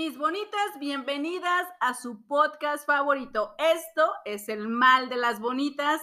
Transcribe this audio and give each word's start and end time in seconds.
Mis 0.00 0.16
bonitas, 0.16 0.78
bienvenidas 0.78 1.66
a 1.78 1.92
su 1.92 2.26
podcast 2.26 2.86
favorito. 2.86 3.54
Esto 3.58 4.10
es 4.24 4.48
El 4.48 4.66
Mal 4.66 5.10
de 5.10 5.16
las 5.18 5.40
Bonitas 5.40 6.00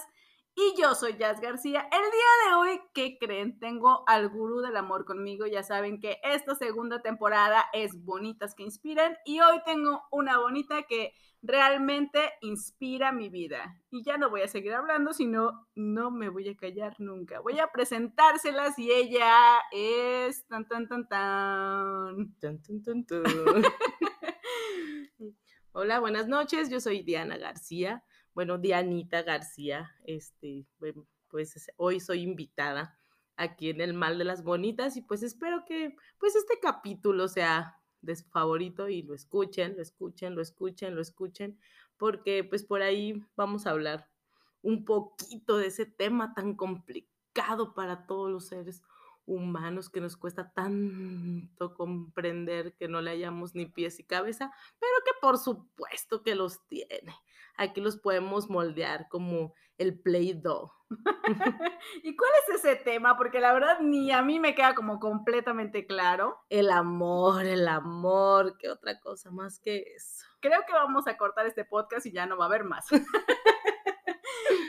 y 0.59 0.73
yo 0.75 0.95
soy 0.95 1.15
Jazz 1.17 1.39
García. 1.39 1.87
El 1.91 2.01
día 2.01 2.49
de 2.49 2.55
hoy, 2.55 2.81
¿qué 2.95 3.19
creen? 3.19 3.59
Tengo 3.59 4.03
al 4.07 4.27
gurú 4.27 4.61
del 4.61 4.75
amor 4.75 5.05
conmigo. 5.05 5.45
Ya 5.45 5.61
saben 5.61 5.99
que 5.99 6.17
esta 6.23 6.55
segunda 6.55 7.03
temporada 7.03 7.65
es 7.73 8.03
Bonitas 8.03 8.55
que 8.55 8.63
Inspiran 8.63 9.15
y 9.23 9.39
hoy 9.39 9.61
tengo 9.65 10.01
una 10.09 10.39
bonita 10.39 10.81
que 10.89 11.13
realmente 11.43 12.31
inspira 12.41 13.11
mi 13.11 13.29
vida. 13.29 13.79
Y 13.91 14.03
ya 14.03 14.17
no 14.17 14.31
voy 14.31 14.41
a 14.41 14.47
seguir 14.47 14.73
hablando, 14.73 15.13
sino 15.13 15.67
no 15.75 16.09
me 16.09 16.29
voy 16.29 16.49
a 16.49 16.57
callar 16.57 16.95
nunca. 16.97 17.39
Voy 17.39 17.59
a 17.59 17.71
presentárselas 17.71 18.79
y 18.79 18.91
ella 18.91 19.59
es 19.71 20.47
tan 20.47 20.67
tan 20.67 20.87
tan 20.87 21.07
tan. 21.07 22.35
Tan, 22.39 22.63
tan, 22.63 22.81
tan, 22.81 23.05
tan. 23.05 23.23
Hola, 25.71 25.99
buenas 25.99 26.27
noches. 26.27 26.71
Yo 26.71 26.79
soy 26.79 27.03
Diana 27.03 27.37
García. 27.37 28.03
Bueno, 28.37 28.59
Dianita 28.59 29.23
García. 29.23 29.95
Este, 30.03 30.67
pues 31.27 31.55
es- 31.55 31.71
hoy 31.75 31.99
soy 31.99 32.21
invitada 32.21 32.95
aquí 33.35 33.71
en 33.71 33.81
El 33.81 33.95
Mal 33.95 34.19
de 34.19 34.25
las 34.25 34.43
Bonitas 34.43 34.95
y 34.95 35.01
pues 35.01 35.23
espero 35.23 35.65
que 35.65 35.95
pues 36.19 36.35
este 36.35 36.59
capítulo 36.61 37.27
sea 37.29 37.81
de 38.01 38.15
su 38.15 38.25
favorito 38.29 38.89
y 38.89 39.01
lo 39.01 39.15
escuchen, 39.15 39.75
lo 39.75 39.81
escuchen, 39.81 40.35
lo 40.35 40.43
escuchen, 40.43 40.93
lo 40.93 41.01
escuchen, 41.01 41.59
porque 41.97 42.43
pues 42.43 42.63
por 42.63 42.83
ahí 42.83 43.25
vamos 43.35 43.65
a 43.65 43.71
hablar 43.71 44.07
un 44.61 44.85
poquito 44.85 45.57
de 45.57 45.65
ese 45.65 45.87
tema 45.87 46.35
tan 46.35 46.53
complicado 46.53 47.73
para 47.73 48.05
todos 48.05 48.29
los 48.29 48.45
seres 48.49 48.83
humanos 49.27 49.89
que 49.89 50.01
nos 50.01 50.17
cuesta 50.17 50.51
tanto 50.53 51.75
comprender 51.75 52.73
que 52.75 52.87
no 52.87 53.01
le 53.01 53.11
hayamos 53.11 53.53
ni 53.53 53.67
pies 53.67 53.99
y 53.99 54.03
cabeza, 54.03 54.51
pero 54.79 54.91
que 55.05 55.11
por 55.21 55.37
supuesto 55.37 56.23
que 56.23 56.33
los 56.33 56.65
tiene. 56.67 57.15
Aquí 57.57 57.81
los 57.81 57.97
podemos 57.97 58.49
moldear 58.49 59.07
como 59.09 59.53
el 59.77 59.99
Play-Doh. 59.99 60.71
¿Y 62.03 62.15
cuál 62.15 62.31
es 62.47 62.55
ese 62.55 62.75
tema? 62.75 63.17
Porque 63.17 63.39
la 63.39 63.53
verdad 63.53 63.79
ni 63.81 64.11
a 64.11 64.21
mí 64.21 64.39
me 64.39 64.55
queda 64.55 64.73
como 64.73 64.99
completamente 64.99 65.85
claro. 65.85 66.39
El 66.49 66.69
amor, 66.69 67.45
el 67.45 67.67
amor, 67.67 68.57
qué 68.57 68.69
otra 68.69 68.99
cosa 68.99 69.31
más 69.31 69.59
que 69.59 69.83
eso. 69.95 70.25
Creo 70.39 70.61
que 70.65 70.73
vamos 70.73 71.07
a 71.07 71.17
cortar 71.17 71.45
este 71.45 71.65
podcast 71.65 72.05
y 72.05 72.11
ya 72.11 72.25
no 72.25 72.37
va 72.37 72.45
a 72.45 72.47
haber 72.47 72.63
más. 72.63 72.85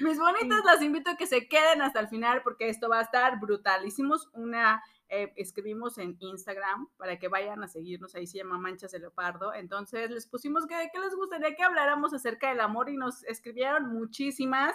Mis 0.01 0.19
bonitas, 0.19 0.65
las 0.65 0.83
invito 0.83 1.11
a 1.11 1.17
que 1.17 1.27
se 1.27 1.49
queden 1.49 1.83
hasta 1.83 2.01
el 2.01 2.09
final 2.09 2.43
porque 2.43 2.69
esto 2.69 2.89
va 2.89 3.01
a 3.01 3.03
estar 3.03 3.41
brutal. 3.41 3.87
Hicimos 3.87 4.29
una, 4.33 4.83
eh, 5.09 5.33
escribimos 5.37 5.99
en 5.99 6.17
Instagram 6.21 6.89
para 6.97 7.19
que 7.19 7.29
vayan 7.29 7.63
a 7.63 7.69
seguirnos, 7.69 8.15
ahí 8.15 8.27
se 8.27 8.39
llama 8.39 8.59
Manchas 8.59 8.93
de 8.93 9.01
Leopardo. 9.01 9.53
Entonces 9.55 10.11
les 10.11 10.27
pusimos 10.27 10.67
que 10.67 10.77
de 10.77 10.91
qué 10.93 11.01
les 11.01 11.15
gustaría 11.15 11.55
que 11.55 11.63
habláramos 11.63 12.15
acerca 12.15 12.49
del 12.51 12.61
amor 12.61 12.91
y 12.91 12.97
nos 12.97 13.25
escribieron 13.25 13.93
muchísimas 13.93 14.75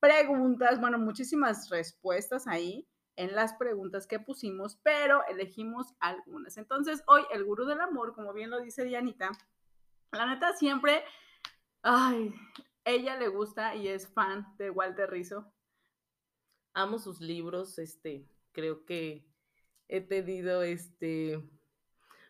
preguntas, 0.00 0.80
bueno, 0.80 0.98
muchísimas 0.98 1.70
respuestas 1.70 2.46
ahí 2.46 2.86
en 3.16 3.34
las 3.34 3.54
preguntas 3.54 4.06
que 4.06 4.20
pusimos, 4.20 4.78
pero 4.82 5.22
elegimos 5.28 5.94
algunas. 5.98 6.56
Entonces, 6.56 7.02
hoy 7.06 7.22
el 7.32 7.44
gurú 7.44 7.64
del 7.64 7.80
amor, 7.80 8.14
como 8.14 8.32
bien 8.32 8.50
lo 8.50 8.60
dice 8.60 8.84
Dianita, 8.84 9.32
la 10.12 10.26
neta 10.26 10.52
siempre, 10.52 11.02
ay, 11.82 12.32
ella 12.90 13.16
le 13.16 13.28
gusta 13.28 13.74
y 13.74 13.88
es 13.88 14.08
fan 14.08 14.46
de 14.58 14.70
Walter 14.70 15.10
Rizzo. 15.10 15.52
Amo 16.74 16.98
sus 16.98 17.20
libros, 17.20 17.78
este, 17.78 18.28
creo 18.52 18.84
que 18.84 19.26
he 19.88 20.00
tenido 20.00 20.62
este, 20.62 21.42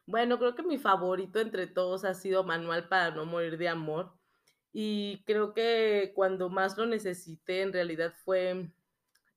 bueno, 0.09 0.39
creo 0.39 0.55
que 0.55 0.63
mi 0.63 0.79
favorito 0.79 1.39
entre 1.39 1.67
todos 1.67 2.05
ha 2.07 2.15
sido 2.15 2.43
Manual 2.43 2.89
para 2.89 3.11
no 3.11 3.27
morir 3.27 3.59
de 3.59 3.69
amor. 3.69 4.15
Y 4.73 5.23
creo 5.27 5.53
que 5.53 6.13
cuando 6.15 6.49
más 6.49 6.79
lo 6.79 6.87
necesité, 6.87 7.61
en 7.61 7.75
realidad 7.75 8.15
fue 8.25 8.71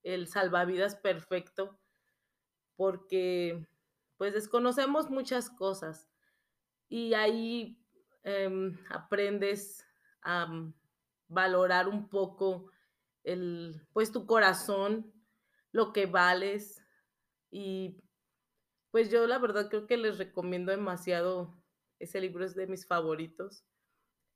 el 0.02 0.28
salvavidas 0.28 0.96
perfecto, 0.96 1.78
porque 2.76 3.66
pues 4.16 4.32
desconocemos 4.32 5.10
muchas 5.10 5.50
cosas 5.50 6.08
y 6.88 7.12
ahí 7.14 7.78
em, 8.22 8.78
aprendes 8.88 9.86
a 10.22 10.46
valorar 11.32 11.88
un 11.88 12.08
poco 12.08 12.70
el, 13.24 13.86
pues 13.92 14.12
tu 14.12 14.26
corazón, 14.26 15.12
lo 15.72 15.92
que 15.92 16.06
vales. 16.06 16.84
Y 17.50 18.02
pues 18.90 19.10
yo 19.10 19.26
la 19.26 19.38
verdad 19.38 19.68
creo 19.68 19.86
que 19.86 19.96
les 19.96 20.18
recomiendo 20.18 20.70
demasiado, 20.70 21.56
ese 21.98 22.20
libro 22.20 22.44
es 22.44 22.54
de 22.54 22.66
mis 22.66 22.86
favoritos, 22.86 23.64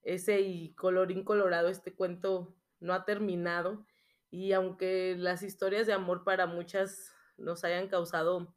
ese 0.02 0.40
y 0.40 0.74
colorín 0.74 1.24
colorado, 1.24 1.68
este 1.68 1.94
cuento 1.94 2.54
no 2.80 2.94
ha 2.94 3.04
terminado. 3.04 3.86
Y 4.30 4.52
aunque 4.52 5.16
las 5.18 5.42
historias 5.42 5.86
de 5.86 5.92
amor 5.92 6.24
para 6.24 6.46
muchas 6.46 7.12
nos 7.36 7.64
hayan 7.64 7.88
causado 7.88 8.54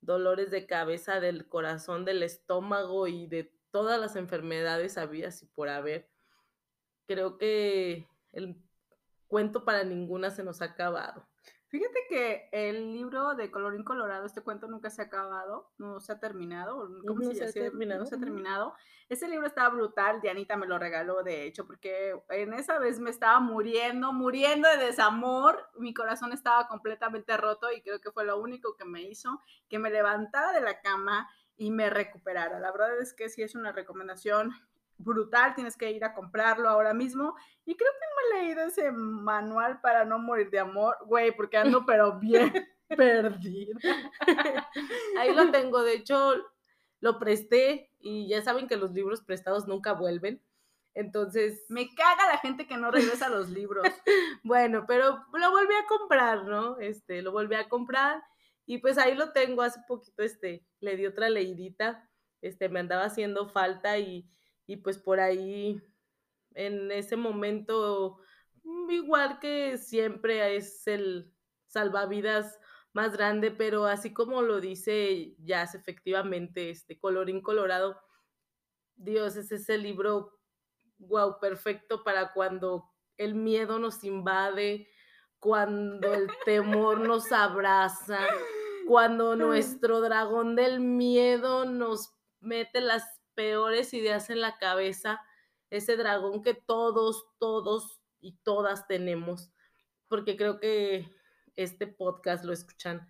dolores 0.00 0.50
de 0.50 0.66
cabeza, 0.66 1.20
del 1.20 1.48
corazón, 1.48 2.04
del 2.04 2.22
estómago 2.22 3.06
y 3.06 3.26
de 3.26 3.52
todas 3.70 4.00
las 4.00 4.16
enfermedades 4.16 4.98
habidas 4.98 5.42
y 5.42 5.46
por 5.46 5.68
haber, 5.68 6.11
creo 7.12 7.38
que 7.38 8.08
el 8.32 8.56
cuento 9.26 9.64
para 9.64 9.84
ninguna 9.84 10.30
se 10.30 10.42
nos 10.42 10.62
ha 10.62 10.66
acabado. 10.66 11.26
Fíjate 11.68 12.00
que 12.06 12.50
el 12.52 12.92
libro 12.92 13.34
de 13.34 13.50
Colorín 13.50 13.82
Colorado, 13.82 14.26
este 14.26 14.42
cuento 14.42 14.68
nunca 14.68 14.90
se 14.90 15.00
ha 15.00 15.06
acabado, 15.06 15.72
no 15.78 16.00
se 16.00 16.12
ha 16.12 16.20
terminado. 16.20 16.86
¿Cómo 17.06 17.22
No 17.22 17.30
se, 17.30 17.36
se 17.36 17.44
ha 17.46 17.52
terminado, 17.70 18.00
No 18.00 18.06
se 18.06 18.16
ha 18.16 18.18
terminado. 18.18 18.74
Ese 19.08 19.26
libro 19.26 19.46
estaba 19.46 19.70
brutal, 19.70 20.20
Dianita 20.20 20.58
me 20.58 20.66
lo 20.66 20.78
regaló, 20.78 21.22
de 21.22 21.46
hecho, 21.46 21.66
porque 21.66 22.14
en 22.28 22.52
esa 22.52 22.78
vez 22.78 23.00
me 23.00 23.08
estaba 23.08 23.40
muriendo, 23.40 24.12
muriendo 24.12 24.68
de 24.68 24.84
desamor. 24.84 25.66
Mi 25.78 25.94
corazón 25.94 26.34
estaba 26.34 26.68
completamente 26.68 27.34
roto 27.38 27.72
y 27.72 27.80
creo 27.80 28.02
que 28.02 28.10
fue 28.10 28.26
lo 28.26 28.38
único 28.38 28.76
que 28.76 28.84
me 28.84 29.00
hizo 29.00 29.40
que 29.70 29.78
me 29.78 29.90
levantara 29.90 30.52
de 30.52 30.60
la 30.60 30.82
cama 30.82 31.26
y 31.56 31.70
me 31.70 31.88
recuperara. 31.88 32.60
La 32.60 32.70
verdad 32.70 32.98
es 32.98 33.14
que 33.14 33.30
sí 33.30 33.42
es 33.42 33.54
una 33.54 33.72
recomendación 33.72 34.52
brutal, 35.02 35.54
tienes 35.54 35.76
que 35.76 35.90
ir 35.90 36.04
a 36.04 36.14
comprarlo 36.14 36.68
ahora 36.68 36.94
mismo. 36.94 37.34
Y 37.64 37.76
creo 37.76 37.90
que 37.92 38.06
no 38.06 38.38
he 38.38 38.42
leído 38.42 38.62
ese 38.62 38.90
manual 38.92 39.80
para 39.80 40.04
no 40.04 40.18
morir 40.18 40.50
de 40.50 40.60
amor, 40.60 40.96
güey, 41.06 41.32
porque 41.34 41.56
ando 41.56 41.84
pero 41.86 42.18
bien 42.18 42.52
perdida. 42.88 43.78
Ahí 45.18 45.34
lo 45.34 45.50
tengo, 45.50 45.82
de 45.82 45.94
hecho 45.94 46.34
lo 47.00 47.18
presté 47.18 47.90
y 47.98 48.28
ya 48.28 48.42
saben 48.42 48.68
que 48.68 48.76
los 48.76 48.92
libros 48.92 49.22
prestados 49.22 49.66
nunca 49.66 49.92
vuelven. 49.92 50.40
Entonces, 50.94 51.64
Me 51.68 51.88
caga 51.94 52.26
la 52.26 52.38
gente 52.38 52.66
que 52.66 52.76
no 52.76 52.90
regresa 52.90 53.28
los 53.28 53.48
libros. 53.48 53.84
bueno, 54.42 54.84
pero 54.86 55.24
lo 55.32 55.50
volví 55.50 55.74
a 55.74 55.86
comprar, 55.86 56.44
¿no? 56.44 56.78
Este, 56.78 57.22
lo 57.22 57.32
volví 57.32 57.54
a 57.54 57.68
comprar 57.68 58.22
y 58.66 58.78
pues 58.78 58.98
ahí 58.98 59.14
lo 59.14 59.32
tengo, 59.32 59.62
hace 59.62 59.80
poquito, 59.88 60.22
este, 60.22 60.64
le 60.80 60.96
di 60.96 61.06
otra 61.06 61.28
leidita, 61.28 62.08
este, 62.40 62.68
me 62.68 62.80
andaba 62.80 63.04
haciendo 63.04 63.48
falta 63.48 63.98
y, 63.98 64.28
y 64.72 64.78
pues 64.78 64.96
por 64.96 65.20
ahí, 65.20 65.82
en 66.54 66.90
ese 66.90 67.14
momento, 67.16 68.20
mm, 68.64 68.90
igual 68.90 69.38
que 69.38 69.76
siempre 69.76 70.56
es 70.56 70.86
el 70.86 71.30
salvavidas 71.66 72.58
más 72.94 73.12
grande, 73.14 73.50
pero 73.50 73.84
así 73.84 74.14
como 74.14 74.40
lo 74.40 74.62
dice 74.62 75.34
Jazz, 75.40 75.74
efectivamente, 75.74 76.70
este, 76.70 76.98
colorín 76.98 77.42
colorado, 77.42 78.00
Dios, 78.96 79.36
ese 79.36 79.56
es 79.56 79.68
el 79.68 79.82
libro, 79.82 80.38
wow, 80.96 81.38
perfecto 81.38 82.02
para 82.02 82.32
cuando 82.32 82.90
el 83.18 83.34
miedo 83.34 83.78
nos 83.78 84.04
invade, 84.04 84.88
cuando 85.38 86.14
el 86.14 86.28
temor 86.46 87.00
nos 87.00 87.30
abraza, 87.30 88.20
cuando 88.86 89.36
nuestro 89.36 90.00
dragón 90.00 90.56
del 90.56 90.80
miedo 90.80 91.66
nos 91.66 92.14
mete 92.40 92.80
las 92.80 93.21
peores 93.34 93.94
ideas 93.94 94.30
en 94.30 94.40
la 94.40 94.58
cabeza, 94.58 95.20
ese 95.70 95.96
dragón 95.96 96.42
que 96.42 96.54
todos, 96.54 97.26
todos 97.38 98.00
y 98.20 98.36
todas 98.42 98.86
tenemos, 98.86 99.50
porque 100.08 100.36
creo 100.36 100.60
que 100.60 101.08
este 101.56 101.86
podcast 101.86 102.44
lo 102.44 102.52
escuchan 102.52 103.08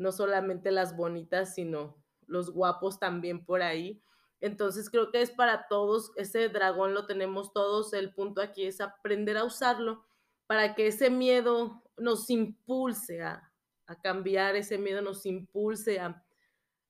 no 0.00 0.12
solamente 0.12 0.70
las 0.70 0.96
bonitas, 0.96 1.54
sino 1.54 2.02
los 2.26 2.50
guapos 2.52 2.98
también 2.98 3.44
por 3.44 3.60
ahí. 3.60 4.02
Entonces 4.40 4.88
creo 4.88 5.10
que 5.10 5.20
es 5.20 5.30
para 5.30 5.68
todos, 5.68 6.12
ese 6.16 6.48
dragón 6.48 6.94
lo 6.94 7.06
tenemos 7.06 7.52
todos, 7.52 7.92
el 7.92 8.14
punto 8.14 8.40
aquí 8.40 8.64
es 8.64 8.80
aprender 8.80 9.36
a 9.36 9.44
usarlo 9.44 10.02
para 10.46 10.74
que 10.74 10.86
ese 10.86 11.10
miedo 11.10 11.82
nos 11.98 12.30
impulse 12.30 13.22
a, 13.22 13.52
a 13.86 14.00
cambiar, 14.00 14.56
ese 14.56 14.78
miedo 14.78 15.02
nos 15.02 15.26
impulse 15.26 16.00
a, 16.00 16.24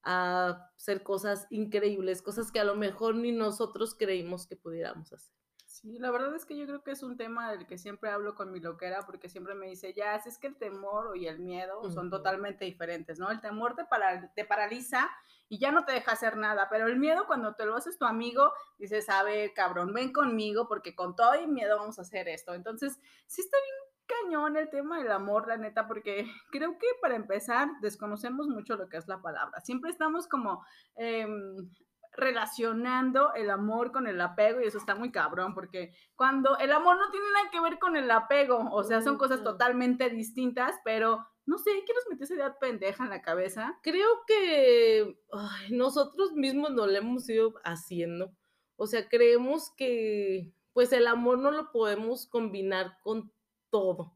a 0.02 0.70
hacer 0.76 1.02
cosas 1.02 1.46
increíbles, 1.50 2.22
cosas 2.22 2.50
que 2.52 2.60
a 2.60 2.64
lo 2.64 2.74
mejor 2.76 3.14
ni 3.16 3.32
nosotros 3.32 3.94
creímos 3.94 4.46
que 4.46 4.56
pudiéramos 4.56 5.12
hacer. 5.12 5.34
Sí, 5.64 5.98
la 5.98 6.10
verdad 6.10 6.34
es 6.34 6.44
que 6.44 6.56
yo 6.58 6.66
creo 6.66 6.82
que 6.82 6.90
es 6.90 7.02
un 7.02 7.16
tema 7.16 7.50
del 7.52 7.66
que 7.66 7.78
siempre 7.78 8.10
hablo 8.10 8.34
con 8.34 8.50
mi 8.52 8.60
loquera 8.60 9.06
porque 9.06 9.28
siempre 9.30 9.54
me 9.54 9.68
dice, 9.68 9.94
ya, 9.94 10.18
si 10.20 10.28
es 10.28 10.36
que 10.36 10.48
el 10.48 10.56
temor 10.56 11.16
y 11.16 11.26
el 11.26 11.38
miedo 11.38 11.88
son 11.90 12.10
totalmente 12.10 12.64
diferentes, 12.64 13.18
¿no? 13.18 13.30
El 13.30 13.40
temor 13.40 13.76
te, 13.76 13.84
para- 13.84 14.32
te 14.34 14.44
paraliza 14.44 15.08
y 15.48 15.58
ya 15.58 15.70
no 15.70 15.84
te 15.84 15.92
deja 15.92 16.12
hacer 16.12 16.36
nada, 16.36 16.68
pero 16.68 16.86
el 16.86 16.98
miedo 16.98 17.26
cuando 17.26 17.54
te 17.54 17.64
lo 17.66 17.76
haces 17.76 17.96
tu 17.98 18.04
amigo, 18.04 18.52
dices, 18.78 19.08
a 19.08 19.22
ver, 19.22 19.54
cabrón, 19.54 19.94
ven 19.94 20.12
conmigo 20.12 20.66
porque 20.68 20.94
con 20.94 21.14
todo 21.16 21.40
y 21.40 21.46
miedo 21.46 21.78
vamos 21.78 21.98
a 21.98 22.02
hacer 22.02 22.28
esto. 22.28 22.52
Entonces, 22.52 22.98
sí 23.26 23.40
está 23.40 23.56
bien 23.56 23.89
cañón 24.22 24.56
el 24.56 24.70
tema 24.70 24.98
del 24.98 25.10
amor, 25.10 25.48
la 25.48 25.56
neta, 25.56 25.86
porque 25.86 26.26
creo 26.50 26.78
que 26.78 26.86
para 27.00 27.16
empezar 27.16 27.68
desconocemos 27.80 28.48
mucho 28.48 28.76
lo 28.76 28.88
que 28.88 28.96
es 28.96 29.08
la 29.08 29.20
palabra. 29.20 29.60
Siempre 29.60 29.90
estamos 29.90 30.28
como... 30.28 30.64
em, 30.96 31.70
relacionando 32.12 33.32
el 33.34 33.50
amor 33.50 33.92
con 33.92 34.06
el 34.06 34.20
apego 34.20 34.60
y 34.60 34.66
eso 34.66 34.78
está 34.78 34.94
muy 34.94 35.12
cabrón 35.12 35.54
porque 35.54 35.94
cuando 36.16 36.58
el 36.58 36.72
amor 36.72 36.96
no 36.98 37.10
tiene 37.10 37.26
nada 37.32 37.50
que 37.50 37.60
ver 37.60 37.78
con 37.78 37.96
el 37.96 38.10
apego, 38.10 38.68
o 38.72 38.82
sea, 38.82 39.00
son 39.00 39.16
cosas 39.16 39.42
totalmente 39.44 40.10
distintas, 40.10 40.74
pero 40.84 41.24
no 41.46 41.58
sé, 41.58 41.70
¿qué 41.86 41.92
nos 41.94 42.04
metió 42.08 42.24
esa 42.24 42.34
idea 42.34 42.58
pendeja 42.58 43.04
en 43.04 43.10
la 43.10 43.22
cabeza? 43.22 43.78
Creo 43.82 44.08
que 44.26 45.18
ay, 45.32 45.72
nosotros 45.72 46.32
mismos 46.32 46.70
no 46.72 46.86
lo 46.86 46.96
hemos 46.96 47.28
ido 47.28 47.54
haciendo. 47.64 48.30
O 48.76 48.86
sea, 48.86 49.08
creemos 49.08 49.72
que 49.76 50.52
pues 50.72 50.92
el 50.92 51.06
amor 51.06 51.38
no 51.38 51.50
lo 51.50 51.70
podemos 51.72 52.28
combinar 52.28 52.98
con 53.02 53.32
todo. 53.70 54.14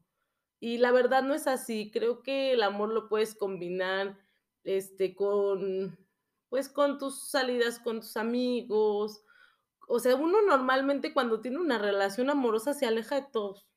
Y 0.59 0.77
la 0.77 0.91
verdad 0.91 1.23
no 1.23 1.33
es 1.33 1.47
así. 1.47 1.91
Creo 1.91 2.21
que 2.23 2.53
el 2.53 2.63
amor 2.63 2.89
lo 2.89 3.07
puedes 3.07 3.35
combinar 3.35 4.17
este 4.63 5.15
con 5.15 5.97
pues 6.49 6.69
con 6.69 6.97
tus 6.97 7.29
salidas 7.29 7.79
con 7.79 7.99
tus 7.99 8.17
amigos. 8.17 9.23
O 9.87 9.99
sea, 9.99 10.15
uno 10.15 10.41
normalmente 10.41 11.13
cuando 11.13 11.41
tiene 11.41 11.59
una 11.59 11.77
relación 11.77 12.29
amorosa 12.29 12.73
se 12.73 12.85
aleja 12.85 13.15
de 13.15 13.27
todos. 13.31 13.67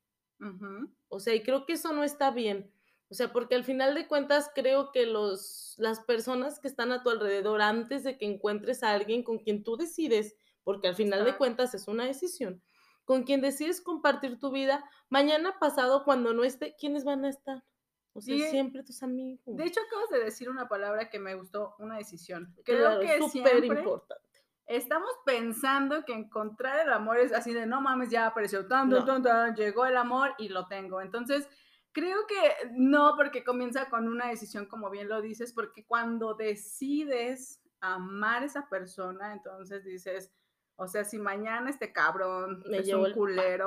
O 1.09 1.21
sea, 1.21 1.35
y 1.35 1.43
creo 1.43 1.67
que 1.67 1.75
eso 1.75 1.93
no 1.93 2.05
está 2.05 2.31
bien. 2.31 2.73
O 3.11 3.15
sea, 3.15 3.33
porque 3.33 3.55
al 3.55 3.65
final 3.65 3.95
de 3.95 4.07
cuentas 4.07 4.51
creo 4.55 4.93
que 4.93 5.07
los, 5.07 5.75
las 5.79 6.01
personas 6.01 6.61
que 6.61 6.69
están 6.69 6.93
a 6.93 7.03
tu 7.03 7.11
alrededor 7.11 7.63
antes 7.63 8.05
de 8.05 8.19
que 8.19 8.27
encuentres 8.27 8.83
a 8.83 8.93
alguien 8.93 9.23
con 9.23 9.39
quien 9.39 9.65
tú 9.65 9.77
decides, 9.77 10.37
porque 10.63 10.89
al 10.89 10.95
final 10.95 11.25
de 11.25 11.37
cuentas 11.37 11.75
es 11.75 11.89
una 11.89 12.05
decisión, 12.05 12.63
con 13.09 13.23
quien 13.23 13.41
decides 13.41 13.81
compartir 13.81 14.39
tu 14.39 14.51
vida, 14.51 14.85
mañana 15.09 15.59
pasado 15.59 16.05
cuando 16.05 16.35
no 16.35 16.45
esté, 16.45 16.77
¿quiénes 16.79 17.05
van 17.05 17.25
a 17.25 17.31
estar? 17.31 17.65
O 18.13 18.21
sea, 18.21 18.51
siempre 18.51 18.83
tus 18.83 19.03
amigos. 19.03 19.57
De 19.57 19.65
hecho, 19.65 19.81
acabas 19.81 20.11
de 20.11 20.23
decir 20.23 20.51
una 20.51 20.69
palabra 20.69 21.09
que 21.09 21.19
me 21.19 21.35
gustó, 21.35 21.75
una 21.79 21.97
decisión. 21.97 22.55
Creo 22.67 22.99
Claro, 22.99 23.01
que 23.01 23.17
es 23.17 23.33
súper 23.33 23.65
importante. 23.65 24.23
estamos 24.67 25.11
pensando 25.25 26.05
que 26.05 26.13
encontrar 26.13 26.81
el 26.87 26.93
amor 26.93 27.17
es 27.17 27.33
así 27.33 27.55
de 27.55 27.65
no 27.65 27.81
mames, 27.81 28.11
ya 28.11 28.27
apareció 28.27 28.69
tan, 28.69 28.91
tan, 28.91 28.99
No. 28.99 29.05
tan, 29.07 29.23
tan, 29.23 29.57
llegó 29.57 29.87
el 29.87 29.97
amor 29.97 30.35
y 30.37 30.51
lo 30.51 30.67
tengo. 30.67 31.01
Entonces, 31.01 31.49
creo 31.93 32.27
que 32.27 32.69
no, 32.73 33.15
porque 33.17 33.43
comienza 33.43 33.89
con 33.89 34.07
una 34.07 34.29
decisión, 34.29 34.67
como 34.67 34.91
bien 34.91 35.09
lo 35.09 35.23
dices, 35.23 35.55
porque 35.55 35.87
cuando 35.87 36.35
decides 36.35 37.63
amar 37.81 38.43
a 38.43 38.47
esa 38.47 38.69
persona, 38.69 39.33
entonces 39.33 39.83
dices, 39.83 40.31
o 40.79 40.87
sea, 40.87 41.05
si 41.05 41.19
mañana 41.19 41.69
este 41.71 41.93
cabrón 41.93 42.63
Me 42.71 42.79
es 42.79 42.93
un 42.93 43.13
culero, 43.13 43.67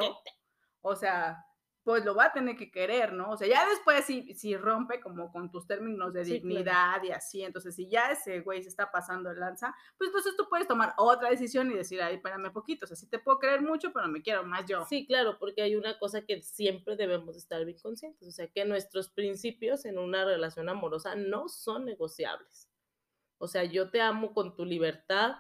o 0.82 0.96
sea, 0.96 1.46
pues 1.84 2.06
lo 2.06 2.16
va 2.16 2.26
a 2.26 2.32
tener 2.32 2.56
que 2.56 2.72
querer, 2.72 3.12
¿no? 3.12 3.32
O 3.32 3.38
sea, 3.38 3.48
ya 3.48 3.68
después 3.68 4.06
si, 4.06 4.34
si 4.36 4.56
rompe 4.56 5.02
como 5.02 5.30
con 5.32 5.52
tus 5.52 5.68
términos 5.68 6.14
de 6.14 6.24
Sí, 6.24 6.40
claro. 6.40 6.48
dignidad 6.48 7.04
y 7.04 7.12
así, 7.12 7.44
entonces 7.44 7.76
si 7.76 7.90
ya 7.90 8.12
ese 8.12 8.40
güey 8.42 8.64
se 8.64 8.70
está 8.70 8.92
pasando 8.92 9.30
el 9.30 9.40
lanza, 9.40 9.76
pues 9.98 10.08
entonces 10.10 10.36
tú 10.38 10.48
puedes 10.48 10.68
tomar 10.68 10.94
otra 10.98 11.30
decisión 11.30 11.70
y 11.70 11.74
decir, 11.74 12.02
ay, 12.02 12.16
espérame 12.16 12.54
poquito, 12.54 12.86
o 12.86 12.88
sea, 12.88 12.96
sí 12.96 13.10
te 13.10 13.20
puedo 13.20 13.40
creer 13.40 13.62
mucho, 13.62 13.92
pero 13.92 14.08
me 14.08 14.22
quiero 14.22 14.44
más 14.44 14.66
yo. 14.68 14.86
Sí, 14.86 15.06
claro, 15.06 15.38
porque 15.38 15.64
hay 15.64 15.76
una 15.76 16.00
cosa 16.00 16.22
que 16.22 16.42
siempre 16.42 16.96
debemos 16.96 17.36
estar 17.36 17.66
bien 17.66 17.80
conscientes, 17.80 18.26
o 18.28 18.32
sea, 18.32 18.48
que 18.48 18.64
nuestros 18.64 19.10
principios 19.10 19.84
en 19.84 19.98
una 19.98 20.24
relación 20.24 20.70
amorosa 20.70 21.16
no 21.16 21.50
son 21.50 21.84
negociables. 21.84 22.70
O 23.40 23.48
sea, 23.48 23.64
yo 23.64 23.90
te 23.90 24.00
amo 24.02 24.34
con 24.36 24.56
tu 24.56 24.66
libertad, 24.66 25.34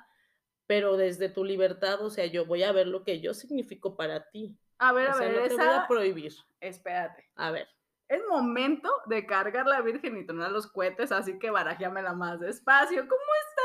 pero 0.72 0.96
desde 0.96 1.28
tu 1.28 1.44
libertad, 1.44 2.02
o 2.02 2.10
sea, 2.10 2.26
yo 2.28 2.46
voy 2.46 2.64
a 2.64 2.72
ver 2.72 2.88
lo 2.88 3.04
que 3.04 3.20
yo 3.20 3.34
significo 3.34 3.98
para 3.98 4.30
ti. 4.30 4.56
A 4.78 4.94
ver, 4.94 5.10
O 5.10 5.12
a 5.12 5.14
sea, 5.16 5.28
ver, 5.28 5.42
no 5.42 5.48
te 5.50 5.56
voy 5.56 5.66
a 5.68 5.86
prohibir. 5.86 6.34
espérate. 6.62 7.30
A 7.36 7.52
ver, 7.52 7.68
Es 8.08 8.22
momento 8.30 8.90
de 9.08 9.26
cargar 9.26 9.68
la 9.68 9.82
Virgen 9.82 10.16
y 10.18 10.26
tronar 10.26 10.50
los 10.54 10.68
cohetes, 10.68 11.12
así 11.12 11.38
que 11.40 11.50
barajéamela 11.50 12.14
más 12.14 12.40
despacio. 12.40 13.02
¿Cómo 13.02 13.32
está 13.50 13.62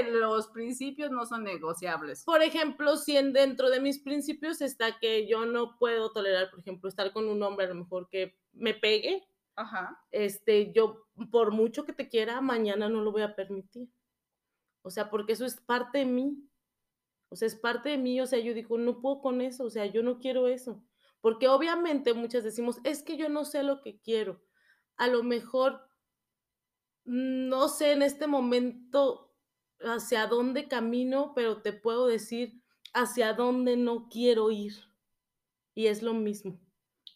eso 0.00 0.04
de 0.12 0.18
los 0.18 0.48
principios 0.48 1.10
no 1.10 1.26
son 1.26 1.44
negociables? 1.44 2.24
por 2.24 2.40
ejemplo, 2.42 2.96
si 2.96 3.18
en 3.18 3.34
dentro 3.34 3.68
de 3.68 3.80
mis 3.80 3.98
principios 3.98 4.62
está 4.62 4.98
que 4.98 5.28
yo 5.28 5.44
no 5.44 5.76
puedo 5.78 6.10
tolerar, 6.10 6.48
por 6.48 6.60
ejemplo, 6.60 6.88
estar 6.88 7.12
con 7.12 7.28
un 7.28 7.42
hombre 7.42 7.66
a 7.66 7.68
lo 7.68 7.74
mejor 7.74 8.08
que 8.08 8.34
me 8.54 8.72
pegue, 8.72 9.28
Ajá. 9.56 10.02
este, 10.10 10.72
yo 10.72 11.04
por 11.30 11.50
mucho 11.50 11.84
que 11.84 11.92
te 11.92 12.08
quiera, 12.08 12.40
mañana 12.40 12.88
no 12.88 13.02
lo 13.02 13.12
voy 13.12 13.20
a 13.20 13.36
permitir. 13.36 13.88
O 14.86 14.90
sea, 14.90 15.10
porque 15.10 15.32
eso 15.32 15.44
es 15.44 15.56
parte 15.56 15.98
de 15.98 16.04
mí. 16.04 16.48
O 17.28 17.34
sea, 17.34 17.46
es 17.46 17.56
parte 17.56 17.88
de 17.88 17.98
mí. 17.98 18.20
O 18.20 18.26
sea, 18.26 18.38
yo 18.38 18.54
digo, 18.54 18.78
no 18.78 19.00
puedo 19.00 19.20
con 19.20 19.40
eso. 19.40 19.64
O 19.64 19.70
sea, 19.70 19.84
yo 19.86 20.04
no 20.04 20.20
quiero 20.20 20.46
eso. 20.46 20.80
Porque 21.20 21.48
obviamente 21.48 22.14
muchas 22.14 22.44
decimos, 22.44 22.78
es 22.84 23.02
que 23.02 23.16
yo 23.16 23.28
no 23.28 23.44
sé 23.44 23.64
lo 23.64 23.80
que 23.82 23.98
quiero. 23.98 24.40
A 24.96 25.08
lo 25.08 25.24
mejor, 25.24 25.80
no 27.04 27.66
sé 27.66 27.90
en 27.92 28.02
este 28.02 28.28
momento 28.28 29.34
hacia 29.80 30.28
dónde 30.28 30.68
camino, 30.68 31.32
pero 31.34 31.62
te 31.62 31.72
puedo 31.72 32.06
decir 32.06 32.62
hacia 32.94 33.32
dónde 33.32 33.76
no 33.76 34.08
quiero 34.08 34.52
ir. 34.52 34.74
Y 35.74 35.88
es 35.88 36.00
lo 36.00 36.14
mismo. 36.14 36.60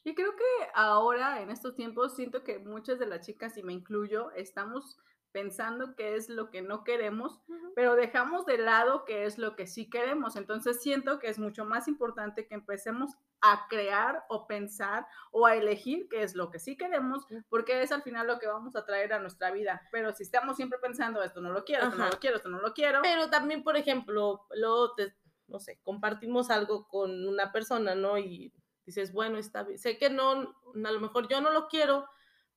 Y 0.02 0.16
creo 0.16 0.34
que 0.34 0.44
ahora, 0.74 1.40
en 1.40 1.50
estos 1.50 1.76
tiempos, 1.76 2.16
siento 2.16 2.42
que 2.42 2.58
muchas 2.58 2.98
de 2.98 3.06
las 3.06 3.24
chicas, 3.24 3.56
y 3.56 3.62
me 3.62 3.74
incluyo, 3.74 4.32
estamos 4.32 4.98
pensando 5.32 5.94
qué 5.96 6.16
es 6.16 6.28
lo 6.28 6.50
que 6.50 6.62
no 6.62 6.84
queremos, 6.84 7.40
pero 7.74 7.94
dejamos 7.94 8.46
de 8.46 8.58
lado 8.58 9.04
qué 9.04 9.24
es 9.24 9.38
lo 9.38 9.56
que 9.56 9.66
sí 9.66 9.88
queremos. 9.88 10.36
Entonces 10.36 10.82
siento 10.82 11.18
que 11.18 11.28
es 11.28 11.38
mucho 11.38 11.64
más 11.64 11.88
importante 11.88 12.46
que 12.46 12.54
empecemos 12.54 13.12
a 13.40 13.66
crear 13.68 14.24
o 14.28 14.46
pensar 14.46 15.06
o 15.30 15.46
a 15.46 15.56
elegir 15.56 16.08
qué 16.10 16.22
es 16.22 16.34
lo 16.34 16.50
que 16.50 16.58
sí 16.58 16.76
queremos, 16.76 17.26
porque 17.48 17.82
es 17.82 17.92
al 17.92 18.02
final 18.02 18.26
lo 18.26 18.38
que 18.38 18.46
vamos 18.46 18.76
a 18.76 18.84
traer 18.84 19.12
a 19.12 19.18
nuestra 19.18 19.50
vida. 19.50 19.88
Pero 19.92 20.12
si 20.12 20.22
estamos 20.22 20.56
siempre 20.56 20.78
pensando, 20.78 21.22
esto 21.22 21.40
no 21.40 21.52
lo 21.52 21.64
quiero, 21.64 21.86
esto 21.86 21.98
no 21.98 22.08
lo 22.08 22.18
quiero, 22.18 22.36
esto 22.36 22.48
no 22.48 22.60
lo 22.60 22.74
quiero, 22.74 23.00
Pero 23.02 23.30
también, 23.30 23.62
por 23.62 23.76
ejemplo, 23.76 24.46
luego 24.50 24.94
te, 24.94 25.14
no 25.48 25.58
sé, 25.58 25.80
compartimos 25.82 26.50
algo 26.50 26.88
con 26.88 27.26
una 27.26 27.52
persona, 27.52 27.94
¿no? 27.94 28.18
Y 28.18 28.52
dices, 28.84 29.12
bueno, 29.12 29.38
está 29.38 29.62
bien, 29.62 29.78
sé 29.78 29.98
que 29.98 30.10
no, 30.10 30.32
a 30.32 30.90
lo 30.90 31.00
mejor 31.00 31.28
yo 31.28 31.40
no 31.40 31.50
lo 31.50 31.68
quiero, 31.68 32.08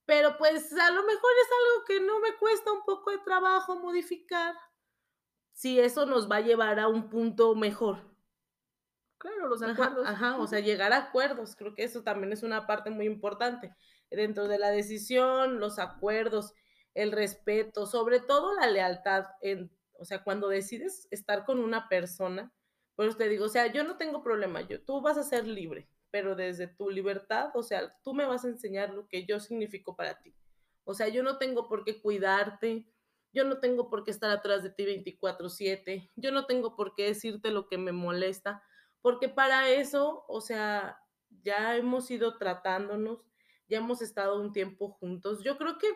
pero 0.05 0.37
pues 0.37 0.73
a 0.73 0.91
lo 0.91 1.03
mejor 1.03 1.31
es 1.41 1.49
algo 1.51 1.85
que 1.85 1.99
no 2.01 2.19
me 2.19 2.35
cuesta 2.37 2.71
un 2.71 2.83
poco 2.83 3.11
de 3.11 3.19
trabajo 3.19 3.75
modificar, 3.77 4.55
si 5.53 5.79
eso 5.79 6.05
nos 6.05 6.29
va 6.29 6.37
a 6.37 6.41
llevar 6.41 6.79
a 6.79 6.87
un 6.87 7.09
punto 7.09 7.55
mejor. 7.55 7.99
claro, 9.17 9.47
los 9.47 9.61
acuerdos. 9.61 10.05
ajá, 10.07 10.37
o 10.37 10.47
sea, 10.47 10.59
llegar 10.59 10.91
a 10.93 10.97
acuerdos, 10.97 11.55
creo 11.55 11.75
que 11.75 11.83
eso 11.83 12.03
también 12.03 12.33
es 12.33 12.43
una 12.43 12.67
parte 12.67 12.89
muy 12.89 13.05
importante. 13.05 13.73
Dentro 14.09 14.47
de 14.47 14.59
la 14.59 14.69
decisión, 14.69 15.59
los 15.59 15.79
acuerdos, 15.79 16.53
el 16.93 17.11
respeto, 17.11 17.85
sobre 17.85 18.19
todo 18.19 18.53
la 18.55 18.67
lealtad, 18.67 19.25
en, 19.41 19.71
o 19.93 20.05
sea, 20.05 20.23
cuando 20.23 20.49
decides 20.49 21.07
estar 21.11 21.45
con 21.45 21.59
una 21.59 21.87
persona, 21.87 22.51
pues 22.95 23.17
te 23.17 23.29
digo, 23.29 23.45
o 23.45 23.49
sea, 23.49 23.71
yo 23.71 23.83
no 23.83 23.97
tengo 23.97 24.21
problema, 24.21 24.61
yo, 24.61 24.83
tú 24.83 25.01
vas 25.01 25.17
a 25.17 25.23
ser 25.23 25.47
libre, 25.47 25.89
pero 26.13 26.35
desde 26.35 26.67
tu 26.67 26.91
libertad, 26.91 27.49
o 27.55 27.63
sea, 27.63 27.91
tú 28.03 28.13
me 28.13 28.27
vas 28.27 28.45
a 28.45 28.47
enseñar 28.47 28.93
lo 28.93 29.07
que 29.07 29.25
yo 29.25 29.39
significo 29.39 29.95
para 29.95 30.21
ti. 30.21 30.31
O 30.83 30.93
sea, 30.93 31.07
yo 31.07 31.23
no 31.23 31.39
tengo 31.39 31.67
por 31.67 31.83
qué 31.83 31.99
cuidarte, 31.99 32.85
yo 33.33 33.43
no 33.45 33.59
tengo 33.59 33.89
por 33.89 34.03
qué 34.03 34.11
estar 34.11 34.29
atrás 34.29 34.61
de 34.61 34.69
ti 34.69 34.85
24/7, 34.85 36.11
yo 36.15 36.31
no 36.31 36.45
tengo 36.45 36.75
por 36.75 36.93
qué 36.93 37.05
decirte 37.05 37.49
lo 37.49 37.67
que 37.67 37.79
me 37.79 37.93
molesta, 37.93 38.61
porque 39.01 39.27
para 39.27 39.69
eso, 39.69 40.23
o 40.27 40.39
sea, 40.39 40.99
ya 41.41 41.75
hemos 41.77 42.11
ido 42.11 42.37
tratándonos, 42.37 43.25
ya 43.67 43.79
hemos 43.79 44.03
estado 44.03 44.39
un 44.39 44.53
tiempo 44.53 44.91
juntos. 44.91 45.43
Yo 45.43 45.57
creo 45.57 45.79
que 45.79 45.87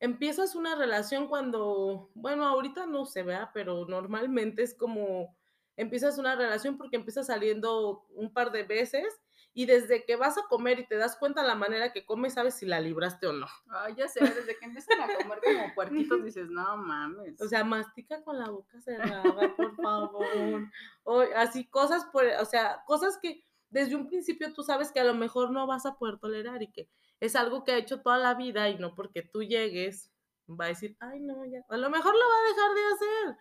empiezas 0.00 0.56
una 0.56 0.74
relación 0.74 1.28
cuando, 1.28 2.10
bueno, 2.14 2.44
ahorita 2.44 2.86
no 2.86 3.06
se 3.06 3.22
vea, 3.22 3.52
pero 3.54 3.86
normalmente 3.86 4.64
es 4.64 4.74
como 4.74 5.38
empiezas 5.76 6.18
una 6.18 6.34
relación 6.34 6.76
porque 6.76 6.96
empiezas 6.96 7.28
saliendo 7.28 8.04
un 8.16 8.32
par 8.32 8.50
de 8.50 8.64
veces 8.64 9.20
y 9.52 9.66
desde 9.66 10.04
que 10.04 10.16
vas 10.16 10.38
a 10.38 10.46
comer 10.48 10.78
y 10.78 10.86
te 10.86 10.96
das 10.96 11.16
cuenta 11.16 11.42
la 11.42 11.54
manera 11.54 11.92
que 11.92 12.04
comes, 12.04 12.34
sabes 12.34 12.54
si 12.54 12.66
la 12.66 12.80
libraste 12.80 13.26
o 13.26 13.32
no. 13.32 13.46
Ay, 13.68 13.94
ya 13.96 14.06
sé, 14.06 14.20
desde 14.20 14.56
que 14.58 14.64
empiezan 14.64 15.00
a 15.00 15.12
comer 15.16 15.40
como 15.42 15.74
puerquitos 15.74 16.24
dices, 16.24 16.48
no 16.48 16.76
mames. 16.76 17.40
O 17.40 17.48
sea, 17.48 17.64
mastica 17.64 18.22
con 18.22 18.38
la 18.38 18.48
boca 18.48 18.80
cerrada, 18.80 19.56
por 19.56 19.74
favor. 19.76 20.68
O 21.02 21.20
así 21.36 21.68
cosas, 21.68 22.06
por, 22.12 22.24
o 22.26 22.44
sea, 22.44 22.82
cosas 22.86 23.18
que 23.20 23.44
desde 23.70 23.96
un 23.96 24.06
principio 24.06 24.52
tú 24.52 24.62
sabes 24.62 24.92
que 24.92 25.00
a 25.00 25.04
lo 25.04 25.14
mejor 25.14 25.50
no 25.50 25.66
vas 25.66 25.86
a 25.86 25.96
poder 25.96 26.18
tolerar 26.18 26.62
y 26.62 26.70
que 26.70 26.88
es 27.18 27.36
algo 27.36 27.64
que 27.64 27.72
ha 27.72 27.78
hecho 27.78 28.02
toda 28.02 28.18
la 28.18 28.34
vida 28.34 28.68
y 28.68 28.78
no 28.78 28.94
porque 28.94 29.22
tú 29.22 29.42
llegues 29.42 30.10
va 30.48 30.66
a 30.66 30.68
decir, 30.68 30.96
ay, 31.00 31.20
no, 31.20 31.44
ya, 31.44 31.64
a 31.68 31.76
lo 31.76 31.90
mejor 31.90 32.12
lo 32.12 32.28
va 32.28 32.34
a 32.34 32.48
dejar 32.48 32.74
de 32.74 32.94
hacer 32.94 33.36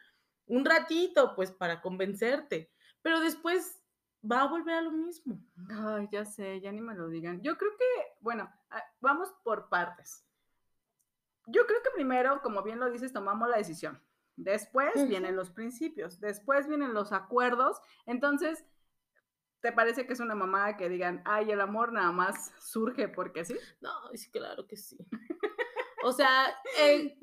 un 0.46 0.66
ratito, 0.66 1.34
pues 1.36 1.51
para 1.51 1.82
convencerte, 1.82 2.72
pero 3.01 3.20
después 3.20 3.78
va 4.24 4.42
a 4.42 4.48
volver 4.48 4.76
a 4.76 4.82
lo 4.82 4.92
mismo. 4.92 5.40
Ay, 5.70 6.10
ya 6.12 6.26
sé, 6.26 6.60
ya 6.62 6.72
ni 6.72 6.82
me 6.82 6.96
lo 6.96 7.08
digan. 7.10 7.42
Yo 7.42 7.58
creo 7.58 7.72
que, 7.78 7.86
bueno, 8.22 8.52
ah, 8.70 8.84
vamos 9.00 9.34
por 9.44 9.70
partes. 9.70 10.26
Yo 11.48 11.66
creo 11.66 11.82
que 11.82 11.90
primero, 11.96 12.42
como 12.42 12.62
bien 12.64 12.80
lo 12.80 12.90
dices, 12.92 13.14
tomamos 13.14 13.50
la 13.50 13.58
decisión. 13.58 14.02
Después 14.36 15.08
vienen 15.08 15.36
los 15.36 15.50
principios, 15.50 16.20
después 16.20 16.68
vienen 16.68 16.94
los 16.94 17.12
acuerdos. 17.12 17.82
Entonces, 18.06 18.64
¿te 19.60 19.72
parece 19.72 20.06
que 20.06 20.14
es 20.14 20.20
una 20.20 20.36
mamada 20.36 20.78
que 20.78 20.88
digan, 20.88 21.22
ay, 21.26 21.52
el 21.52 21.60
amor 21.60 21.92
nada 21.92 22.12
más 22.12 22.54
surge 22.60 23.10
porque 23.10 23.44
sí? 23.44 23.58
No, 23.82 23.92
sí, 24.14 24.30
claro 24.32 24.66
que 24.68 24.78
sí. 24.78 24.98
o 26.04 26.14
sea, 26.14 26.56
eh, 26.80 27.20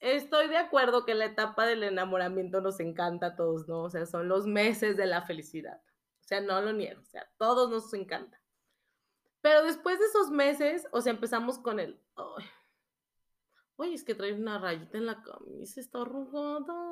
estoy 0.00 0.48
de 0.48 0.56
acuerdo 0.56 1.04
que 1.04 1.14
la 1.14 1.26
etapa 1.26 1.66
del 1.66 1.82
enamoramiento 1.82 2.60
nos 2.60 2.80
encanta 2.80 3.26
a 3.26 3.36
todos, 3.36 3.68
¿no? 3.68 3.82
O 3.82 3.90
sea, 3.90 4.06
son 4.06 4.28
los 4.28 4.46
meses 4.46 4.96
de 4.96 5.06
la 5.06 5.22
felicidad. 5.22 5.82
O 6.26 6.28
sea, 6.28 6.40
no 6.40 6.60
lo 6.60 6.72
niego, 6.72 7.00
o 7.00 7.04
sea, 7.04 7.24
todos 7.38 7.70
nos 7.70 7.94
encanta. 7.94 8.42
Pero 9.42 9.62
después 9.62 9.96
de 10.00 10.06
esos 10.06 10.28
meses, 10.28 10.88
o 10.90 11.00
sea, 11.00 11.12
empezamos 11.12 11.56
con 11.60 11.78
el, 11.78 12.02
oye, 13.76 13.94
es 13.94 14.02
que 14.02 14.16
trae 14.16 14.32
una 14.32 14.58
rayita 14.58 14.98
en 14.98 15.06
la 15.06 15.22
camisa, 15.22 15.80
está 15.80 16.00
arrugada. 16.00 16.90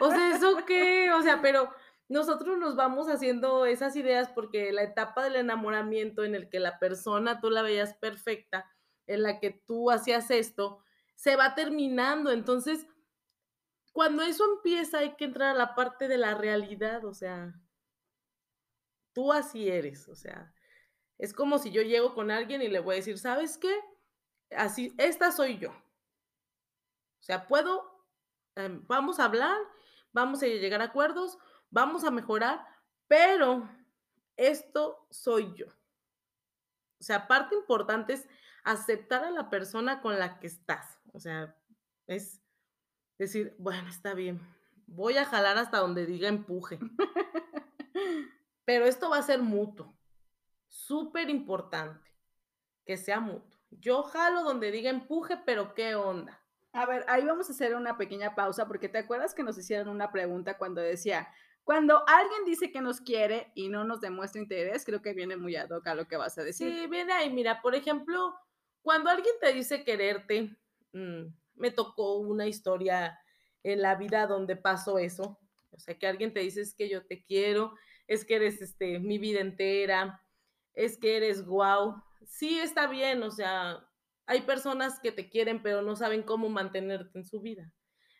O 0.00 0.10
sea, 0.10 0.34
¿eso 0.34 0.56
qué? 0.66 1.12
O 1.12 1.20
sea, 1.20 1.42
pero 1.42 1.70
nosotros 2.08 2.56
nos 2.56 2.76
vamos 2.76 3.08
haciendo 3.08 3.66
esas 3.66 3.94
ideas 3.94 4.30
porque 4.30 4.72
la 4.72 4.84
etapa 4.84 5.22
del 5.24 5.36
enamoramiento 5.36 6.24
en 6.24 6.34
el 6.34 6.48
que 6.48 6.58
la 6.58 6.78
persona 6.78 7.42
tú 7.42 7.50
la 7.50 7.60
veías 7.60 7.92
perfecta, 7.92 8.72
en 9.06 9.22
la 9.22 9.38
que 9.38 9.50
tú 9.50 9.90
hacías 9.90 10.30
esto, 10.30 10.82
se 11.14 11.36
va 11.36 11.54
terminando. 11.54 12.30
Entonces, 12.30 12.86
cuando 13.92 14.22
eso 14.22 14.46
empieza 14.50 15.00
hay 15.00 15.14
que 15.16 15.26
entrar 15.26 15.50
a 15.50 15.58
la 15.58 15.74
parte 15.74 16.08
de 16.08 16.16
la 16.16 16.34
realidad, 16.34 17.04
o 17.04 17.12
sea, 17.12 17.52
tú 19.12 19.32
así 19.32 19.68
eres, 19.68 20.08
o 20.08 20.14
sea, 20.14 20.52
es 21.18 21.32
como 21.32 21.58
si 21.58 21.70
yo 21.70 21.82
llego 21.82 22.14
con 22.14 22.30
alguien 22.30 22.62
y 22.62 22.68
le 22.68 22.80
voy 22.80 22.94
a 22.94 22.96
decir, 22.96 23.18
¿sabes 23.18 23.58
qué? 23.58 23.72
Así, 24.56 24.94
esta 24.98 25.30
soy 25.32 25.58
yo. 25.58 25.70
O 25.70 27.24
sea, 27.24 27.46
puedo, 27.46 28.06
em, 28.56 28.84
vamos 28.86 29.20
a 29.20 29.26
hablar, 29.26 29.56
vamos 30.12 30.42
a 30.42 30.46
llegar 30.46 30.80
a 30.82 30.86
acuerdos, 30.86 31.38
vamos 31.70 32.04
a 32.04 32.10
mejorar, 32.10 32.66
pero 33.06 33.68
esto 34.36 35.06
soy 35.10 35.54
yo. 35.54 35.66
O 36.98 37.04
sea, 37.04 37.28
parte 37.28 37.54
importante 37.54 38.14
es 38.14 38.28
aceptar 38.64 39.24
a 39.24 39.30
la 39.30 39.50
persona 39.50 40.00
con 40.00 40.18
la 40.18 40.38
que 40.40 40.46
estás. 40.46 40.98
O 41.12 41.20
sea, 41.20 41.56
es 42.06 42.42
decir, 43.18 43.54
bueno, 43.58 43.88
está 43.88 44.14
bien, 44.14 44.40
voy 44.86 45.16
a 45.16 45.24
jalar 45.24 45.58
hasta 45.58 45.78
donde 45.78 46.06
diga 46.06 46.28
empuje. 46.28 46.78
Pero 48.64 48.86
esto 48.86 49.10
va 49.10 49.18
a 49.18 49.22
ser 49.22 49.40
mutuo. 49.40 49.96
Súper 50.68 51.30
importante 51.30 52.10
que 52.84 52.96
sea 52.96 53.20
mutuo. 53.20 53.60
Yo 53.70 54.02
jalo 54.02 54.42
donde 54.42 54.70
diga 54.70 54.90
empuje, 54.90 55.38
pero 55.44 55.74
¿qué 55.74 55.94
onda? 55.94 56.42
A 56.72 56.86
ver, 56.86 57.04
ahí 57.08 57.24
vamos 57.24 57.48
a 57.48 57.52
hacer 57.52 57.74
una 57.74 57.98
pequeña 57.98 58.34
pausa 58.34 58.66
porque 58.66 58.88
te 58.88 58.98
acuerdas 58.98 59.34
que 59.34 59.42
nos 59.42 59.58
hicieron 59.58 59.88
una 59.88 60.10
pregunta 60.10 60.56
cuando 60.56 60.80
decía, 60.80 61.28
cuando 61.64 62.02
alguien 62.08 62.44
dice 62.44 62.72
que 62.72 62.80
nos 62.80 63.00
quiere 63.00 63.52
y 63.54 63.68
no 63.68 63.84
nos 63.84 64.00
demuestra 64.00 64.40
interés, 64.40 64.84
creo 64.84 65.00
que 65.00 65.12
viene 65.12 65.36
muy 65.36 65.54
ad 65.56 65.70
hoc 65.70 65.86
a 65.86 65.94
lo 65.94 66.08
que 66.08 66.16
vas 66.16 66.36
a 66.38 66.44
decir. 66.44 66.72
Sí, 66.72 66.86
viene 66.88 67.12
ahí, 67.12 67.30
mira, 67.30 67.60
por 67.62 67.74
ejemplo, 67.74 68.34
cuando 68.82 69.10
alguien 69.10 69.34
te 69.40 69.52
dice 69.52 69.84
quererte, 69.84 70.56
mm, 70.92 71.26
me 71.54 71.70
tocó 71.70 72.18
una 72.18 72.46
historia 72.46 73.18
en 73.62 73.80
la 73.80 73.94
vida 73.94 74.26
donde 74.26 74.56
pasó 74.56 74.98
eso. 74.98 75.38
O 75.70 75.78
sea, 75.78 75.96
que 75.96 76.06
alguien 76.06 76.32
te 76.32 76.40
dice 76.40 76.60
es 76.60 76.74
que 76.74 76.88
yo 76.88 77.06
te 77.06 77.24
quiero, 77.24 77.74
es 78.12 78.24
que 78.24 78.36
eres 78.36 78.60
este, 78.60 78.98
mi 78.98 79.18
vida 79.18 79.40
entera, 79.40 80.22
es 80.74 80.96
que 80.98 81.16
eres 81.16 81.46
guau. 81.46 82.02
Sí, 82.26 82.58
está 82.58 82.86
bien, 82.86 83.22
o 83.22 83.30
sea, 83.30 83.86
hay 84.26 84.42
personas 84.42 85.00
que 85.00 85.12
te 85.12 85.28
quieren, 85.28 85.62
pero 85.62 85.82
no 85.82 85.96
saben 85.96 86.22
cómo 86.22 86.48
mantenerte 86.48 87.18
en 87.18 87.24
su 87.24 87.40
vida. 87.40 87.72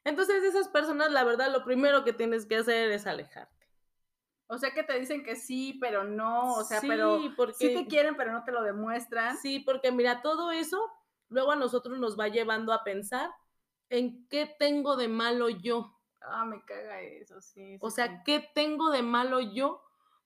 Entonces, 0.05 0.43
esas 0.43 0.69
personas, 0.69 1.13
la 1.13 1.25
verdad, 1.25 1.53
lo 1.53 1.65
primero 1.65 2.05
que 2.05 2.13
tienes 2.13 2.47
que 2.47 2.57
hacer 2.57 2.91
es 2.91 3.07
alejarte. 3.07 3.63
O 4.49 4.59
sea, 4.59 4.73
que 4.73 4.83
te 4.83 4.99
dicen 4.99 5.25
que 5.25 5.37
sí, 5.37 5.79
pero 5.81 6.05
no, 6.05 6.55
o 6.55 6.65
sea, 6.65 6.81
pero 6.83 7.19
porque, 7.37 7.55
sí 7.55 7.75
te 7.75 7.87
quieren, 7.87 8.17
pero 8.17 8.33
no 8.33 8.45
te 8.45 8.53
lo 8.53 8.63
demuestran. 8.63 9.39
Sí, 9.39 9.61
porque 9.61 9.93
mira, 9.93 10.21
todo 10.21 10.51
eso 10.53 10.79
luego 11.29 11.53
a 11.53 11.57
nosotros 11.57 11.99
nos 11.99 12.19
va 12.19 12.29
llevando 12.29 12.73
a 12.73 12.85
pensar 12.85 13.31
en 13.89 14.27
qué 14.29 14.55
tengo 14.59 14.97
de 14.97 15.09
malo 15.09 15.49
yo. 15.49 15.99
Ah, 16.27 16.45
me 16.45 16.63
caga 16.65 17.01
eso, 17.01 17.41
sí. 17.41 17.77
o 17.81 17.91
sea, 17.91 18.23
¿qué 18.25 18.49
tengo 18.55 18.91
de 18.91 19.03
malo 19.03 19.41
yo 19.41 19.83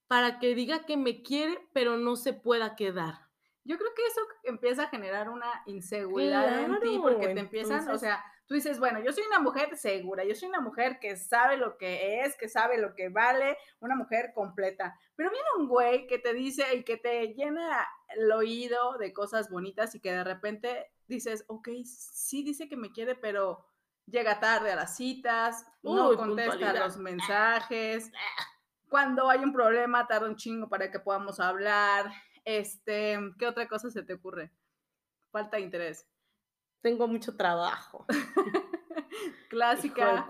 para 0.06 0.38
que 0.38 0.54
diga 0.54 0.86
que 0.86 0.96
me 0.96 1.22
quiere, 1.22 1.58
pero 1.72 1.96
no 1.96 2.16
se 2.16 2.32
pueda 2.32 2.76
quedar? 2.76 3.26
Yo 3.64 3.76
creo 3.78 3.90
que 3.96 4.06
eso 4.06 4.20
empieza 4.44 4.84
a 4.84 4.88
generar 4.88 5.28
una 5.28 5.62
inseguridad 5.66 6.62
en 6.62 6.78
ti, 6.80 6.98
porque 7.02 7.34
te 7.34 7.40
empiezan, 7.40 7.88
o 7.90 7.98
sea, 7.98 8.24
tú 8.46 8.54
dices, 8.54 8.78
bueno, 8.78 9.00
yo 9.00 9.12
soy 9.12 9.24
una 9.26 9.40
mujer 9.40 9.76
segura, 9.76 10.24
yo 10.24 10.36
soy 10.36 10.48
una 10.48 10.60
mujer 10.60 10.98
que 11.00 11.16
sabe 11.16 11.56
lo 11.56 11.76
que 11.76 12.20
es, 12.20 12.36
que 12.36 12.48
sabe 12.48 12.78
lo 12.78 12.94
que 12.94 13.08
vale, 13.08 13.58
una 13.80 13.96
mujer 13.96 14.32
completa. 14.34 14.96
Pero 15.16 15.30
viene 15.30 15.46
un 15.58 15.68
güey 15.68 16.06
que 16.06 16.18
te 16.18 16.32
dice 16.32 16.62
y 16.76 16.84
que 16.84 16.96
te 16.96 17.34
llena 17.34 17.86
el 18.16 18.30
oído 18.30 18.98
de 18.98 19.12
cosas 19.12 19.50
bonitas 19.50 19.94
y 19.96 20.00
que 20.00 20.12
de 20.12 20.24
repente 20.24 20.86
dices, 21.08 21.44
ok, 21.48 21.68
sí 21.84 22.44
dice 22.44 22.68
que 22.68 22.76
me 22.76 22.92
quiere, 22.92 23.16
pero 23.16 23.66
llega 24.06 24.40
tarde 24.40 24.72
a 24.72 24.76
las 24.76 24.96
citas, 24.96 25.66
no 25.82 26.16
contesta 26.16 26.72
los 26.72 26.96
mensajes. 26.96 28.10
Cuando 28.88 29.28
hay 29.28 29.40
un 29.40 29.52
problema, 29.52 30.06
tarda 30.06 30.28
un 30.28 30.36
chingo 30.36 30.68
para 30.68 30.90
que 30.90 31.00
podamos 31.00 31.40
hablar. 31.40 32.10
Este, 32.44 33.18
¿qué 33.38 33.46
otra 33.46 33.66
cosa 33.68 33.90
se 33.90 34.02
te 34.02 34.14
ocurre? 34.14 34.52
Falta 35.30 35.56
de 35.56 35.64
interés. 35.64 36.06
Tengo 36.80 37.08
mucho 37.08 37.36
trabajo. 37.36 38.06
Clásica. 39.48 40.26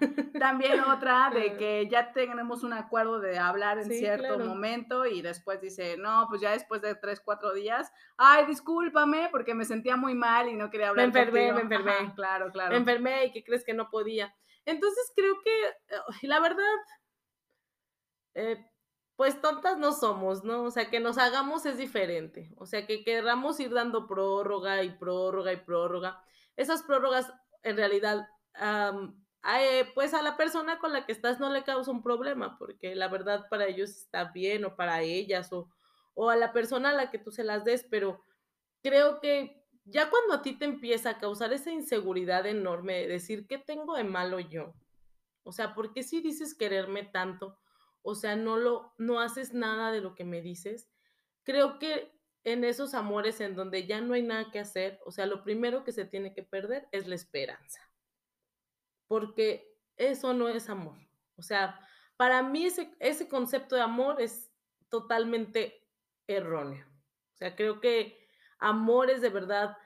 También 0.38 0.80
otra 0.80 1.30
de 1.30 1.56
que 1.56 1.88
ya 1.90 2.12
tenemos 2.12 2.62
un 2.62 2.72
acuerdo 2.72 3.20
de 3.20 3.38
hablar 3.38 3.78
en 3.78 3.90
cierto 3.90 4.38
momento 4.38 5.06
y 5.06 5.22
después 5.22 5.60
dice, 5.60 5.96
no, 5.96 6.26
pues 6.28 6.40
ya 6.40 6.52
después 6.52 6.82
de 6.82 6.94
tres, 6.94 7.20
cuatro 7.24 7.52
días, 7.54 7.92
ay, 8.16 8.46
discúlpame 8.46 9.28
porque 9.30 9.54
me 9.54 9.64
sentía 9.64 9.96
muy 9.96 10.14
mal 10.14 10.48
y 10.48 10.54
no 10.54 10.70
quería 10.70 10.88
hablar. 10.88 11.12
Me 11.12 11.20
enfermé, 11.20 11.52
me 11.52 11.60
enfermé. 11.62 12.14
claro, 12.14 12.50
claro. 12.52 12.70
Me 12.70 12.76
enfermé 12.78 13.26
y 13.26 13.32
que 13.32 13.44
crees 13.44 13.64
que 13.64 13.74
no 13.74 13.90
podía. 13.90 14.34
Entonces 14.64 15.12
creo 15.14 15.34
que, 15.42 16.26
la 16.26 16.40
verdad, 16.40 16.64
eh, 18.34 18.66
pues 19.16 19.40
tontas 19.40 19.78
no 19.78 19.92
somos, 19.92 20.44
¿no? 20.44 20.64
O 20.64 20.70
sea, 20.70 20.90
que 20.90 21.00
nos 21.00 21.18
hagamos 21.18 21.64
es 21.66 21.78
diferente. 21.78 22.50
O 22.56 22.66
sea, 22.66 22.86
que 22.86 23.02
queramos 23.02 23.58
ir 23.60 23.72
dando 23.72 24.06
prórroga 24.06 24.82
y 24.82 24.90
prórroga 24.90 25.52
y 25.52 25.56
prórroga. 25.56 26.22
Esas 26.56 26.82
prórrogas 26.82 27.32
en 27.66 27.76
realidad 27.76 28.28
pues 29.94 30.14
a 30.14 30.22
la 30.22 30.36
persona 30.36 30.78
con 30.78 30.92
la 30.92 31.04
que 31.04 31.12
estás 31.12 31.38
no 31.38 31.50
le 31.50 31.62
causa 31.62 31.90
un 31.90 32.02
problema, 32.02 32.56
porque 32.58 32.94
la 32.94 33.08
verdad 33.08 33.46
para 33.50 33.66
ellos 33.66 33.90
está 33.90 34.32
bien 34.32 34.64
o 34.64 34.76
para 34.76 35.02
ellas 35.02 35.52
o, 35.52 35.68
o 36.14 36.30
a 36.30 36.36
la 36.36 36.52
persona 36.52 36.90
a 36.90 36.94
la 36.94 37.10
que 37.10 37.18
tú 37.18 37.30
se 37.30 37.44
las 37.44 37.64
des, 37.64 37.84
pero 37.90 38.22
creo 38.82 39.20
que 39.20 39.62
ya 39.84 40.10
cuando 40.10 40.34
a 40.34 40.42
ti 40.42 40.54
te 40.58 40.64
empieza 40.64 41.10
a 41.10 41.18
causar 41.18 41.52
esa 41.52 41.70
inseguridad 41.70 42.46
enorme 42.46 42.94
de 42.94 43.08
decir, 43.08 43.46
¿qué 43.46 43.58
tengo 43.58 43.94
de 43.94 44.04
malo 44.04 44.40
yo? 44.40 44.74
O 45.44 45.52
sea, 45.52 45.74
¿por 45.74 45.92
qué 45.92 46.02
si 46.02 46.20
dices 46.20 46.56
quererme 46.56 47.04
tanto? 47.04 47.58
O 48.02 48.14
sea, 48.14 48.34
no 48.34 48.56
lo, 48.56 48.94
no 48.98 49.20
haces 49.20 49.54
nada 49.54 49.92
de 49.92 50.00
lo 50.00 50.14
que 50.14 50.24
me 50.24 50.40
dices. 50.40 50.88
Creo 51.44 51.78
que 51.78 52.15
en 52.46 52.64
esos 52.64 52.94
amores 52.94 53.40
en 53.40 53.54
donde 53.54 53.86
ya 53.86 54.00
no 54.00 54.14
hay 54.14 54.22
nada 54.22 54.50
que 54.50 54.60
hacer, 54.60 54.98
o 55.04 55.10
sea, 55.10 55.26
lo 55.26 55.44
primero 55.44 55.84
que 55.84 55.92
se 55.92 56.06
tiene 56.06 56.32
que 56.32 56.42
perder 56.42 56.88
es 56.92 57.06
la 57.06 57.14
esperanza 57.14 57.86
porque 59.06 59.76
eso 59.96 60.32
no 60.32 60.48
es 60.48 60.68
amor. 60.68 60.96
O 61.36 61.42
sea, 61.42 61.80
para 62.16 62.42
mí 62.42 62.66
ese, 62.66 62.94
ese 62.98 63.28
concepto 63.28 63.74
de 63.74 63.82
amor 63.82 64.20
es 64.20 64.50
totalmente 64.88 65.86
erróneo. 66.26 66.86
O 67.34 67.36
sea, 67.36 67.54
creo 67.54 67.80
que 67.80 68.28
amor 68.58 69.10
es 69.10 69.20
de 69.20 69.28
verdad, 69.28 69.76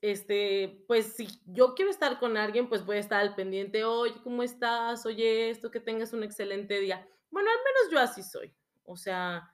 este, 0.00 0.84
pues 0.86 1.14
si 1.14 1.28
yo 1.46 1.74
quiero 1.74 1.90
estar 1.90 2.18
con 2.18 2.36
alguien, 2.36 2.68
pues 2.68 2.84
voy 2.84 2.96
a 2.96 3.00
estar 3.00 3.20
al 3.20 3.34
pendiente, 3.34 3.84
oye, 3.84 4.14
¿cómo 4.22 4.42
estás? 4.42 5.04
Oye, 5.06 5.50
esto, 5.50 5.70
que 5.70 5.80
tengas 5.80 6.12
un 6.12 6.22
excelente 6.22 6.80
día. 6.80 7.06
Bueno, 7.30 7.50
al 7.50 7.58
menos 7.58 7.92
yo 7.92 7.98
así 7.98 8.22
soy. 8.22 8.54
O 8.84 8.96
sea, 8.96 9.52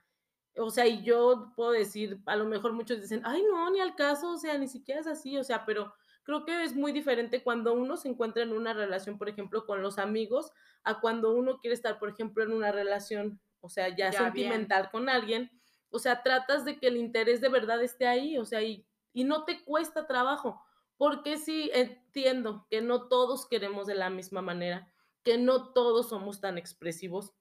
O 0.55 0.71
sea, 0.71 0.87
y 0.87 1.03
yo 1.03 1.53
puedo 1.55 1.71
decir, 1.71 2.19
a 2.25 2.35
lo 2.35 2.45
mejor 2.45 2.73
muchos 2.73 2.99
dicen, 3.01 3.21
ay, 3.23 3.43
no, 3.43 3.69
ni 3.71 3.79
al 3.79 3.95
caso, 3.95 4.31
o 4.33 4.37
sea, 4.37 4.57
ni 4.57 4.67
siquiera 4.67 4.99
es 5.01 5.07
así, 5.07 5.37
o 5.37 5.43
sea, 5.43 5.65
pero 5.65 5.93
creo 6.23 6.45
que 6.45 6.63
es 6.63 6.75
muy 6.75 6.91
diferente 6.91 7.43
cuando 7.43 7.73
uno 7.73 7.97
se 7.97 8.09
encuentra 8.09 8.43
en 8.43 8.51
una 8.51 8.73
relación, 8.73 9.17
por 9.17 9.29
ejemplo, 9.29 9.65
con 9.65 9.81
los 9.81 9.97
amigos, 9.97 10.51
a 10.83 10.99
cuando 10.99 11.33
uno 11.33 11.59
quiere 11.59 11.73
estar, 11.73 11.99
por 11.99 12.09
ejemplo, 12.09 12.43
en 12.43 12.51
una 12.51 12.71
relación, 12.71 13.39
o 13.61 13.69
sea, 13.69 13.89
ya, 13.89 14.11
Ya, 14.11 14.19
sentimental 14.25 14.89
con 14.91 15.09
alguien. 15.09 15.51
O 15.89 15.99
sea, 15.99 16.21
tratas 16.21 16.65
de 16.65 16.79
que 16.79 16.87
el 16.87 16.97
interés 16.97 17.41
de 17.41 17.49
verdad 17.49 17.81
esté 17.83 18.05
ahí, 18.07 18.37
o 18.37 18.45
sea, 18.45 18.61
y, 18.61 18.85
y 19.13 19.23
no 19.23 19.45
te 19.45 19.63
cuesta 19.63 20.07
trabajo, 20.07 20.61
porque 20.97 21.37
sí 21.37 21.71
entiendo 21.73 22.67
que 22.69 22.81
no 22.81 23.07
todos 23.07 23.47
queremos 23.47 23.87
de 23.87 23.95
la 23.95 24.09
misma 24.09 24.41
manera, 24.41 24.91
que 25.23 25.37
no 25.37 25.71
todos 25.73 26.09
somos 26.09 26.41
tan 26.41 26.57
expresivos, 26.57 27.33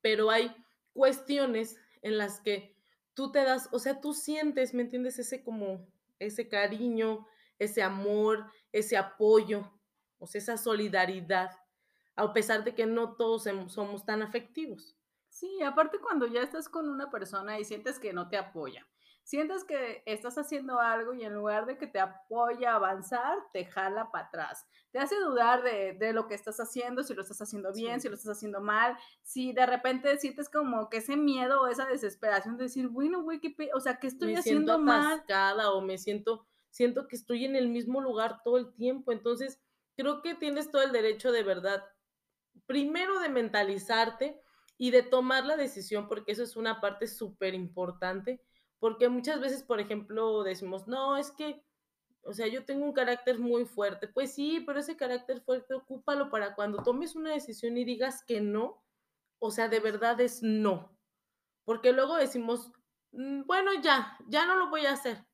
pero 0.00 0.30
hay 0.30 0.54
cuestiones 0.92 1.76
en 2.02 2.18
las 2.18 2.40
que 2.40 2.76
tú 3.14 3.32
te 3.32 3.42
das, 3.42 3.68
o 3.72 3.78
sea, 3.78 4.00
tú 4.00 4.14
sientes, 4.14 4.74
¿me 4.74 4.82
entiendes? 4.82 5.18
Ese 5.18 5.42
como, 5.42 5.86
ese 6.18 6.48
cariño, 6.48 7.26
ese 7.58 7.82
amor, 7.82 8.46
ese 8.72 8.96
apoyo, 8.96 9.72
o 10.18 10.26
sea, 10.26 10.40
esa 10.40 10.56
solidaridad, 10.56 11.50
a 12.16 12.32
pesar 12.32 12.64
de 12.64 12.74
que 12.74 12.86
no 12.86 13.16
todos 13.16 13.48
somos 13.68 14.04
tan 14.04 14.22
afectivos. 14.22 14.96
Sí, 15.28 15.62
aparte 15.62 15.98
cuando 15.98 16.26
ya 16.26 16.42
estás 16.42 16.68
con 16.68 16.88
una 16.88 17.10
persona 17.10 17.58
y 17.58 17.64
sientes 17.64 17.98
que 17.98 18.12
no 18.12 18.28
te 18.28 18.36
apoya, 18.36 18.86
sientes 19.28 19.62
que 19.64 20.02
estás 20.06 20.38
haciendo 20.38 20.80
algo 20.80 21.12
y 21.12 21.22
en 21.22 21.34
lugar 21.34 21.66
de 21.66 21.76
que 21.76 21.86
te 21.86 22.00
apoya 22.00 22.72
a 22.72 22.76
avanzar, 22.76 23.36
te 23.52 23.66
jala 23.66 24.10
para 24.10 24.24
atrás. 24.28 24.66
Te 24.90 24.98
hace 24.98 25.16
dudar 25.16 25.62
de, 25.62 25.92
de 25.92 26.14
lo 26.14 26.26
que 26.28 26.34
estás 26.34 26.58
haciendo, 26.60 27.02
si 27.02 27.12
lo 27.12 27.20
estás 27.20 27.42
haciendo 27.42 27.70
bien, 27.74 27.96
Sí. 28.00 28.04
si 28.04 28.08
lo 28.08 28.14
estás 28.14 28.38
haciendo 28.38 28.62
mal, 28.62 28.96
si 29.22 29.52
de 29.52 29.66
repente 29.66 30.16
sientes 30.16 30.48
como 30.48 30.88
que 30.88 30.96
ese 30.96 31.18
miedo 31.18 31.60
o 31.60 31.66
esa 31.66 31.84
desesperación 31.84 32.56
de 32.56 32.64
decir, 32.64 32.88
bueno, 32.88 33.22
güey, 33.22 33.38
¿qué 33.38 33.50
pe- 33.50 33.70
o 33.74 33.80
sea, 33.80 33.98
¿qué 33.98 34.06
estoy 34.06 34.32
me 34.32 34.38
haciendo 34.38 34.78
mal? 34.78 35.22
o 35.74 35.82
me 35.82 35.98
siento, 35.98 36.46
siento 36.70 37.06
que 37.06 37.16
estoy 37.16 37.44
en 37.44 37.54
el 37.54 37.68
mismo 37.68 38.00
lugar 38.00 38.40
todo 38.42 38.56
el 38.56 38.72
tiempo. 38.76 39.12
Entonces, 39.12 39.60
creo 39.94 40.22
que 40.22 40.36
tienes 40.36 40.70
todo 40.70 40.80
el 40.80 40.92
derecho 40.92 41.32
de 41.32 41.42
verdad, 41.42 41.84
primero 42.64 43.20
de 43.20 43.28
mentalizarte 43.28 44.40
y 44.78 44.90
de 44.90 45.02
tomar 45.02 45.44
la 45.44 45.58
decisión, 45.58 46.08
porque 46.08 46.32
eso 46.32 46.42
es 46.44 46.56
una 46.56 46.80
parte 46.80 47.06
súper 47.08 47.52
importante, 47.52 48.42
porque 48.80 49.08
muchas 49.08 49.40
veces, 49.40 49.62
por 49.62 49.80
ejemplo, 49.80 50.42
decimos, 50.42 50.86
no, 50.86 51.16
es 51.16 51.30
que, 51.32 51.64
o 52.22 52.32
sea, 52.32 52.46
yo 52.46 52.64
tengo 52.64 52.84
un 52.84 52.92
carácter 52.92 53.38
muy 53.38 53.64
fuerte. 53.64 54.08
Pues 54.08 54.34
sí, 54.34 54.62
pero 54.66 54.80
ese 54.80 54.96
carácter 54.96 55.40
fuerte, 55.40 55.74
ocúpalo 55.74 56.30
para 56.30 56.54
cuando 56.54 56.82
tomes 56.82 57.16
una 57.16 57.32
decisión 57.32 57.76
y 57.76 57.84
digas 57.84 58.22
que 58.24 58.40
no, 58.40 58.82
o 59.40 59.50
sea, 59.50 59.68
de 59.68 59.80
verdad 59.80 60.20
es 60.20 60.42
no. 60.42 60.96
Porque 61.64 61.92
luego 61.92 62.16
decimos, 62.16 62.72
"Mm, 63.12 63.42
bueno, 63.46 63.72
ya, 63.82 64.16
ya 64.28 64.46
no 64.46 64.56
lo 64.56 64.68
voy 64.70 64.86
a 64.86 64.92
hacer. 64.92 65.24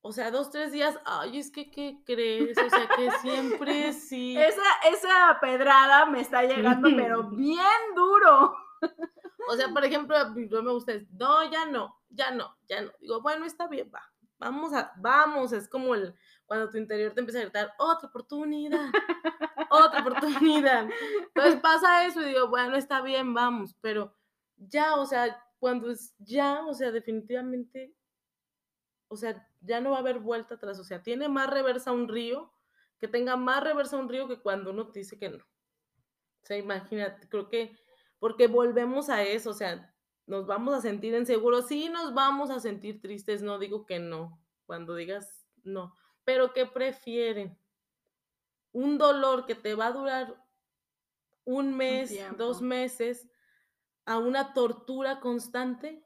O 0.00 0.12
sea, 0.12 0.30
dos, 0.30 0.50
tres 0.50 0.70
días, 0.72 0.98
ay, 1.04 1.38
es 1.38 1.50
que, 1.50 1.70
¿qué 1.70 2.02
crees? 2.06 2.56
O 2.56 2.70
sea, 2.70 2.88
que 2.96 3.10
siempre 3.20 3.92
sí. 3.92 4.36
Esa, 4.36 4.62
esa 4.90 5.38
pedrada 5.40 6.06
me 6.06 6.20
está 6.20 6.44
llegando, 6.44 6.88
pero 6.96 7.24
bien 7.30 7.94
duro. 7.96 8.54
O 9.48 9.56
sea, 9.56 9.68
por 9.68 9.84
ejemplo, 9.84 10.16
no 10.30 10.62
me 10.62 10.72
gusta, 10.72 10.92
no, 11.18 11.50
ya 11.50 11.64
no, 11.66 11.97
ya 12.10 12.30
no, 12.30 12.56
ya 12.68 12.82
no. 12.82 12.92
Digo, 13.00 13.20
bueno, 13.20 13.44
está 13.44 13.68
bien, 13.68 13.90
va, 13.94 14.02
vamos 14.38 14.72
a, 14.72 14.92
vamos, 14.96 15.52
es 15.52 15.68
como 15.68 15.94
el, 15.94 16.14
cuando 16.46 16.70
tu 16.70 16.78
interior 16.78 17.12
te 17.12 17.20
empieza 17.20 17.40
a 17.40 17.42
gritar, 17.42 17.74
otra 17.78 18.08
oportunidad, 18.08 18.90
otra 19.70 20.00
oportunidad. 20.00 20.88
Entonces 21.26 21.60
pasa 21.62 22.06
eso 22.06 22.22
y 22.22 22.26
digo, 22.26 22.48
bueno, 22.48 22.76
está 22.76 23.02
bien, 23.02 23.34
vamos, 23.34 23.74
pero 23.80 24.14
ya, 24.56 24.96
o 24.96 25.06
sea, 25.06 25.44
cuando 25.58 25.90
es 25.90 26.14
ya, 26.18 26.64
o 26.66 26.74
sea, 26.74 26.90
definitivamente, 26.90 27.94
o 29.08 29.16
sea, 29.16 29.46
ya 29.60 29.80
no 29.80 29.90
va 29.90 29.96
a 29.96 30.00
haber 30.00 30.20
vuelta 30.20 30.54
atrás, 30.54 30.78
o 30.78 30.84
sea, 30.84 31.02
tiene 31.02 31.28
más 31.28 31.50
reversa 31.50 31.92
un 31.92 32.08
río, 32.08 32.52
que 32.98 33.08
tenga 33.08 33.36
más 33.36 33.62
reversa 33.62 33.96
un 33.96 34.08
río 34.08 34.26
que 34.26 34.40
cuando 34.40 34.70
uno 34.70 34.88
te 34.88 35.00
dice 35.00 35.18
que 35.18 35.28
no. 35.28 35.38
O 35.38 36.46
sea, 36.46 36.56
imagínate, 36.56 37.28
creo 37.28 37.48
que, 37.48 37.76
porque 38.18 38.46
volvemos 38.46 39.08
a 39.08 39.22
eso, 39.22 39.50
o 39.50 39.54
sea, 39.54 39.94
nos 40.28 40.46
vamos 40.46 40.74
a 40.74 40.80
sentir 40.80 41.14
inseguros, 41.14 41.66
sí 41.66 41.88
nos 41.88 42.14
vamos 42.14 42.50
a 42.50 42.60
sentir 42.60 43.00
tristes, 43.00 43.42
no 43.42 43.58
digo 43.58 43.86
que 43.86 43.98
no, 43.98 44.40
cuando 44.66 44.94
digas 44.94 45.46
no, 45.64 45.94
pero 46.24 46.52
¿qué 46.52 46.66
prefieren? 46.66 47.58
Un 48.72 48.98
dolor 48.98 49.46
que 49.46 49.54
te 49.54 49.74
va 49.74 49.86
a 49.86 49.92
durar 49.92 50.46
un 51.44 51.74
mes, 51.74 52.14
dos 52.36 52.60
meses, 52.60 53.26
a 54.04 54.18
una 54.18 54.52
tortura 54.52 55.18
constante. 55.20 56.04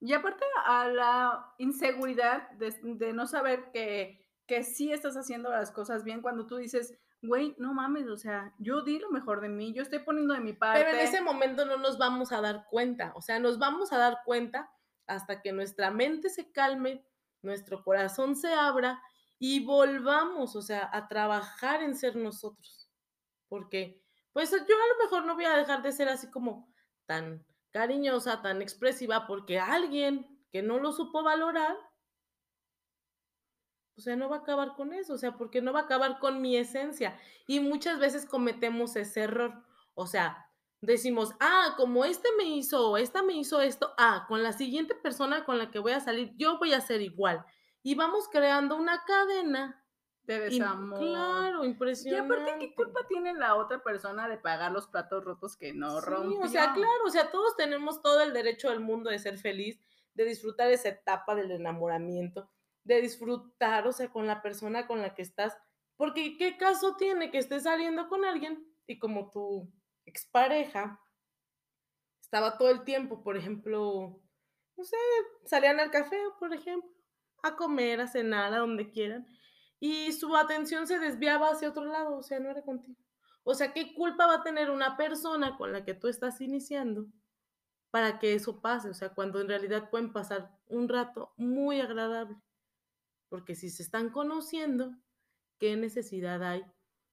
Y 0.00 0.12
aparte 0.12 0.44
a 0.64 0.86
la 0.86 1.54
inseguridad 1.58 2.50
de, 2.52 2.72
de 2.82 3.12
no 3.12 3.26
saber 3.26 3.72
que, 3.72 4.24
que 4.46 4.62
sí 4.62 4.92
estás 4.92 5.16
haciendo 5.16 5.50
las 5.50 5.72
cosas 5.72 6.04
bien 6.04 6.22
cuando 6.22 6.46
tú 6.46 6.56
dices, 6.56 6.96
güey, 7.26 7.54
no 7.58 7.74
mames, 7.74 8.08
o 8.08 8.16
sea, 8.16 8.54
yo 8.58 8.82
di 8.82 8.98
lo 8.98 9.10
mejor 9.10 9.40
de 9.40 9.48
mí, 9.48 9.72
yo 9.72 9.82
estoy 9.82 10.00
poniendo 10.00 10.34
de 10.34 10.40
mi 10.40 10.52
parte. 10.52 10.84
Pero 10.84 10.96
en 10.96 11.04
ese 11.04 11.20
momento 11.20 11.64
no 11.64 11.76
nos 11.76 11.98
vamos 11.98 12.32
a 12.32 12.40
dar 12.40 12.66
cuenta, 12.70 13.12
o 13.16 13.22
sea, 13.22 13.38
nos 13.38 13.58
vamos 13.58 13.92
a 13.92 13.98
dar 13.98 14.18
cuenta 14.24 14.70
hasta 15.06 15.42
que 15.42 15.52
nuestra 15.52 15.90
mente 15.90 16.30
se 16.30 16.52
calme, 16.52 17.06
nuestro 17.42 17.82
corazón 17.82 18.36
se 18.36 18.52
abra 18.52 19.02
y 19.38 19.64
volvamos, 19.64 20.56
o 20.56 20.62
sea, 20.62 20.88
a 20.92 21.08
trabajar 21.08 21.82
en 21.82 21.94
ser 21.96 22.16
nosotros. 22.16 22.90
Porque, 23.48 24.02
pues 24.32 24.50
yo 24.50 24.56
a 24.56 24.58
lo 24.58 25.04
mejor 25.04 25.26
no 25.26 25.34
voy 25.34 25.44
a 25.44 25.56
dejar 25.56 25.82
de 25.82 25.92
ser 25.92 26.08
así 26.08 26.30
como 26.30 26.72
tan 27.06 27.44
cariñosa, 27.70 28.40
tan 28.40 28.62
expresiva, 28.62 29.26
porque 29.26 29.58
alguien 29.58 30.26
que 30.50 30.62
no 30.62 30.78
lo 30.78 30.92
supo 30.92 31.22
valorar, 31.22 31.76
o 33.96 34.00
sea, 34.00 34.16
no 34.16 34.28
va 34.28 34.36
a 34.36 34.38
acabar 34.40 34.74
con 34.74 34.92
eso, 34.92 35.14
o 35.14 35.18
sea, 35.18 35.36
porque 35.36 35.60
no 35.62 35.72
va 35.72 35.80
a 35.80 35.82
acabar 35.84 36.18
con 36.18 36.40
mi 36.42 36.56
esencia. 36.56 37.18
Y 37.46 37.60
muchas 37.60 37.98
veces 37.98 38.26
cometemos 38.26 38.96
ese 38.96 39.22
error, 39.22 39.62
o 39.94 40.06
sea, 40.06 40.50
decimos, 40.80 41.32
ah, 41.40 41.74
como 41.76 42.04
este 42.04 42.28
me 42.36 42.44
hizo 42.44 42.96
esta 42.96 43.22
me 43.22 43.34
hizo 43.34 43.60
esto, 43.60 43.94
ah, 43.98 44.24
con 44.28 44.42
la 44.42 44.52
siguiente 44.52 44.94
persona 44.94 45.44
con 45.44 45.58
la 45.58 45.70
que 45.70 45.78
voy 45.78 45.92
a 45.92 46.00
salir, 46.00 46.34
yo 46.36 46.58
voy 46.58 46.72
a 46.72 46.80
ser 46.80 47.00
igual. 47.02 47.44
Y 47.82 47.94
vamos 47.94 48.28
creando 48.28 48.76
una 48.76 49.04
cadena. 49.04 49.80
de 50.22 50.40
desamor. 50.40 50.98
claro, 50.98 51.64
Y 51.64 51.68
impresionante. 51.68 52.34
aparte, 52.34 52.56
¿qué 52.58 52.74
culpa 52.74 53.00
tiene 53.08 53.34
la 53.34 53.56
otra 53.56 53.82
persona 53.82 54.26
de 54.28 54.38
pagar 54.38 54.72
los 54.72 54.86
platos 54.88 55.22
rotos 55.24 55.56
que 55.56 55.72
no 55.74 56.00
Sí, 56.00 56.06
rompió? 56.06 56.40
o 56.40 56.48
sea, 56.48 56.72
claro, 56.72 57.04
o 57.06 57.10
sea, 57.10 57.30
todos 57.30 57.56
tenemos 57.56 58.00
todo 58.02 58.20
el 58.22 58.32
derecho 58.32 58.70
del 58.70 58.80
mundo 58.80 59.10
de 59.10 59.18
ser 59.18 59.38
feliz, 59.38 59.78
de 60.14 60.24
disfrutar 60.24 60.70
esa 60.70 60.88
etapa 60.88 61.34
del 61.34 61.50
enamoramiento, 61.50 62.50
de 62.84 63.00
disfrutar, 63.00 63.86
o 63.86 63.92
sea, 63.92 64.10
con 64.10 64.26
la 64.26 64.42
persona 64.42 64.86
con 64.86 65.02
la 65.02 65.14
que 65.14 65.22
estás, 65.22 65.56
porque 65.96 66.36
¿qué 66.36 66.56
caso 66.56 66.96
tiene 66.96 67.30
que 67.30 67.38
estés 67.38 67.64
saliendo 67.64 68.08
con 68.08 68.24
alguien 68.24 68.66
y 68.86 68.98
como 68.98 69.30
tu 69.30 69.72
expareja 70.04 71.00
estaba 72.20 72.58
todo 72.58 72.70
el 72.70 72.84
tiempo, 72.84 73.22
por 73.22 73.36
ejemplo, 73.36 74.20
no 74.76 74.84
sé, 74.84 74.96
salían 75.44 75.78
al 75.78 75.90
café, 75.90 76.18
por 76.38 76.52
ejemplo, 76.52 76.90
a 77.42 77.56
comer, 77.56 78.00
a 78.00 78.08
cenar, 78.08 78.52
a 78.52 78.58
donde 78.58 78.90
quieran, 78.90 79.26
y 79.78 80.12
su 80.12 80.34
atención 80.34 80.86
se 80.86 80.98
desviaba 80.98 81.50
hacia 81.50 81.68
otro 81.68 81.84
lado, 81.84 82.16
o 82.16 82.22
sea, 82.22 82.40
no 82.40 82.50
era 82.50 82.62
contigo. 82.62 82.98
O 83.44 83.54
sea, 83.54 83.72
¿qué 83.72 83.94
culpa 83.94 84.26
va 84.26 84.36
a 84.36 84.42
tener 84.42 84.70
una 84.70 84.96
persona 84.96 85.56
con 85.56 85.72
la 85.72 85.84
que 85.84 85.94
tú 85.94 86.08
estás 86.08 86.40
iniciando 86.40 87.06
para 87.90 88.18
que 88.18 88.34
eso 88.34 88.60
pase? 88.62 88.88
O 88.88 88.94
sea, 88.94 89.10
cuando 89.10 89.40
en 89.40 89.48
realidad 89.48 89.90
pueden 89.90 90.12
pasar 90.12 90.50
un 90.66 90.88
rato 90.88 91.34
muy 91.36 91.80
agradable. 91.80 92.36
Porque 93.28 93.54
si 93.54 93.70
se 93.70 93.82
están 93.82 94.10
conociendo, 94.10 94.96
¿qué 95.58 95.76
necesidad 95.76 96.42
hay 96.42 96.64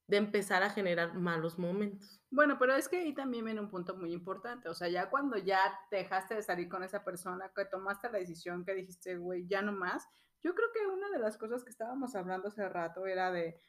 de 0.08 0.18
empezar 0.18 0.64
a 0.64 0.70
generar 0.70 1.14
malos 1.16 1.58
momentos? 1.58 2.22
Bueno, 2.30 2.58
pero 2.60 2.76
es 2.76 2.90
que 2.90 2.98
ahí 2.98 3.14
también 3.14 3.46
viene 3.46 3.62
un 3.62 3.70
punto 3.70 3.96
muy 3.96 4.12
importante. 4.12 4.70
O 4.70 4.74
sea, 4.74 4.88
ya 4.90 5.10
cuando 5.10 5.38
ya 5.38 5.60
dejaste 5.90 6.36
de 6.36 6.44
salir 6.44 6.70
con 6.70 6.84
esa 6.84 7.04
persona, 7.04 7.52
que 7.56 7.66
tomaste 7.66 8.12
la 8.12 8.20
decisión, 8.20 8.66
que 8.66 8.74
dijiste, 8.74 9.18
güey, 9.18 9.48
ya 9.48 9.62
no 9.62 9.72
más. 9.72 10.08
Yo 10.44 10.56
creo 10.56 10.70
que 10.74 10.86
una 10.88 11.10
de 11.10 11.20
las 11.20 11.38
cosas 11.38 11.64
que 11.64 11.70
estábamos 11.70 12.16
hablando 12.16 12.48
hace 12.48 12.68
rato 12.68 13.06
era 13.06 13.32
de 13.32 13.60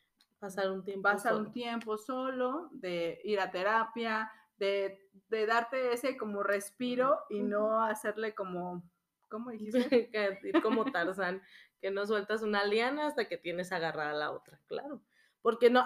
Pasar 0.43 0.73
un 0.73 0.83
tiempo 0.83 1.03
pasar 1.03 1.35
solo. 1.35 1.45
un 1.45 1.53
tiempo 1.53 1.97
solo, 1.97 2.69
de 2.73 3.21
ir 3.23 3.39
a 3.39 3.53
terapia, 3.53 4.29
de, 4.57 5.09
de 5.29 5.47
darte 5.47 5.93
ese 5.93 6.17
como 6.17 6.43
respiro 6.43 7.21
y 7.31 7.45
no 7.45 7.81
hacerle 7.81 8.35
como, 8.35 8.83
¿cómo 9.29 9.53
dijiste? 9.53 10.11
Como 10.65 10.85
Tarzán, 10.91 11.41
que 11.83 11.91
no 11.91 12.07
sueltas 12.07 12.43
una 12.43 12.65
liana 12.65 13.09
hasta 13.09 13.29
que 13.29 13.37
tienes 13.37 13.73
agarrada 13.73 14.15
la 14.15 14.31
otra, 14.31 14.59
claro. 14.69 15.03
Porque 15.43 15.69
no, 15.69 15.85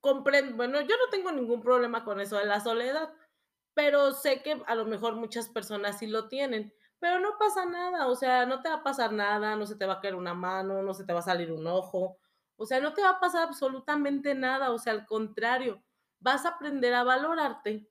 comprendo, 0.00 0.56
bueno, 0.56 0.80
yo 0.80 0.96
no 0.98 1.08
tengo 1.10 1.32
ningún 1.32 1.62
problema 1.62 2.04
con 2.04 2.20
eso 2.20 2.36
de 2.36 2.44
la 2.44 2.60
soledad, 2.60 3.14
pero 3.72 4.12
sé 4.12 4.42
que 4.42 4.62
a 4.66 4.74
lo 4.74 4.84
mejor 4.84 5.14
muchas 5.14 5.48
personas 5.48 5.98
sí 5.98 6.06
lo 6.06 6.28
tienen, 6.28 6.74
pero 6.98 7.20
no 7.20 7.38
pasa 7.38 7.64
nada, 7.64 8.08
o 8.08 8.16
sea, 8.16 8.44
no 8.44 8.60
te 8.60 8.68
va 8.68 8.76
a 8.76 8.82
pasar 8.82 9.12
nada, 9.12 9.56
no 9.56 9.64
se 9.64 9.76
te 9.76 9.86
va 9.86 9.94
a 9.94 10.00
caer 10.00 10.16
una 10.16 10.34
mano, 10.34 10.82
no 10.82 10.92
se 10.92 11.04
te 11.04 11.12
va 11.12 11.20
a 11.20 11.22
salir 11.22 11.50
un 11.52 11.66
ojo, 11.66 12.18
o 12.56 12.66
sea, 12.66 12.80
no 12.80 12.92
te 12.92 13.02
va 13.02 13.10
a 13.10 13.20
pasar 13.20 13.44
absolutamente 13.44 14.34
nada, 14.34 14.72
o 14.72 14.78
sea, 14.78 14.92
al 14.92 15.06
contrario, 15.06 15.82
vas 16.20 16.44
a 16.44 16.50
aprender 16.50 16.92
a 16.94 17.04
valorarte 17.04 17.88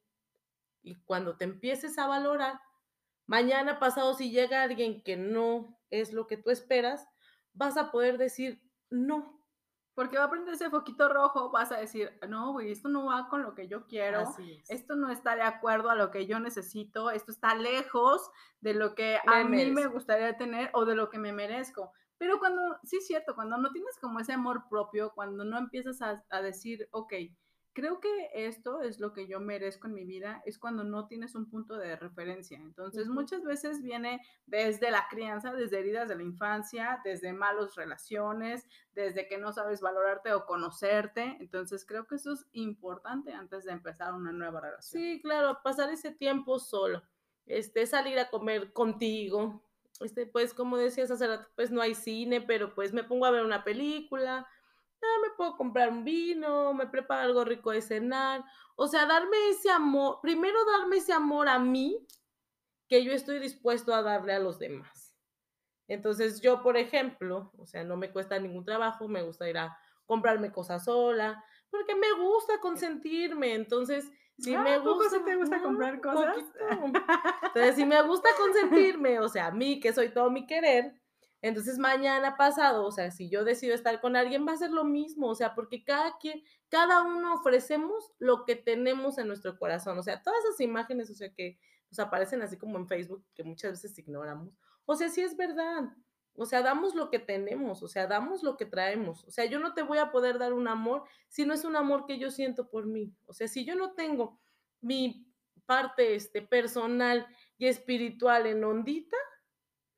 y 0.84 1.02
cuando 1.04 1.38
te 1.38 1.46
empieces 1.46 1.98
a 1.98 2.08
valorar, 2.08 2.60
Mañana 3.32 3.80
pasado, 3.80 4.14
si 4.14 4.30
llega 4.30 4.62
alguien 4.62 5.02
que 5.04 5.16
no 5.16 5.80
es 5.90 6.12
lo 6.12 6.28
que 6.28 6.36
tú 6.36 6.50
esperas, 6.50 7.08
vas 7.54 7.78
a 7.78 7.92
poder 7.92 8.18
decir 8.18 8.62
no. 8.90 9.40
Porque 9.94 10.18
va 10.18 10.24
a 10.26 10.30
prender 10.30 10.54
ese 10.54 10.70
foquito 10.70 11.10
rojo, 11.10 11.52
vas 11.52 11.72
a 11.72 11.78
decir, 11.78 12.18
no, 12.28 12.54
güey, 12.54 12.72
esto 12.72 12.88
no 12.88 13.08
va 13.08 13.28
con 13.28 13.44
lo 13.44 13.54
que 13.54 13.68
yo 13.68 13.88
quiero, 13.88 14.22
es. 14.22 14.70
esto 14.70 14.96
no 14.96 15.10
está 15.12 15.36
de 15.36 15.42
acuerdo 15.42 15.90
a 15.90 15.96
lo 15.96 16.12
que 16.12 16.26
yo 16.26 16.40
necesito, 16.40 17.12
esto 17.12 17.32
está 17.32 17.56
lejos 17.56 18.32
de 18.62 18.74
lo 18.74 18.96
que 18.96 19.20
Me 19.28 19.36
a 19.36 19.44
mí 19.44 19.70
me 19.70 19.88
gustaría 19.88 20.38
tener 20.38 20.70
o 20.74 20.86
de 20.86 20.96
lo 20.96 21.10
que 21.10 21.20
me 21.20 21.34
merezco. 21.34 21.92
Pero 22.18 22.40
cuando, 22.40 22.62
sí 22.84 22.98
es 22.98 23.08
cierto, 23.08 23.36
cuando 23.36 23.58
no 23.58 23.70
tienes 23.72 24.00
como 24.00 24.20
ese 24.20 24.32
amor 24.32 24.70
propio, 24.70 25.12
cuando 25.14 25.44
no 25.44 25.58
empiezas 25.58 26.02
a, 26.02 26.24
a 26.30 26.42
decir, 26.42 26.88
ok, 26.92 27.14
creo 27.74 28.00
que 28.00 28.30
esto 28.34 28.82
es 28.82 29.00
lo 29.00 29.14
que 29.14 29.28
yo 29.28 29.40
merezco 29.40 29.88
en 29.88 29.94
mi 29.94 30.06
vida, 30.06 30.42
es 30.46 30.60
cuando 30.60 30.84
no 30.84 31.08
tienes 31.08 31.36
un 31.36 31.50
punto 31.50 31.78
de 31.78 31.96
referencia. 31.96 32.58
Entonces, 32.58 33.06
Ujú. 33.06 33.14
muchas 33.14 33.44
veces 33.44 33.82
viene 33.82 34.22
desde 34.46 34.92
la 34.92 35.08
crianza, 35.10 35.54
desde 35.54 35.80
heridas 35.80 36.10
de 36.10 36.16
la 36.16 36.24
infancia, 36.24 37.00
desde 37.04 37.34
malas 37.34 37.76
relaciones, 37.76 38.68
desde 38.94 39.28
que 39.28 39.38
no 39.38 39.54
sabes 39.54 39.82
valorarte 39.82 40.34
o 40.34 40.46
conocerte. 40.46 41.38
Entonces, 41.40 41.86
creo 41.86 42.08
que 42.08 42.16
eso 42.16 42.34
es 42.34 42.46
importante 42.52 43.34
antes 43.34 43.64
de 43.64 43.72
empezar 43.72 44.14
una 44.14 44.32
nueva 44.32 44.62
relación. 44.62 45.02
Sí, 45.02 45.22
claro, 45.22 45.60
pasar 45.64 45.92
ese 45.92 46.12
tiempo 46.12 46.60
solo, 46.60 47.04
este, 47.46 47.86
salir 47.86 48.20
a 48.20 48.30
comer 48.30 48.74
contigo, 48.74 49.64
este, 50.02 50.26
pues 50.26 50.54
como 50.54 50.78
decías 50.78 51.12
hace 51.12 51.28
rato, 51.28 51.48
pues 51.56 51.72
no 51.72 51.82
hay 51.82 51.96
cine, 51.96 52.42
pero 52.42 52.74
pues 52.74 52.92
me 52.94 53.04
pongo 53.04 53.26
a 53.26 53.32
ver 53.32 53.46
una 53.46 53.64
película, 53.64 54.48
ah, 55.02 55.18
me 55.24 55.36
puedo 55.36 55.58
comprar 55.58 55.90
un 55.90 56.04
vino, 56.04 56.74
me 56.74 56.88
preparo 56.88 57.22
algo 57.24 57.44
rico 57.46 57.72
de 57.72 57.82
cenar, 57.82 58.44
o 58.76 58.88
sea, 58.88 59.06
darme 59.06 59.50
ese 59.50 59.70
amor, 59.72 60.20
primero 60.22 60.58
darme 60.66 60.98
ese 60.98 61.14
amor 61.14 61.48
a 61.50 61.60
mí 61.60 62.06
que 62.88 63.04
yo 63.04 63.12
estoy 63.12 63.40
dispuesto 63.40 63.94
a 63.94 64.02
darle 64.02 64.34
a 64.34 64.40
los 64.40 64.60
demás. 64.60 65.16
Entonces 65.88 66.42
yo, 66.42 66.62
por 66.62 66.78
ejemplo, 66.78 67.52
o 67.58 67.66
sea, 67.66 67.84
no 67.84 67.98
me 67.98 68.12
cuesta 68.12 68.40
ningún 68.40 68.64
trabajo, 68.66 69.08
me 69.08 69.24
gusta 69.24 69.50
ir 69.50 69.58
a 69.58 69.78
comprarme 70.06 70.52
cosas 70.52 70.86
sola, 70.86 71.44
porque 71.70 71.96
me 71.96 72.12
gusta 72.14 72.60
consentirme, 72.62 73.54
entonces 73.54 74.10
si 74.38 74.56
Ah, 74.56 74.64
me 74.64 74.74
¿a 74.76 74.84
poco 74.84 75.04
sí 75.04 75.10
gusta 75.10 75.26
te 75.26 75.36
gusta 75.36 75.56
ah, 75.58 75.62
comprar 75.62 76.02
cosas? 76.02 76.36
poquito. 76.36 76.60
Entonces, 77.44 77.76
si 77.76 77.86
me 77.86 78.02
gusta 78.04 78.30
consentirme, 78.38 79.20
o 79.20 79.30
sea, 79.30 79.48
a 79.48 79.52
mí 79.52 79.80
que 79.80 79.94
soy 79.94 80.10
todo 80.10 80.30
mi 80.32 80.46
querer, 80.48 81.01
entonces 81.42 81.80
mañana 81.80 82.38
pasado, 82.38 82.86
o 82.86 82.92
sea, 82.92 83.10
si 83.12 83.30
yo 83.30 83.44
decido 83.44 83.74
estar 83.74 84.00
con 84.00 84.16
alguien, 84.16 84.48
va 84.48 84.54
a 84.54 84.58
ser 84.58 84.72
lo 84.72 84.84
mismo, 84.84 85.28
o 85.28 85.36
sea, 85.36 85.56
porque 85.56 85.84
cada 85.84 86.18
quien, 86.20 86.44
cada 86.70 87.02
uno 87.02 87.34
ofrecemos 87.34 88.14
lo 88.20 88.46
que 88.46 88.56
tenemos 88.56 89.18
en 89.18 89.28
nuestro 89.28 89.58
corazón, 89.58 89.98
o 89.98 90.04
sea, 90.04 90.22
todas 90.22 90.40
esas 90.46 90.60
imágenes, 90.62 91.10
o 91.10 91.16
sea, 91.16 91.34
que 91.34 91.60
nos 91.90 92.00
aparecen 92.00 92.42
así 92.42 92.58
como 92.58 92.78
en 92.78 92.88
Facebook, 92.88 93.26
que 93.34 93.44
muchas 93.44 93.72
veces 93.72 93.98
ignoramos, 93.98 94.54
o 94.86 94.96
sea, 94.96 95.10
sí 95.10 95.22
es 95.22 95.36
verdad, 95.36 95.90
o 96.36 96.46
sea, 96.46 96.62
damos 96.62 96.94
lo 96.94 97.10
que 97.10 97.20
tenemos, 97.20 97.82
o 97.82 97.88
sea, 97.88 98.06
damos 98.06 98.44
lo 98.44 98.56
que 98.56 98.66
traemos, 98.66 99.24
o 99.26 99.32
sea, 99.32 99.46
yo 99.46 99.60
no 99.60 99.74
te 99.74 99.82
voy 99.82 99.98
a 99.98 100.12
poder 100.12 100.38
dar 100.38 100.54
un 100.54 100.68
amor 100.68 101.04
si 101.28 101.46
no 101.46 101.54
es 101.54 101.66
un 101.66 101.76
amor 101.76 102.06
que 102.06 102.20
yo 102.20 102.30
siento 102.30 102.70
por 102.70 102.86
mí, 102.86 103.16
o 103.26 103.34
sea, 103.34 103.48
si 103.48 103.66
yo 103.66 103.76
no 103.76 103.94
tengo 103.94 104.40
mi 104.80 105.28
parte 105.66 106.16
este, 106.16 106.42
personal 106.42 107.26
y 107.58 107.68
espiritual 107.68 108.46
en 108.46 108.64
ondita, 108.64 109.18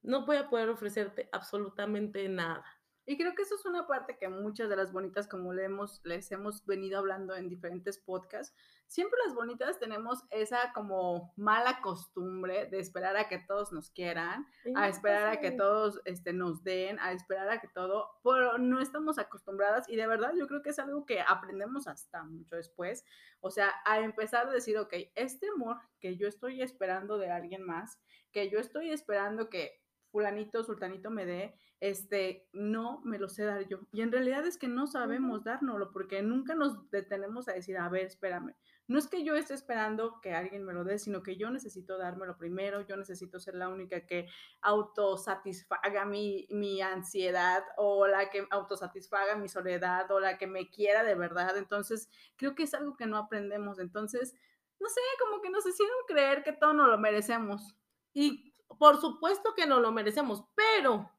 no 0.04 0.26
voy 0.26 0.38
a 0.38 0.50
poder 0.50 0.70
ofrecerte 0.70 1.30
absolutamente 1.32 2.28
nada. 2.30 2.64
Y 3.06 3.18
creo 3.18 3.36
que 3.36 3.42
eso 3.42 3.56
es 3.56 3.66
una 3.66 3.86
parte 3.86 4.18
que 4.18 4.30
muchas 4.30 4.70
de 4.70 4.78
las 4.78 4.94
bonitas, 4.94 5.28
como 5.28 5.52
le 5.52 5.66
hemos, 5.66 6.00
les 6.06 6.32
hemos 6.32 6.66
venido 6.66 7.00
hablando 7.00 7.36
en 7.36 7.50
diferentes 7.50 7.98
podcasts, 7.98 8.56
siempre 8.88 9.20
las 9.26 9.36
bonitas 9.36 9.78
tenemos 9.78 10.24
esa 10.30 10.72
como 10.74 11.34
mala 11.36 11.82
costumbre 11.82 12.68
de 12.68 12.80
esperar 12.80 13.18
a 13.18 13.28
que 13.28 13.40
todos 13.40 13.74
nos 13.74 13.90
quieran, 13.90 14.48
a 14.76 14.88
esperar 14.88 15.28
a 15.28 15.42
que 15.42 15.52
todos 15.52 16.00
este, 16.06 16.32
nos 16.32 16.64
den, 16.64 16.98
a 17.00 17.12
esperar 17.12 17.50
a 17.50 17.60
que 17.60 17.68
todo, 17.68 18.08
pero 18.24 18.58
no 18.58 18.80
estamos 18.80 19.20
acostumbradas 19.20 19.90
y 19.90 19.98
de 19.98 20.08
verdad 20.08 20.32
yo 20.38 20.48
creo 20.48 20.62
que 20.62 20.70
es 20.70 20.80
algo 20.80 21.06
que 21.06 21.20
aprendemos 21.20 21.88
hasta 21.88 22.24
mucho 22.24 22.56
después, 22.56 23.04
o 23.42 23.52
sea, 23.52 23.74
a 23.86 24.00
empezar 24.00 24.48
a 24.48 24.52
decir, 24.52 24.78
ok, 24.78 24.94
este 25.16 25.48
amor 25.54 25.78
que 26.00 26.16
yo 26.16 26.26
estoy 26.26 26.62
esperando 26.62 27.18
de 27.18 27.32
alguien 27.32 27.64
más, 27.64 28.00
que 28.32 28.50
yo 28.50 28.60
estoy 28.60 28.92
esperando 28.92 29.50
que 29.50 29.83
fulanito, 30.14 30.64
sultanito 30.64 31.10
me 31.10 31.26
dé, 31.26 31.56
este, 31.80 32.48
no 32.54 33.02
me 33.04 33.18
lo 33.18 33.28
sé 33.28 33.46
dar 33.46 33.68
yo. 33.68 33.80
Y 33.92 34.02
en 34.02 34.12
realidad 34.12 34.46
es 34.46 34.60
que 34.60 34.68
no 34.68 34.86
sabemos 34.86 35.40
Ujú. 35.40 35.46
dárnoslo, 35.46 35.92
porque 35.92 36.22
nunca 36.22 36.54
nos 36.54 36.90
detenemos 36.92 37.48
a 37.50 37.54
decir, 37.54 37.78
a 37.78 37.90
ver, 37.90 38.06
espérame. 38.06 38.56
No 38.88 39.00
es 39.00 39.08
que 39.08 39.24
yo 39.24 39.36
esté 39.36 39.56
esperando 39.56 40.22
que 40.22 40.36
alguien 40.36 40.66
me 40.66 40.74
lo 40.74 40.84
dé, 40.84 41.00
sino 41.00 41.24
que 41.24 41.36
yo 41.36 41.50
necesito 41.50 41.98
dármelo 41.98 42.38
primero, 42.38 42.82
yo 42.82 42.96
necesito 42.96 43.40
ser 43.40 43.56
la 43.56 43.70
única 43.70 44.06
que 44.06 44.28
autosatisfaga 44.62 46.06
mi, 46.06 46.48
mi 46.52 46.80
ansiedad 46.82 47.64
o 47.78 48.06
la 48.06 48.30
que 48.30 48.46
autosatisfaga 48.52 49.36
mi 49.36 49.50
soledad 49.50 50.12
o 50.12 50.20
la 50.20 50.38
que 50.38 50.46
me 50.46 50.70
quiera 50.70 51.04
de 51.04 51.16
verdad. 51.16 51.58
Entonces, 51.58 52.08
creo 52.36 52.54
que 52.54 52.64
es 52.64 52.74
algo 52.76 52.96
que 52.96 53.08
no 53.08 53.18
aprendemos. 53.18 53.80
Entonces, 53.80 54.36
no 54.80 54.90
sé, 54.90 55.02
como 55.20 55.42
que 55.42 55.50
nos 55.50 55.66
hicieron 55.66 55.96
creer 56.08 56.44
que 56.44 56.54
todo 56.54 56.74
nos 56.74 56.88
lo 56.88 57.00
merecemos. 57.00 57.76
Y 58.14 58.53
por 58.78 59.00
supuesto 59.00 59.54
que 59.56 59.66
no 59.66 59.80
lo 59.80 59.92
merecemos, 59.92 60.44
pero 60.56 61.10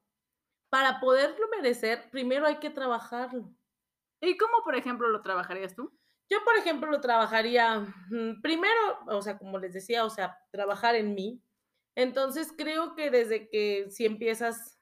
para 0.69 0.99
poderlo 0.99 1.47
merecer, 1.49 2.09
primero 2.11 2.45
hay 2.45 2.57
que 2.57 2.69
trabajarlo. 2.69 3.49
¿Y 4.21 4.37
cómo, 4.37 4.63
por 4.63 4.75
ejemplo, 4.75 5.09
lo 5.09 5.21
trabajarías 5.21 5.75
tú? 5.75 5.91
Yo, 6.29 6.43
por 6.43 6.57
ejemplo, 6.57 6.89
lo 6.89 7.01
trabajaría, 7.01 7.79
mm, 8.09 8.41
primero, 8.41 8.99
o 9.07 9.21
sea, 9.21 9.37
como 9.37 9.59
les 9.59 9.73
decía, 9.73 10.05
o 10.05 10.09
sea, 10.09 10.37
trabajar 10.51 10.95
en 10.95 11.13
mí. 11.13 11.41
Entonces, 11.95 12.53
creo 12.57 12.95
que 12.95 13.11
desde 13.11 13.49
que 13.49 13.87
si 13.89 14.05
empiezas, 14.05 14.79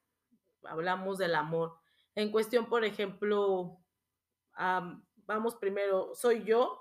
hablamos 0.63 1.17
del 1.17 1.35
amor, 1.35 1.77
en 2.15 2.31
cuestión, 2.31 2.67
por 2.67 2.85
ejemplo, 2.85 3.79
am, 4.53 5.05
vamos 5.25 5.55
primero, 5.55 6.15
soy 6.15 6.43
yo, 6.43 6.79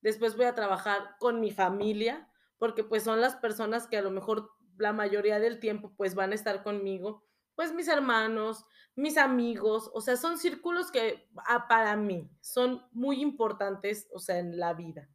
después 0.00 0.36
voy 0.36 0.46
a 0.46 0.54
trabajar 0.54 1.16
con 1.18 1.40
mi 1.40 1.50
familia, 1.50 2.30
porque 2.58 2.84
pues 2.84 3.02
son 3.02 3.20
las 3.20 3.36
personas 3.36 3.86
que 3.88 3.96
a 3.96 4.02
lo 4.02 4.10
mejor 4.10 4.50
la 4.78 4.92
mayoría 4.92 5.38
del 5.38 5.60
tiempo 5.60 5.94
pues 5.96 6.14
van 6.14 6.32
a 6.32 6.34
estar 6.34 6.62
conmigo, 6.62 7.24
pues 7.54 7.72
mis 7.72 7.88
hermanos, 7.88 8.64
mis 8.96 9.16
amigos, 9.16 9.90
o 9.92 10.00
sea, 10.00 10.16
son 10.16 10.38
círculos 10.38 10.90
que 10.90 11.28
ah, 11.46 11.66
para 11.68 11.96
mí 11.96 12.30
son 12.40 12.86
muy 12.92 13.20
importantes, 13.20 14.08
o 14.12 14.18
sea, 14.18 14.38
en 14.38 14.58
la 14.58 14.74
vida. 14.74 15.08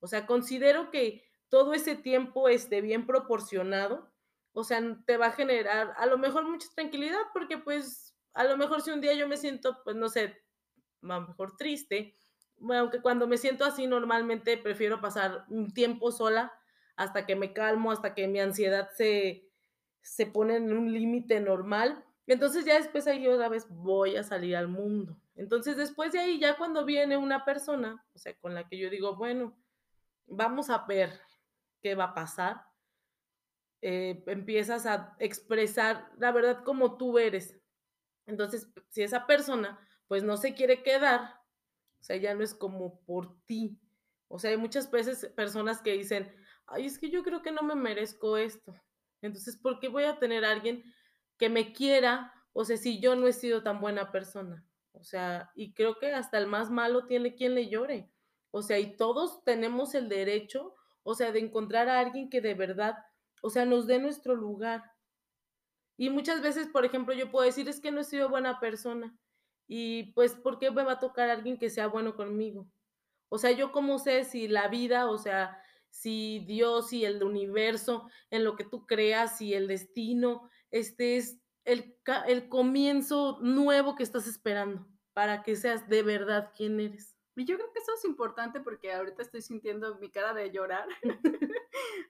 O 0.00 0.06
sea, 0.06 0.26
considero 0.26 0.90
que 0.90 1.24
todo 1.48 1.74
ese 1.74 1.96
tiempo 1.96 2.48
esté 2.48 2.80
bien 2.80 3.06
proporcionado, 3.06 4.12
o 4.52 4.64
sea, 4.64 4.80
te 5.06 5.16
va 5.16 5.26
a 5.26 5.32
generar 5.32 5.94
a 5.96 6.06
lo 6.06 6.18
mejor 6.18 6.48
mucha 6.48 6.68
tranquilidad, 6.74 7.20
porque 7.32 7.58
pues 7.58 8.16
a 8.34 8.44
lo 8.44 8.56
mejor 8.56 8.82
si 8.82 8.90
un 8.90 9.00
día 9.00 9.14
yo 9.14 9.28
me 9.28 9.36
siento, 9.36 9.78
pues 9.84 9.96
no 9.96 10.08
sé, 10.08 10.36
a 11.02 11.18
lo 11.18 11.28
mejor 11.28 11.56
triste, 11.56 12.16
aunque 12.68 13.00
cuando 13.00 13.26
me 13.26 13.38
siento 13.38 13.64
así 13.64 13.86
normalmente 13.86 14.56
prefiero 14.58 15.00
pasar 15.00 15.44
un 15.48 15.72
tiempo 15.72 16.12
sola 16.12 16.52
hasta 17.00 17.24
que 17.24 17.34
me 17.34 17.54
calmo, 17.54 17.92
hasta 17.92 18.14
que 18.14 18.28
mi 18.28 18.40
ansiedad 18.40 18.90
se, 18.94 19.48
se 20.02 20.26
pone 20.26 20.56
en 20.56 20.70
un 20.70 20.92
límite 20.92 21.40
normal. 21.40 22.04
Entonces 22.26 22.66
ya 22.66 22.74
después 22.74 23.06
ahí 23.06 23.26
otra 23.26 23.48
vez 23.48 23.66
voy 23.70 24.16
a 24.16 24.22
salir 24.22 24.54
al 24.54 24.68
mundo. 24.68 25.18
Entonces 25.34 25.78
después 25.78 26.12
de 26.12 26.18
ahí 26.18 26.38
ya 26.38 26.58
cuando 26.58 26.84
viene 26.84 27.16
una 27.16 27.46
persona, 27.46 28.04
o 28.12 28.18
sea, 28.18 28.34
con 28.34 28.54
la 28.54 28.68
que 28.68 28.76
yo 28.76 28.90
digo, 28.90 29.16
bueno, 29.16 29.56
vamos 30.26 30.68
a 30.68 30.84
ver 30.84 31.18
qué 31.80 31.94
va 31.94 32.04
a 32.04 32.14
pasar, 32.14 32.66
eh, 33.80 34.22
empiezas 34.26 34.84
a 34.84 35.16
expresar 35.20 36.12
la 36.18 36.32
verdad 36.32 36.64
como 36.64 36.98
tú 36.98 37.18
eres. 37.18 37.58
Entonces, 38.26 38.70
si 38.90 39.02
esa 39.02 39.26
persona 39.26 39.80
pues 40.06 40.22
no 40.22 40.36
se 40.36 40.52
quiere 40.52 40.82
quedar, 40.82 41.40
o 41.98 42.02
sea, 42.02 42.16
ya 42.16 42.34
no 42.34 42.44
es 42.44 42.52
como 42.52 43.00
por 43.06 43.42
ti. 43.46 43.80
O 44.28 44.38
sea, 44.38 44.50
hay 44.50 44.58
muchas 44.58 44.90
veces 44.90 45.32
personas 45.34 45.80
que 45.80 45.92
dicen, 45.92 46.30
ay, 46.70 46.86
es 46.86 46.98
que 46.98 47.10
yo 47.10 47.22
creo 47.22 47.42
que 47.42 47.52
no 47.52 47.62
me 47.62 47.74
merezco 47.74 48.36
esto. 48.36 48.74
Entonces, 49.22 49.56
¿por 49.56 49.80
qué 49.80 49.88
voy 49.88 50.04
a 50.04 50.18
tener 50.18 50.44
a 50.44 50.50
alguien 50.50 50.84
que 51.38 51.48
me 51.48 51.72
quiera? 51.72 52.32
O 52.52 52.64
sea, 52.64 52.76
si 52.76 53.00
yo 53.00 53.16
no 53.16 53.26
he 53.26 53.32
sido 53.32 53.62
tan 53.62 53.80
buena 53.80 54.10
persona. 54.10 54.64
O 54.92 55.02
sea, 55.02 55.50
y 55.54 55.74
creo 55.74 55.98
que 55.98 56.12
hasta 56.12 56.38
el 56.38 56.46
más 56.46 56.70
malo 56.70 57.06
tiene 57.06 57.34
quien 57.34 57.54
le 57.54 57.68
llore. 57.68 58.10
O 58.50 58.62
sea, 58.62 58.78
y 58.78 58.96
todos 58.96 59.44
tenemos 59.44 59.94
el 59.94 60.08
derecho, 60.08 60.74
o 61.02 61.14
sea, 61.14 61.32
de 61.32 61.40
encontrar 61.40 61.88
a 61.88 62.00
alguien 62.00 62.28
que 62.28 62.40
de 62.40 62.54
verdad, 62.54 62.96
o 63.42 63.50
sea, 63.50 63.64
nos 63.64 63.86
dé 63.86 63.98
nuestro 63.98 64.34
lugar. 64.34 64.82
Y 65.96 66.10
muchas 66.10 66.42
veces, 66.42 66.66
por 66.68 66.84
ejemplo, 66.84 67.14
yo 67.14 67.30
puedo 67.30 67.44
decir, 67.44 67.68
es 67.68 67.80
que 67.80 67.92
no 67.92 68.00
he 68.00 68.04
sido 68.04 68.28
buena 68.28 68.58
persona. 68.58 69.16
Y 69.68 70.12
pues, 70.14 70.34
¿por 70.34 70.58
qué 70.58 70.70
me 70.70 70.82
va 70.82 70.92
a 70.92 70.98
tocar 70.98 71.30
alguien 71.30 71.58
que 71.58 71.70
sea 71.70 71.86
bueno 71.86 72.16
conmigo? 72.16 72.66
O 73.28 73.38
sea, 73.38 73.52
yo 73.52 73.70
cómo 73.70 73.98
sé 73.98 74.24
si 74.24 74.48
la 74.48 74.68
vida, 74.68 75.08
o 75.08 75.18
sea, 75.18 75.59
si 75.90 76.44
Dios 76.46 76.92
y 76.92 77.04
el 77.04 77.22
universo, 77.22 78.08
en 78.30 78.44
lo 78.44 78.56
que 78.56 78.64
tú 78.64 78.86
creas 78.86 79.40
y 79.40 79.54
el 79.54 79.68
destino, 79.68 80.48
este 80.70 81.16
es 81.16 81.38
el, 81.64 81.96
el 82.26 82.48
comienzo 82.48 83.38
nuevo 83.42 83.94
que 83.94 84.02
estás 84.02 84.26
esperando 84.26 84.86
para 85.12 85.42
que 85.42 85.56
seas 85.56 85.88
de 85.88 86.02
verdad 86.02 86.52
quien 86.56 86.80
eres. 86.80 87.16
Y 87.36 87.44
yo 87.44 87.56
creo 87.56 87.72
que 87.72 87.78
eso 87.78 87.92
es 87.94 88.04
importante 88.04 88.60
porque 88.60 88.92
ahorita 88.92 89.22
estoy 89.22 89.42
sintiendo 89.42 89.96
mi 89.98 90.10
cara 90.10 90.34
de 90.34 90.50
llorar. 90.50 90.86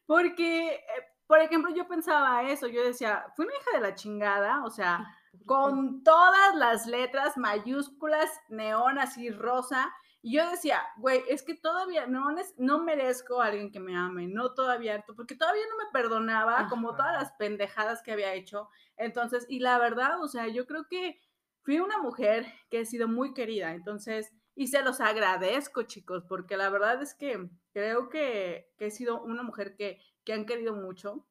porque, 0.07 0.75
eh, 0.75 0.83
por 1.27 1.39
ejemplo, 1.39 1.73
yo 1.75 1.87
pensaba 1.87 2.43
eso, 2.51 2.67
yo 2.67 2.85
decía, 2.85 3.27
fue 3.37 3.47
una 3.47 3.55
hija 3.55 3.71
de 3.75 3.81
la 3.81 3.95
chingada, 3.95 4.65
o 4.65 4.71
sea, 4.71 5.07
con 5.47 6.03
todas 6.03 6.55
las 6.57 6.87
letras 6.87 7.37
mayúsculas, 7.37 8.31
neón 8.49 8.99
así 8.99 9.31
rosa, 9.31 9.93
y 10.23 10.37
yo 10.37 10.51
decía, 10.51 10.83
güey, 10.99 11.23
es 11.29 11.43
que 11.43 11.55
todavía 11.55 12.07
no, 12.07 12.29
no 12.59 12.85
merezco 12.85 13.41
a 13.41 13.47
alguien 13.47 13.71
que 13.71 13.81
me 13.81 13.97
ame, 13.97 14.27
no 14.27 14.53
todavía, 14.53 15.03
porque 15.17 15.35
todavía 15.35 15.63
no 15.71 15.79
me 15.79 15.91
perdonaba 15.93 16.69
como 16.69 16.95
todas 16.95 17.15
las 17.15 17.33
pendejadas 17.33 18.03
que 18.03 18.13
había 18.13 18.35
hecho. 18.35 18.69
Entonces, 18.97 19.47
y 19.49 19.61
la 19.61 19.79
verdad, 19.79 20.23
o 20.23 20.29
sea, 20.29 20.47
yo 20.49 20.67
creo 20.67 20.87
que 20.89 21.19
fui 21.63 21.81
una 21.81 21.99
mujer 21.99 22.47
que 22.71 22.81
he 22.81 22.85
sido 22.87 23.09
muy 23.09 23.33
querida, 23.33 23.73
entonces, 23.73 24.31
y 24.55 24.67
se 24.67 24.83
los 24.83 25.01
agradezco, 25.01 25.85
chicos, 25.85 26.25
porque 26.29 26.59
la 26.59 26.69
verdad 26.69 27.01
es 27.01 27.15
que 27.15 27.49
creo 27.73 28.11
que, 28.11 28.71
he 28.79 28.91
sido 28.91 29.23
una 29.23 29.43
mujer 29.43 29.75
que, 29.75 30.01
que 30.25 30.35
han 30.35 30.45
querido 30.45 30.75
mucho, 30.75 31.27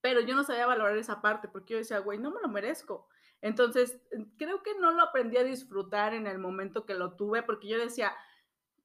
pero 0.00 0.20
yo 0.20 0.36
no 0.36 0.44
sabía 0.44 0.66
valorar 0.66 0.96
esa 0.96 1.20
parte, 1.20 1.48
porque 1.48 1.74
yo 1.74 1.78
decía, 1.78 1.98
güey, 1.98 2.20
no 2.20 2.30
me 2.30 2.40
lo 2.40 2.48
merezco. 2.48 3.08
Entonces, 3.46 4.00
creo 4.36 4.60
que 4.64 4.74
no 4.80 4.90
lo 4.90 5.02
aprendí 5.02 5.36
a 5.36 5.44
disfrutar 5.44 6.14
en 6.14 6.26
el 6.26 6.40
momento 6.40 6.84
que 6.84 6.94
lo 6.94 7.14
tuve, 7.14 7.44
porque 7.44 7.68
yo 7.68 7.78
decía, 7.78 8.12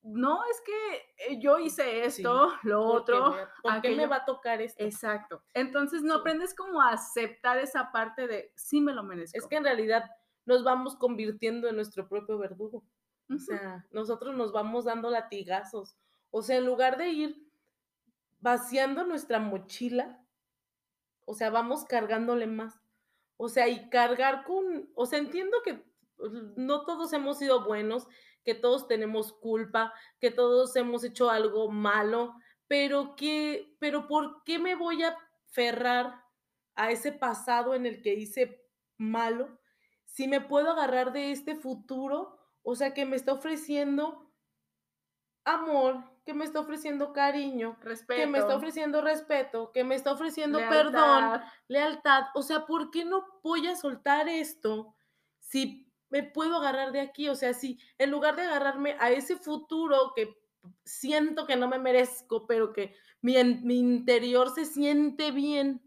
no, 0.04 0.40
es 0.52 0.62
que 0.62 1.34
eh, 1.34 1.40
yo 1.40 1.58
hice 1.58 2.06
esto, 2.06 2.52
lo 2.64 2.84
otro. 2.84 3.36
¿Por 3.64 3.82
qué 3.82 3.96
me 3.96 4.06
va 4.06 4.18
a 4.18 4.26
tocar 4.26 4.62
esto? 4.62 4.84
Exacto. 4.84 5.44
Entonces, 5.56 6.04
no 6.04 6.14
aprendes 6.14 6.54
como 6.54 6.80
a 6.80 6.90
aceptar 6.90 7.58
esa 7.58 7.92
parte 7.92 8.28
de 8.28 8.52
sí 8.56 8.82
me 8.82 8.94
lo 8.94 9.02
merezco. 9.02 9.36
Es 9.36 9.48
que 9.48 9.56
en 9.56 9.64
realidad 9.64 10.04
nos 10.46 10.64
vamos 10.64 10.96
convirtiendo 10.96 11.68
en 11.68 11.76
nuestro 11.76 12.08
propio 12.08 12.38
verdugo. 12.38 12.84
O 13.34 13.40
sea, 13.40 13.88
nosotros 13.90 14.36
nos 14.36 14.52
vamos 14.52 14.86
dando 14.86 15.10
latigazos. 15.10 15.98
O 16.30 16.44
sea, 16.44 16.58
en 16.58 16.68
lugar 16.68 16.98
de 16.98 17.10
ir 17.10 17.52
vaciando 18.42 19.06
nuestra 19.06 19.40
mochila, 19.40 20.24
o 21.26 21.34
sea, 21.34 21.50
vamos 21.50 21.86
cargándole 21.86 22.46
más. 22.46 22.81
O 23.44 23.50
sea, 23.50 23.68
y 23.68 23.90
cargar 23.90 24.44
con, 24.44 24.92
o 24.94 25.08
sea, 25.08 25.18
entiendo 25.18 25.58
que 25.66 25.84
pues, 26.16 26.32
no 26.58 26.86
todos 26.86 27.12
hemos 27.12 27.40
sido 27.40 27.66
buenos, 27.66 28.08
que 28.44 28.54
todos 28.54 28.88
tenemos 28.88 29.34
culpa, 29.34 29.96
que 30.20 30.30
todos 30.30 30.76
hemos 30.76 31.04
hecho 31.04 31.32
algo 31.32 31.72
malo, 31.72 32.36
pero 32.68 33.16
que, 33.16 33.76
pero 33.80 34.08
¿por 34.08 34.44
qué 34.44 34.60
me 34.60 34.76
voy 34.76 35.02
a 35.02 35.18
ferrar 35.48 36.24
a 36.76 36.92
ese 36.92 37.12
pasado 37.12 37.74
en 37.74 37.88
el 37.88 38.04
que 38.04 38.14
hice 38.14 38.64
malo 38.98 39.58
si 40.06 40.28
me 40.28 40.40
puedo 40.40 40.70
agarrar 40.70 41.12
de 41.12 41.32
este 41.32 41.56
futuro? 41.56 42.38
O 42.62 42.76
sea, 42.76 42.94
que 42.94 43.08
me 43.08 43.16
está 43.16 43.34
ofreciendo 43.34 44.32
amor, 45.46 46.11
que 46.26 46.34
me 46.34 46.46
está 46.46 46.60
ofreciendo 46.60 47.14
cariño, 47.14 47.78
que 48.08 48.28
me 48.28 48.38
está 48.38 48.56
ofreciendo 48.56 49.02
respeto, 49.02 49.72
que 49.72 49.84
me 49.84 49.96
está 49.96 50.12
ofreciendo 50.12 50.60
perdón, 50.70 51.42
lealtad. 51.68 52.26
O 52.36 52.44
sea, 52.44 52.66
¿por 52.66 52.92
qué 52.92 53.06
no 53.06 53.26
voy 53.44 53.68
a 53.68 53.76
soltar 53.76 54.30
esto 54.30 54.96
si 55.40 55.92
me 56.10 56.24
puedo 56.24 56.58
agarrar 56.58 56.92
de 56.92 57.02
aquí? 57.02 57.28
O 57.30 57.36
sea, 57.36 57.54
si 57.54 57.80
en 57.98 58.12
lugar 58.12 58.36
de 58.36 58.44
agarrarme 58.44 58.96
a 59.00 59.10
ese 59.10 59.36
futuro 59.36 60.14
que 60.16 60.38
siento 60.86 61.48
que 61.48 61.56
no 61.56 61.68
me 61.68 61.80
merezco, 61.80 62.46
pero 62.46 62.72
que 62.72 62.96
mi, 63.22 63.44
mi 63.44 63.80
interior 63.80 64.54
se 64.54 64.66
siente 64.66 65.32
bien, 65.32 65.82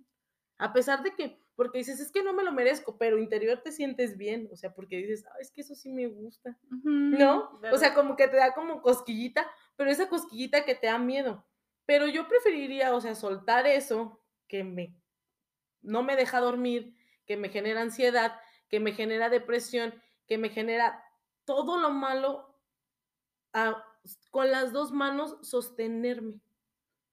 a 0.58 0.72
pesar 0.72 1.02
de 1.02 1.14
que 1.14 1.44
porque 1.56 1.78
dices, 1.78 2.00
es 2.00 2.10
que 2.10 2.22
no 2.22 2.32
me 2.32 2.42
lo 2.42 2.52
merezco, 2.52 2.98
pero 2.98 3.18
interior 3.18 3.60
te 3.62 3.70
sientes 3.70 4.16
bien, 4.16 4.48
o 4.52 4.56
sea, 4.56 4.74
porque 4.74 4.96
dices, 4.96 5.24
ah, 5.26 5.36
es 5.40 5.52
que 5.52 5.60
eso 5.60 5.74
sí 5.74 5.92
me 5.92 6.08
gusta, 6.08 6.58
¿no? 6.82 7.60
O 7.72 7.78
sea, 7.78 7.94
como 7.94 8.16
que 8.16 8.26
te 8.26 8.36
da 8.36 8.54
como 8.54 8.82
cosquillita, 8.82 9.48
pero 9.76 9.90
esa 9.90 10.08
cosquillita 10.08 10.64
que 10.64 10.74
te 10.74 10.86
da 10.86 10.98
miedo. 10.98 11.44
Pero 11.86 12.06
yo 12.06 12.28
preferiría, 12.28 12.94
o 12.94 13.00
sea, 13.00 13.14
soltar 13.14 13.66
eso 13.66 14.20
que 14.48 14.64
me, 14.64 14.96
no 15.82 16.02
me 16.02 16.16
deja 16.16 16.40
dormir, 16.40 16.96
que 17.26 17.36
me 17.36 17.48
genera 17.48 17.82
ansiedad, 17.82 18.40
que 18.68 18.80
me 18.80 18.92
genera 18.92 19.28
depresión, 19.28 19.94
que 20.26 20.38
me 20.38 20.48
genera 20.48 21.04
todo 21.44 21.78
lo 21.78 21.90
malo, 21.90 22.58
con 24.30 24.50
las 24.50 24.72
dos 24.72 24.90
manos 24.92 25.36
sostenerme 25.42 26.40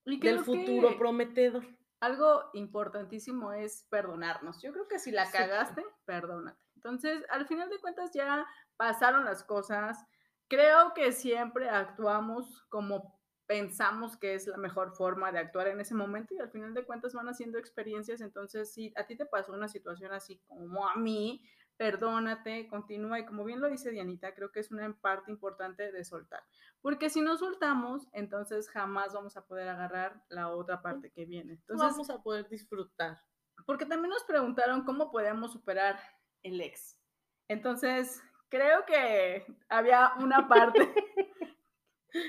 del 0.05 0.39
futuro 0.39 0.97
prometedor 0.97 1.63
algo 2.01 2.49
importantísimo 2.53 3.53
es 3.53 3.85
perdonarnos. 3.89 4.61
Yo 4.61 4.73
creo 4.73 4.87
que 4.87 4.99
si 4.99 5.11
la 5.11 5.29
cagaste, 5.29 5.85
perdónate. 6.05 6.59
Entonces, 6.75 7.23
al 7.29 7.47
final 7.47 7.69
de 7.69 7.79
cuentas 7.79 8.11
ya 8.11 8.45
pasaron 8.75 9.23
las 9.23 9.43
cosas. 9.43 10.03
Creo 10.51 10.93
que 10.93 11.13
siempre 11.13 11.69
actuamos 11.69 12.65
como 12.67 13.17
pensamos 13.45 14.17
que 14.17 14.33
es 14.33 14.47
la 14.47 14.57
mejor 14.57 14.93
forma 14.97 15.31
de 15.31 15.39
actuar 15.39 15.69
en 15.69 15.79
ese 15.79 15.95
momento 15.95 16.33
y 16.33 16.39
al 16.39 16.51
final 16.51 16.73
de 16.73 16.83
cuentas 16.83 17.13
van 17.13 17.29
haciendo 17.29 17.57
experiencias. 17.57 18.19
Entonces, 18.19 18.73
si 18.73 18.91
a 18.97 19.07
ti 19.07 19.15
te 19.15 19.25
pasó 19.25 19.53
una 19.53 19.69
situación 19.69 20.11
así 20.11 20.41
como 20.47 20.89
a 20.89 20.97
mí, 20.97 21.41
perdónate, 21.77 22.67
continúa 22.67 23.19
y 23.19 23.25
como 23.25 23.45
bien 23.45 23.61
lo 23.61 23.69
dice 23.69 23.91
Dianita, 23.91 24.35
creo 24.35 24.51
que 24.51 24.59
es 24.59 24.71
una 24.71 24.93
parte 24.99 25.31
importante 25.31 25.89
de 25.89 26.03
soltar, 26.03 26.43
porque 26.81 27.09
si 27.09 27.21
no 27.21 27.37
soltamos, 27.37 28.09
entonces 28.11 28.69
jamás 28.69 29.13
vamos 29.13 29.37
a 29.37 29.45
poder 29.45 29.69
agarrar 29.69 30.21
la 30.27 30.49
otra 30.49 30.81
parte 30.81 31.11
que 31.11 31.23
viene. 31.23 31.53
Entonces 31.53 31.91
vamos 31.91 32.09
a 32.09 32.21
poder 32.21 32.49
disfrutar. 32.49 33.21
Porque 33.65 33.85
también 33.85 34.09
nos 34.09 34.25
preguntaron 34.25 34.83
cómo 34.83 35.11
podemos 35.11 35.53
superar 35.53 35.97
el 36.43 36.59
ex. 36.59 36.99
Entonces, 37.47 38.21
creo 38.51 38.85
que 38.85 39.43
había 39.69 40.13
una 40.19 40.47
parte 40.47 40.93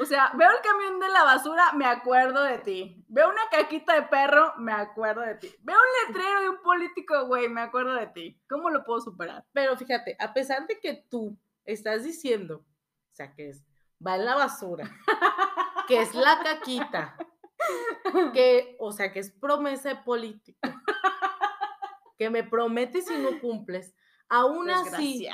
O 0.00 0.04
sea, 0.04 0.32
veo 0.37 0.48
el 0.48 0.62
camión 0.62 1.00
de 1.00 1.08
la 1.08 1.24
basura, 1.24 1.72
me 1.72 1.87
acuerdo 1.87 2.44
de 2.44 2.58
ti. 2.58 3.04
Veo 3.08 3.28
una 3.28 3.42
caquita 3.50 3.94
de 3.94 4.02
perro, 4.02 4.54
me 4.58 4.72
acuerdo 4.72 5.22
de 5.22 5.35
ti. 5.35 5.52
Veo 5.62 5.76
un 5.76 6.14
letrero 6.14 6.40
de 6.40 6.48
un 6.50 6.62
político, 6.62 7.26
güey, 7.26 7.48
me 7.48 7.62
acuerdo 7.62 7.94
de 7.94 8.06
ti. 8.06 8.40
¿Cómo 8.48 8.70
lo 8.70 8.85
puedo 8.85 9.00
superar? 9.00 9.44
Pero 9.52 9.76
fíjate, 9.76 10.16
a 10.20 10.32
pesar 10.32 10.68
de 10.68 10.78
que 10.78 11.04
tú 11.11 11.37
estás 11.64 12.04
diciendo, 12.04 12.58
o 12.58 13.14
sea, 13.14 13.35
que 13.35 13.48
es, 13.48 13.64
va 14.04 14.14
en 14.14 14.24
la 14.24 14.37
basura, 14.37 14.88
que 15.88 16.00
es 16.00 16.14
la 16.14 16.40
caquita, 16.44 17.16
que, 18.32 18.76
o 18.78 18.92
sea, 18.92 19.12
que 19.12 19.18
es 19.18 19.32
promesa 19.32 19.88
de 19.88 19.96
político, 19.96 20.61
que 22.18 22.30
me 22.30 22.44
prometes 22.44 23.11
y 23.11 23.18
no 23.18 23.40
cumples, 23.40 23.96
aún 24.28 24.70
así, 24.70 25.28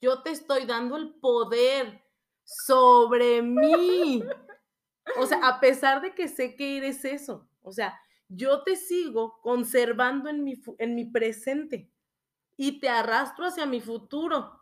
yo 0.00 0.22
te 0.22 0.30
estoy 0.30 0.66
dando 0.66 0.96
el 0.96 1.14
poder 1.14 2.02
sobre 2.44 3.42
mí. 3.42 4.22
O 5.18 5.26
sea, 5.26 5.46
a 5.46 5.60
pesar 5.60 6.00
de 6.02 6.14
que 6.14 6.28
sé 6.28 6.56
que 6.56 6.78
eres 6.78 7.04
eso, 7.04 7.48
o 7.62 7.72
sea, 7.72 7.98
yo 8.28 8.62
te 8.62 8.76
sigo 8.76 9.40
conservando 9.40 10.28
en 10.28 10.42
mi, 10.42 10.54
en 10.78 10.94
mi 10.94 11.04
presente 11.04 11.90
y 12.56 12.80
te 12.80 12.88
arrastro 12.88 13.46
hacia 13.46 13.66
mi 13.66 13.80
futuro. 13.80 14.52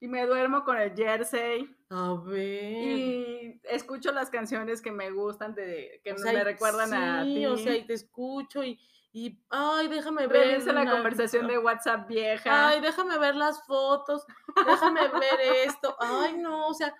Y 0.00 0.08
me 0.08 0.26
duermo 0.26 0.64
con 0.64 0.76
el 0.76 0.94
jersey. 0.94 1.74
A 1.88 2.14
ver. 2.14 2.72
Y 2.72 3.60
escucho 3.64 4.12
las 4.12 4.28
canciones 4.28 4.82
que 4.82 4.92
me 4.92 5.10
gustan, 5.10 5.54
de, 5.54 6.00
que 6.04 6.14
me 6.14 6.44
recuerdan 6.44 6.92
a 6.92 7.24
ti. 7.24 7.46
O 7.46 7.56
sea, 7.56 7.74
y 7.74 7.86
te 7.86 7.94
escucho 7.94 8.62
y, 8.62 8.78
y 9.16 9.40
ay, 9.48 9.86
déjame 9.86 10.26
ver. 10.26 10.60
la 10.66 10.90
conversación 10.90 11.46
de 11.46 11.56
WhatsApp 11.56 12.08
vieja. 12.08 12.66
Ay, 12.68 12.80
déjame 12.80 13.16
ver 13.16 13.36
las 13.36 13.64
fotos, 13.64 14.26
déjame 14.66 15.06
ver 15.06 15.40
esto. 15.64 15.96
Ay, 16.00 16.36
no, 16.36 16.66
o 16.66 16.74
sea, 16.74 16.92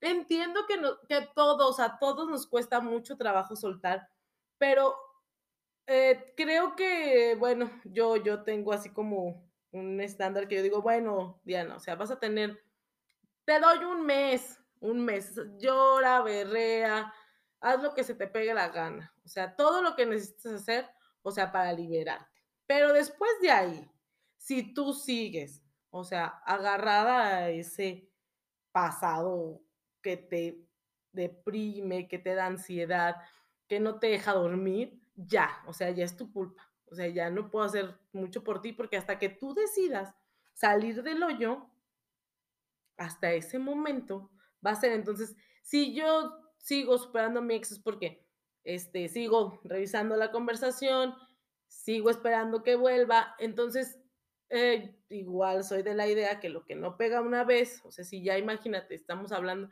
entiendo 0.00 0.66
que, 0.66 0.78
no, 0.78 0.98
que 1.06 1.28
todos, 1.34 1.78
a 1.78 1.98
todos 1.98 2.26
nos 2.26 2.46
cuesta 2.46 2.80
mucho 2.80 3.18
trabajo 3.18 3.54
soltar, 3.54 4.08
pero 4.56 4.96
eh, 5.86 6.32
creo 6.38 6.74
que, 6.74 7.36
bueno, 7.38 7.70
yo, 7.84 8.16
yo 8.16 8.44
tengo 8.44 8.72
así 8.72 8.88
como 8.88 9.46
un 9.70 10.00
estándar 10.00 10.48
que 10.48 10.56
yo 10.56 10.62
digo, 10.62 10.80
bueno, 10.80 11.38
Diana, 11.44 11.76
o 11.76 11.80
sea, 11.80 11.96
vas 11.96 12.10
a 12.10 12.18
tener, 12.18 12.64
te 13.44 13.60
doy 13.60 13.84
un 13.84 14.06
mes, 14.06 14.58
un 14.80 15.04
mes, 15.04 15.38
llora, 15.58 16.22
berrea, 16.22 17.12
haz 17.60 17.82
lo 17.82 17.92
que 17.92 18.04
se 18.04 18.14
te 18.14 18.26
pegue 18.26 18.54
la 18.54 18.68
gana. 18.68 19.12
O 19.22 19.28
sea, 19.28 19.54
todo 19.54 19.82
lo 19.82 19.94
que 19.96 20.06
necesitas 20.06 20.54
hacer 20.54 20.88
o 21.28 21.32
sea, 21.32 21.52
para 21.52 21.72
liberarte. 21.72 22.42
Pero 22.66 22.92
después 22.92 23.30
de 23.40 23.50
ahí, 23.50 23.90
si 24.36 24.74
tú 24.74 24.92
sigues, 24.92 25.62
o 25.90 26.04
sea, 26.04 26.26
agarrada 26.44 27.36
a 27.36 27.50
ese 27.50 28.10
pasado 28.72 29.62
que 30.02 30.16
te 30.16 30.68
deprime, 31.12 32.08
que 32.08 32.18
te 32.18 32.34
da 32.34 32.46
ansiedad, 32.46 33.16
que 33.66 33.80
no 33.80 33.98
te 33.98 34.08
deja 34.08 34.32
dormir, 34.32 35.00
ya, 35.14 35.62
o 35.66 35.72
sea, 35.72 35.90
ya 35.90 36.04
es 36.04 36.16
tu 36.16 36.32
culpa. 36.32 36.70
O 36.90 36.94
sea, 36.94 37.08
ya 37.08 37.30
no 37.30 37.50
puedo 37.50 37.64
hacer 37.64 37.98
mucho 38.12 38.42
por 38.42 38.62
ti 38.62 38.72
porque 38.72 38.96
hasta 38.96 39.18
que 39.18 39.28
tú 39.28 39.54
decidas 39.54 40.14
salir 40.54 41.02
del 41.02 41.22
hoyo, 41.22 41.70
hasta 42.96 43.32
ese 43.32 43.58
momento 43.58 44.30
va 44.64 44.72
a 44.72 44.76
ser 44.76 44.92
entonces, 44.92 45.36
si 45.62 45.94
yo 45.94 46.40
sigo 46.58 46.98
superando 46.98 47.40
mi 47.40 47.54
ex 47.54 47.72
es 47.72 47.78
porque 47.78 48.27
este, 48.68 49.08
sigo 49.08 49.60
revisando 49.64 50.16
la 50.16 50.30
conversación, 50.30 51.14
sigo 51.68 52.10
esperando 52.10 52.62
que 52.62 52.76
vuelva, 52.76 53.34
entonces 53.38 53.98
eh, 54.50 54.94
igual 55.08 55.64
soy 55.64 55.82
de 55.82 55.94
la 55.94 56.06
idea 56.06 56.38
que 56.40 56.48
lo 56.48 56.64
que 56.64 56.74
no 56.74 56.96
pega 56.96 57.20
una 57.20 57.44
vez, 57.44 57.80
o 57.84 57.90
sea, 57.90 58.04
si 58.04 58.22
ya 58.22 58.36
imagínate, 58.38 58.94
estamos 58.94 59.32
hablando, 59.32 59.70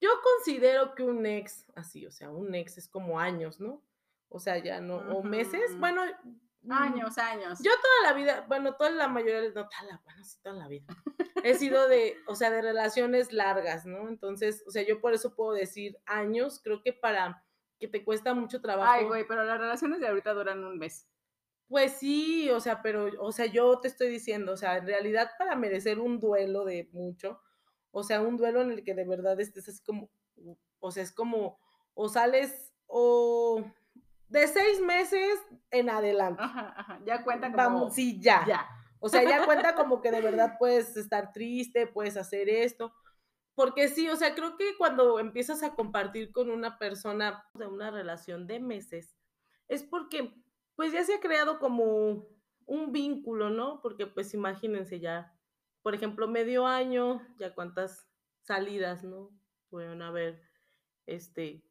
yo 0.00 0.10
considero 0.22 0.94
que 0.94 1.02
un 1.02 1.26
ex, 1.26 1.66
así, 1.74 2.06
o 2.06 2.10
sea, 2.12 2.30
un 2.30 2.54
ex 2.54 2.78
es 2.78 2.88
como 2.88 3.18
años, 3.18 3.60
¿no? 3.60 3.82
o 4.28 4.38
sea, 4.38 4.58
ya 4.58 4.80
no, 4.80 4.96
o 4.96 5.22
meses, 5.22 5.78
bueno, 5.78 6.02
mm, 6.04 6.36
Años, 6.68 7.16
años. 7.18 7.60
Yo 7.62 7.70
toda 7.70 8.10
la 8.10 8.18
vida, 8.18 8.44
bueno, 8.48 8.74
toda 8.74 8.90
la 8.90 9.06
mayoría, 9.06 9.40
no 9.40 9.68
toda 9.68 9.82
la, 9.88 10.00
bueno, 10.04 10.24
sí, 10.24 10.36
toda 10.42 10.56
la 10.56 10.66
vida. 10.66 10.84
He 11.44 11.54
sido 11.54 11.86
de, 11.86 12.16
o 12.26 12.34
sea, 12.34 12.50
de 12.50 12.60
relaciones 12.60 13.32
largas, 13.32 13.86
¿no? 13.86 14.08
Entonces, 14.08 14.64
o 14.66 14.72
sea, 14.72 14.82
yo 14.84 15.00
por 15.00 15.14
eso 15.14 15.36
puedo 15.36 15.52
decir 15.52 15.96
años, 16.06 16.60
creo 16.64 16.82
que 16.82 16.92
para 16.92 17.45
que 17.78 17.88
te 17.88 18.04
cuesta 18.04 18.34
mucho 18.34 18.60
trabajo. 18.60 18.90
Ay, 18.90 19.04
güey, 19.04 19.26
pero 19.26 19.44
las 19.44 19.58
relaciones 19.58 20.00
de 20.00 20.08
ahorita 20.08 20.32
duran 20.32 20.64
un 20.64 20.78
mes. 20.78 21.08
Pues 21.68 21.92
sí, 21.94 22.48
o 22.50 22.60
sea, 22.60 22.80
pero, 22.80 23.08
o 23.20 23.32
sea, 23.32 23.46
yo 23.46 23.80
te 23.80 23.88
estoy 23.88 24.08
diciendo, 24.08 24.52
o 24.52 24.56
sea, 24.56 24.76
en 24.76 24.86
realidad 24.86 25.30
para 25.38 25.56
merecer 25.56 25.98
un 25.98 26.20
duelo 26.20 26.64
de 26.64 26.88
mucho, 26.92 27.40
o 27.90 28.04
sea, 28.04 28.20
un 28.20 28.36
duelo 28.36 28.62
en 28.62 28.70
el 28.70 28.84
que 28.84 28.94
de 28.94 29.04
verdad 29.04 29.40
estés 29.40 29.68
así 29.68 29.82
como, 29.82 30.10
o 30.78 30.90
sea, 30.90 31.02
es 31.02 31.12
como, 31.12 31.58
o 31.94 32.08
sales, 32.08 32.72
o 32.86 33.64
de 34.28 34.46
seis 34.46 34.80
meses 34.80 35.38
en 35.70 35.90
adelante. 35.90 36.42
Ajá, 36.42 36.74
ajá. 36.76 37.00
Ya 37.04 37.22
cuenta 37.24 37.46
como. 37.46 37.56
Vamos, 37.56 37.94
sí, 37.94 38.20
ya. 38.20 38.44
Ya. 38.46 38.68
O 39.00 39.08
sea, 39.08 39.22
ya 39.22 39.44
cuenta 39.44 39.74
como 39.74 40.00
que 40.00 40.10
de 40.10 40.20
verdad 40.20 40.56
puedes 40.58 40.96
estar 40.96 41.32
triste, 41.32 41.86
puedes 41.86 42.16
hacer 42.16 42.48
esto. 42.48 42.92
Porque 43.56 43.88
sí, 43.88 44.06
o 44.08 44.16
sea, 44.16 44.34
creo 44.34 44.58
que 44.58 44.76
cuando 44.76 45.18
empiezas 45.18 45.62
a 45.62 45.74
compartir 45.74 46.30
con 46.30 46.50
una 46.50 46.78
persona 46.78 47.48
de 47.54 47.66
una 47.66 47.90
relación 47.90 48.46
de 48.46 48.60
meses, 48.60 49.16
es 49.66 49.82
porque 49.82 50.34
pues 50.76 50.92
ya 50.92 51.02
se 51.04 51.14
ha 51.14 51.20
creado 51.20 51.58
como 51.58 52.28
un 52.66 52.92
vínculo, 52.92 53.48
¿no? 53.48 53.80
Porque 53.80 54.06
pues 54.06 54.34
imagínense 54.34 55.00
ya, 55.00 55.34
por 55.82 55.94
ejemplo, 55.94 56.28
medio 56.28 56.66
año, 56.66 57.26
ya 57.38 57.54
cuántas 57.54 58.06
salidas, 58.42 59.02
¿no? 59.02 59.30
Pueden 59.70 60.02
haber, 60.02 60.42
este, 61.06 61.64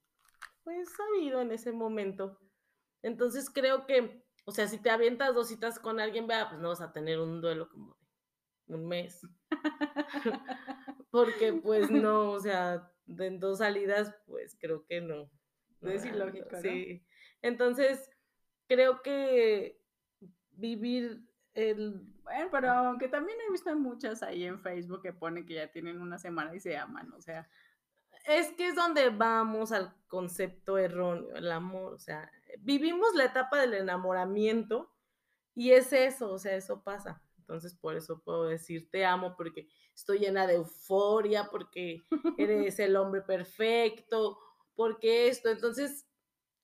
pues 0.64 0.90
habido 1.00 1.40
en 1.40 1.52
ese 1.52 1.72
momento. 1.72 2.40
Entonces 3.04 3.48
creo 3.52 3.86
que, 3.86 4.26
o 4.46 4.52
sea, 4.52 4.68
si 4.68 4.80
te 4.80 4.90
avientas 4.90 5.36
dos 5.36 5.50
citas 5.50 5.78
con 5.78 6.00
alguien, 6.00 6.26
vea, 6.26 6.50
pues 6.50 6.60
no 6.60 6.70
vas 6.70 6.82
a 6.82 6.92
tener 6.92 7.20
un 7.20 7.42
duelo 7.42 7.70
como 7.70 7.96
de 8.66 8.74
un 8.74 8.88
mes. 8.88 9.22
Porque 11.16 11.54
pues 11.54 11.90
no, 11.92 12.32
o 12.32 12.40
sea, 12.42 12.92
en 13.08 13.40
dos 13.40 13.60
salidas, 13.60 14.14
pues 14.26 14.58
creo 14.60 14.86
que 14.86 15.00
no. 15.00 15.32
no, 15.80 15.90
Es 15.90 16.04
ah, 16.04 16.10
ilógico, 16.10 16.50
¿no? 16.52 16.62
Sí. 16.62 17.06
Entonces, 17.42 18.10
creo 18.68 19.02
que 19.02 19.80
vivir 20.52 21.22
el... 21.54 22.02
Bueno, 22.24 22.50
pero 22.52 22.70
aunque 22.70 23.08
también 23.08 23.38
he 23.48 23.52
visto 23.52 23.74
muchas 23.78 24.24
ahí 24.24 24.44
en 24.44 24.60
Facebook 24.60 25.04
que 25.04 25.14
ponen 25.14 25.46
que 25.46 25.54
ya 25.54 25.72
tienen 25.72 26.02
una 26.02 26.18
semana 26.18 26.54
y 26.54 26.60
se 26.60 26.76
aman, 26.76 27.14
o 27.14 27.22
sea. 27.22 27.48
Es 28.28 28.52
que 28.54 28.68
es 28.68 28.76
donde 28.76 29.10
vamos 29.10 29.72
al 29.72 29.96
concepto 30.08 30.78
erróneo, 30.78 31.34
el 31.34 31.50
amor, 31.50 31.94
o 31.94 32.00
sea, 32.00 32.30
vivimos 32.60 33.16
la 33.16 33.24
etapa 33.24 33.62
del 33.62 33.76
enamoramiento 33.76 34.92
y 35.54 35.72
es 35.72 35.94
eso, 35.94 36.32
o 36.32 36.40
sea, 36.40 36.56
eso 36.56 36.84
pasa. 36.84 37.22
Entonces, 37.48 37.76
por 37.76 37.96
eso 37.96 38.24
puedo 38.24 38.48
decir 38.48 38.90
te 38.90 39.06
amo, 39.06 39.36
porque 39.38 39.68
estoy 39.94 40.18
llena 40.18 40.48
de 40.48 40.56
euforia, 40.56 41.48
porque 41.52 42.02
eres 42.40 42.80
el 42.80 42.96
hombre 42.96 43.22
perfecto, 43.22 44.40
porque 44.74 45.28
esto. 45.28 45.50
Entonces, 45.50 46.08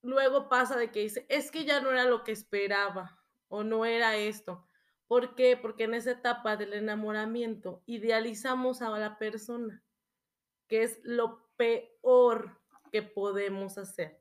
luego 0.01 0.49
pasa 0.49 0.75
de 0.77 0.91
que 0.91 1.01
dice, 1.01 1.27
es 1.29 1.51
que 1.51 1.65
ya 1.65 1.81
no 1.81 1.91
era 1.91 2.05
lo 2.05 2.23
que 2.23 2.31
esperaba 2.31 3.23
o 3.47 3.63
no 3.63 3.85
era 3.85 4.17
esto. 4.17 4.67
¿Por 5.07 5.35
qué? 5.35 5.55
Porque 5.55 5.83
en 5.83 5.93
esa 5.93 6.11
etapa 6.11 6.57
del 6.57 6.73
enamoramiento 6.73 7.83
idealizamos 7.85 8.81
a 8.81 8.89
la 8.97 9.19
persona, 9.19 9.83
que 10.67 10.81
es 10.81 10.99
lo 11.03 11.47
peor 11.57 12.59
que 12.91 13.03
podemos 13.03 13.77
hacer. 13.77 14.19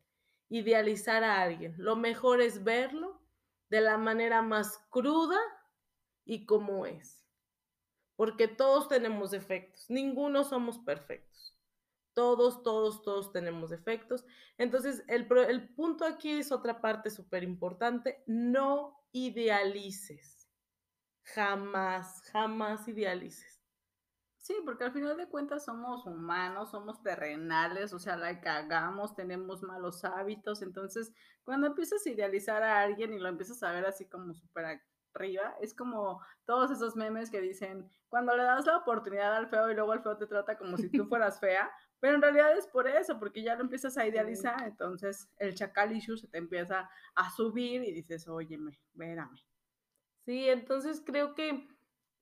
Idealizar 0.50 1.24
a 1.24 1.40
alguien. 1.40 1.74
Lo 1.78 1.96
mejor 1.96 2.42
es 2.42 2.64
verlo 2.64 3.22
de 3.70 3.80
la 3.80 3.96
manera 3.96 4.42
más 4.42 4.84
cruda 4.90 5.38
y 6.24 6.46
como 6.46 6.86
es. 6.86 7.26
Porque 8.16 8.48
todos 8.48 8.88
tenemos 8.88 9.30
defectos, 9.30 9.86
ninguno 9.88 10.44
somos 10.44 10.78
perfectos. 10.78 11.56
Todos, 12.12 12.62
todos, 12.62 13.02
todos 13.02 13.32
tenemos 13.32 13.70
defectos. 13.70 14.24
Entonces, 14.58 15.04
el 15.08 15.26
punto 15.74 16.04
aquí 16.04 16.32
es 16.32 16.52
otra 16.52 16.80
parte 16.80 17.08
súper 17.08 17.44
importante. 17.44 18.22
No 18.26 19.06
idealices. 19.12 20.50
Jamás, 21.22 22.20
jamás 22.32 22.86
idealices. 22.88 23.60
Sí, 24.40 24.56
porque 24.64 24.84
al 24.84 24.92
final 24.92 25.16
de 25.18 25.28
cuentas 25.28 25.66
somos 25.66 26.06
humanos, 26.06 26.70
somos 26.70 27.02
terrenales, 27.02 27.92
o 27.92 27.98
sea, 27.98 28.16
la 28.16 28.40
cagamos, 28.40 29.14
tenemos 29.14 29.62
malos 29.62 30.02
hábitos, 30.04 30.62
entonces 30.62 31.12
cuando 31.44 31.66
empiezas 31.66 32.04
a 32.06 32.10
idealizar 32.10 32.62
a 32.62 32.80
alguien 32.80 33.12
y 33.12 33.18
lo 33.18 33.28
empiezas 33.28 33.62
a 33.62 33.70
ver 33.70 33.84
así 33.84 34.08
como 34.08 34.32
súper 34.34 34.64
arriba, 35.14 35.54
es 35.60 35.74
como 35.74 36.20
todos 36.44 36.70
esos 36.70 36.96
memes 36.96 37.30
que 37.30 37.40
dicen, 37.40 37.90
cuando 38.08 38.36
le 38.36 38.44
das 38.44 38.66
la 38.66 38.78
oportunidad 38.78 39.34
al 39.36 39.48
feo 39.48 39.70
y 39.70 39.74
luego 39.74 39.92
el 39.92 40.02
feo 40.02 40.16
te 40.16 40.26
trata 40.26 40.58
como 40.58 40.76
si 40.76 40.88
tú 40.90 41.06
fueras 41.06 41.40
fea, 41.40 41.70
pero 42.00 42.14
en 42.14 42.22
realidad 42.22 42.56
es 42.56 42.66
por 42.66 42.88
eso, 42.88 43.18
porque 43.18 43.42
ya 43.42 43.54
lo 43.54 43.62
empiezas 43.62 43.96
a 43.98 44.06
idealizar, 44.06 44.62
entonces 44.66 45.28
el 45.38 45.54
chacal 45.54 45.92
issue 45.94 46.16
se 46.16 46.28
te 46.28 46.38
empieza 46.38 46.88
a 47.14 47.30
subir 47.30 47.82
y 47.82 47.92
dices, 47.92 48.26
óyeme, 48.28 48.80
vérame. 48.94 49.38
Sí, 50.24 50.48
entonces 50.48 51.02
creo 51.04 51.34
que 51.34 51.68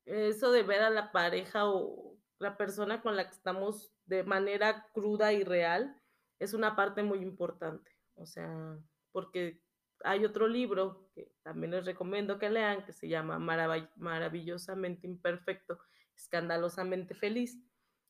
eso 0.05 0.51
de 0.51 0.62
ver 0.62 0.83
a 0.83 0.90
la 0.90 1.12
pareja 1.12 1.68
o 1.68 2.16
la 2.38 2.57
persona 2.57 3.03
con 3.03 3.16
la 3.16 3.24
que 3.27 3.35
estamos 3.35 3.92
de 4.07 4.24
manera 4.24 4.87
cruda 4.92 5.33
y 5.33 5.44
real 5.44 6.01
es 6.38 6.55
una 6.55 6.77
parte 6.77 7.03
muy 7.03 7.18
importante. 7.18 7.90
O 8.14 8.27
sea, 8.27 8.79
porque 9.12 9.61
hay 10.05 10.25
otro 10.25 10.49
libro 10.49 11.11
que 11.15 11.33
también 11.43 11.73
les 11.73 11.87
recomiendo 11.87 12.39
que 12.39 12.51
lean 12.51 12.85
que 12.85 12.93
se 12.93 13.09
llama 13.09 13.39
Marav- 13.39 13.91
Maravillosamente 13.97 15.07
Imperfecto, 15.07 15.79
Escandalosamente 16.17 17.15
Feliz. 17.15 17.59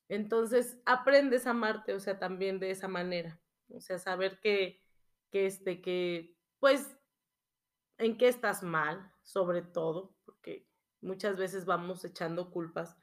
Entonces 0.07 0.81
aprendes 0.85 1.45
a 1.45 1.51
amarte, 1.51 1.93
o 1.93 1.99
sea, 1.99 2.19
también 2.19 2.59
de 2.59 2.71
esa 2.71 2.87
manera. 2.87 3.39
O 3.69 3.79
sea, 3.79 3.99
saber 3.99 4.39
que, 4.39 4.81
que 5.31 5.45
este, 5.45 5.81
que, 5.81 6.35
pues, 6.59 6.97
en 7.97 8.17
qué 8.17 8.27
estás 8.27 8.63
mal, 8.63 9.13
sobre 9.21 9.61
todo, 9.61 10.15
porque 10.25 10.67
muchas 11.01 11.37
veces 11.37 11.65
vamos 11.65 12.03
echando 12.05 12.49
culpas 12.49 12.97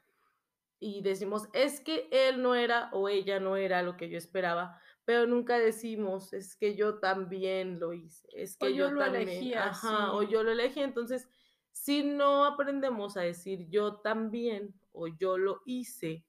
y 0.79 1.01
decimos, 1.01 1.47
es 1.53 1.79
que 1.79 2.07
él 2.11 2.41
no 2.41 2.53
era 2.55 2.89
o 2.91 3.09
ella 3.09 3.39
no 3.39 3.55
era 3.57 3.81
lo 3.81 3.97
que 3.97 4.09
yo 4.09 4.17
esperaba, 4.17 4.79
pero 5.07 5.25
nunca 5.25 5.57
decimos, 5.57 6.33
es 6.33 6.57
que 6.57 6.75
yo 6.75 6.99
también 6.99 7.79
lo 7.79 7.93
hice, 7.93 8.27
es 8.33 8.57
O 8.59 8.65
que 8.65 8.75
yo 8.75 8.89
yo, 8.89 8.91
lo 8.91 8.99
también, 8.99 9.29
elegí 9.29 9.53
ajá, 9.53 10.11
o 10.11 10.21
yo 10.21 10.43
lo 10.43 10.51
elegí, 10.51 10.81
entonces, 10.81 11.29
si 11.71 12.03
no 12.03 12.43
aprendemos 12.43 13.15
a 13.15 13.21
decir 13.21 13.69
yo 13.69 14.01
también 14.01 14.77
o 14.91 15.07
yo 15.07 15.37
lo 15.37 15.61
hice, 15.65 16.25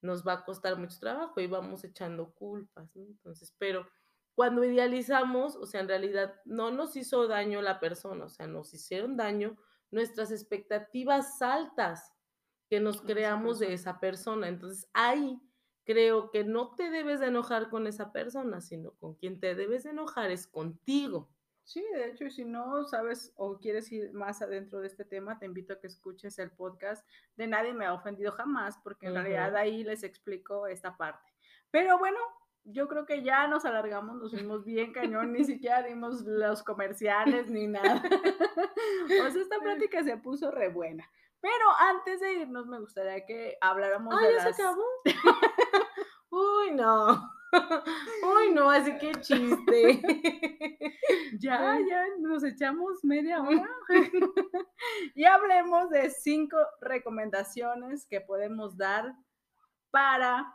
nos 0.00 0.26
va 0.26 0.32
a 0.32 0.44
costar 0.46 0.78
mucho 0.78 0.98
trabajo 0.98 1.38
y 1.38 1.48
vamos 1.48 1.84
echando 1.84 2.32
culpas, 2.32 2.96
¿no? 2.96 3.02
Entonces, 3.02 3.54
pero 3.58 3.86
cuando 4.34 4.64
idealizamos, 4.64 5.54
o 5.56 5.66
sea, 5.66 5.82
en 5.82 5.88
realidad 5.88 6.40
no 6.46 6.70
nos 6.70 6.96
hizo 6.96 7.28
daño 7.28 7.60
la 7.60 7.78
persona, 7.78 8.24
o 8.24 8.30
sea, 8.30 8.46
nos 8.46 8.72
hicieron 8.72 9.18
daño 9.18 9.58
nuestras 9.90 10.30
expectativas 10.30 11.42
altas 11.42 12.10
que 12.70 12.80
nos 12.80 13.02
creamos 13.02 13.58
de 13.58 13.74
esa 13.74 14.00
persona. 14.00 14.48
Entonces, 14.48 14.88
ahí 14.94 15.38
creo 15.84 16.30
que 16.30 16.44
no 16.44 16.74
te 16.74 16.90
debes 16.90 17.20
de 17.20 17.26
enojar 17.26 17.68
con 17.68 17.86
esa 17.86 18.12
persona, 18.12 18.60
sino 18.60 18.92
con 18.92 19.14
quien 19.14 19.40
te 19.40 19.54
debes 19.54 19.84
de 19.84 19.90
enojar 19.90 20.30
es 20.30 20.46
contigo. 20.46 21.28
Sí, 21.64 21.82
de 21.94 22.08
hecho, 22.08 22.24
y 22.24 22.30
si 22.30 22.44
no 22.44 22.84
sabes 22.84 23.32
o 23.36 23.58
quieres 23.58 23.90
ir 23.90 24.12
más 24.12 24.42
adentro 24.42 24.80
de 24.80 24.86
este 24.86 25.04
tema, 25.04 25.38
te 25.38 25.46
invito 25.46 25.72
a 25.72 25.80
que 25.80 25.86
escuches 25.86 26.38
el 26.38 26.50
podcast 26.50 27.06
de 27.36 27.46
Nadie 27.46 27.72
me 27.72 27.86
ha 27.86 27.94
ofendido 27.94 28.32
jamás, 28.32 28.78
porque 28.84 29.06
en 29.06 29.12
Ujú. 29.12 29.22
realidad 29.22 29.56
ahí 29.56 29.82
les 29.82 30.02
explico 30.02 30.66
esta 30.66 30.96
parte. 30.96 31.32
Pero 31.70 31.98
bueno, 31.98 32.18
yo 32.64 32.86
creo 32.86 33.06
que 33.06 33.22
ya 33.22 33.46
nos 33.46 33.64
alargamos, 33.64 34.16
nos 34.16 34.32
fuimos 34.32 34.64
bien 34.64 34.92
cañón, 34.92 35.32
ni 35.32 35.44
siquiera 35.44 35.82
dimos 35.82 36.22
los 36.22 36.62
comerciales 36.62 37.50
ni 37.50 37.66
nada. 37.66 38.02
o 39.04 39.30
sea, 39.30 39.42
esta 39.42 39.58
plática 39.58 40.02
se 40.04 40.16
puso 40.18 40.50
re 40.50 40.68
buena. 40.68 41.10
Pero 41.44 41.66
antes 41.78 42.20
de 42.20 42.32
irnos, 42.32 42.66
me 42.66 42.80
gustaría 42.80 43.26
que 43.26 43.58
habláramos 43.60 44.14
Ah, 44.16 44.26
de 44.26 44.32
ya 44.32 44.44
las... 44.46 44.56
se 44.56 44.62
acabó. 44.62 44.82
Uy, 46.30 46.70
no. 46.70 47.30
Uy, 48.34 48.50
no, 48.54 48.70
así 48.70 48.96
que 48.96 49.12
chiste. 49.20 50.00
Ya, 51.38 51.78
ya 51.86 52.06
nos 52.20 52.44
echamos 52.44 53.04
media 53.04 53.42
hora. 53.42 53.68
y 55.14 55.24
hablemos 55.24 55.90
de 55.90 56.08
cinco 56.08 56.56
recomendaciones 56.80 58.06
que 58.06 58.22
podemos 58.22 58.78
dar 58.78 59.12
para 59.90 60.54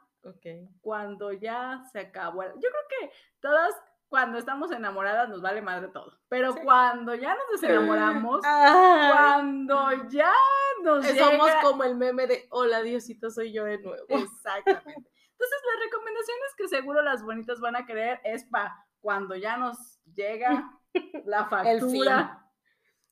cuando 0.81 1.31
ya 1.33 1.83
se 1.91 1.99
acabó. 1.99 2.43
Yo 2.43 2.49
creo 2.69 2.87
que 3.01 3.11
todas, 3.41 3.75
cuando 4.09 4.37
estamos 4.39 4.71
enamoradas, 4.71 5.29
nos 5.29 5.41
vale 5.41 5.61
madre 5.61 5.87
todo. 5.89 6.19
Pero 6.27 6.53
Sí. 6.53 6.59
cuando 6.63 7.13
ya 7.15 7.35
nos 7.35 7.61
desenamoramos, 7.61 8.41
Ay, 8.43 9.11
cuando 9.11 9.91
ya 10.09 10.33
nos 10.83 11.05
eh, 11.05 11.17
somos 11.17 11.47
llega- 11.47 11.61
como 11.61 11.83
el 11.83 11.95
meme 11.95 12.25
de 12.27 12.47
Hola 12.49 12.81
Diosito, 12.81 13.29
soy 13.29 13.53
yo 13.53 13.63
de 13.65 13.77
nuevo. 13.79 14.05
Exactamente. 14.09 15.09
Entonces, 15.31 15.59
las 15.73 15.83
recomendaciones 15.85 16.55
que 16.57 16.67
seguro 16.67 17.01
las 17.01 17.23
bonitas 17.23 17.59
van 17.61 17.75
a 17.75 17.85
querer 17.85 18.19
es 18.23 18.43
para 18.45 18.75
cuando 18.99 19.35
ya 19.35 19.55
nos 19.57 19.99
llega 20.13 20.69
La 21.25 21.41
El 21.65 21.79
factura. 21.79 22.45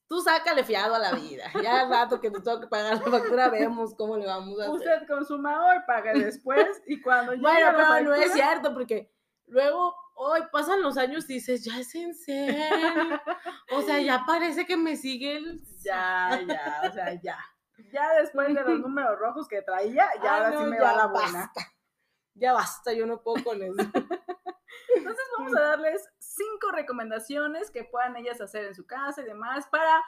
Tú 0.10 0.22
sácale 0.22 0.64
fiado 0.64 0.96
a 0.96 1.00
la 1.00 1.12
vida. 1.14 1.46
Ya 1.62 1.82
al 1.82 1.90
rato 1.90 2.20
que 2.22 2.32
te 2.32 2.40
tengo 2.42 2.60
que 2.62 2.68
pagar 2.68 2.98
la 2.98 3.12
factura, 3.12 3.50
vemos 3.50 3.94
cómo 3.96 4.16
le 4.18 4.26
vamos 4.26 4.58
a 4.60 4.64
hacer. 4.64 4.74
Usted 4.76 5.08
consuma 5.08 5.68
hoy, 5.68 5.78
pague 5.86 6.14
después 6.14 6.82
y 6.88 7.02
cuando 7.02 7.34
llegue 7.34 7.44
Bueno, 7.44 7.72
la 7.74 7.78
pero 7.78 8.04
no 8.06 8.14
es 8.16 8.22
factura- 8.28 8.34
cierto, 8.34 8.74
porque 8.74 9.12
luego, 9.48 9.96
hoy 10.16 10.42
pasan 10.52 10.82
los 10.82 10.98
años 10.98 11.30
y 11.30 11.36
dices, 11.36 11.64
ya 11.64 11.80
es 11.80 11.94
en 11.96 12.14
serio. 12.14 13.22
O 13.72 13.82
sea, 13.82 14.00
ya 14.02 14.24
parece 14.26 14.66
que 14.66 14.78
me 14.78 14.96
sigue 14.96 15.38
el. 15.38 15.62
Ya, 15.84 16.40
ya, 16.46 16.82
o 16.90 16.94
sea, 16.94 17.14
ya. 17.22 17.38
Ya 17.94 18.14
después 18.20 18.54
de 18.54 18.62
los 18.62 18.80
números 18.80 19.18
rojos 19.20 19.48
que 19.48 19.62
traía, 19.62 20.08
ya 20.22 20.34
Ay, 20.34 20.40
ahora 20.44 20.52
no, 20.52 20.60
sí 20.64 20.66
me 20.70 20.80
va 20.80 20.94
la 20.94 21.08
buena. 21.08 21.32
basta. 21.40 21.62
Ya 22.34 22.54
basta, 22.54 22.94
yo 22.94 23.06
no 23.06 23.22
puedo 23.24 23.44
con 23.44 23.62
eso. 23.64 23.76
Entonces 24.96 25.26
vamos 25.38 25.56
a 25.56 25.62
darles 25.62 26.08
cinco 26.20 26.72
recomendaciones 26.72 27.72
que 27.72 27.84
puedan 27.86 28.16
ellas 28.18 28.42
hacer 28.42 28.66
en 28.66 28.76
su 28.76 28.86
casa 28.86 29.22
y 29.22 29.26
demás 29.26 29.68
para 29.72 30.04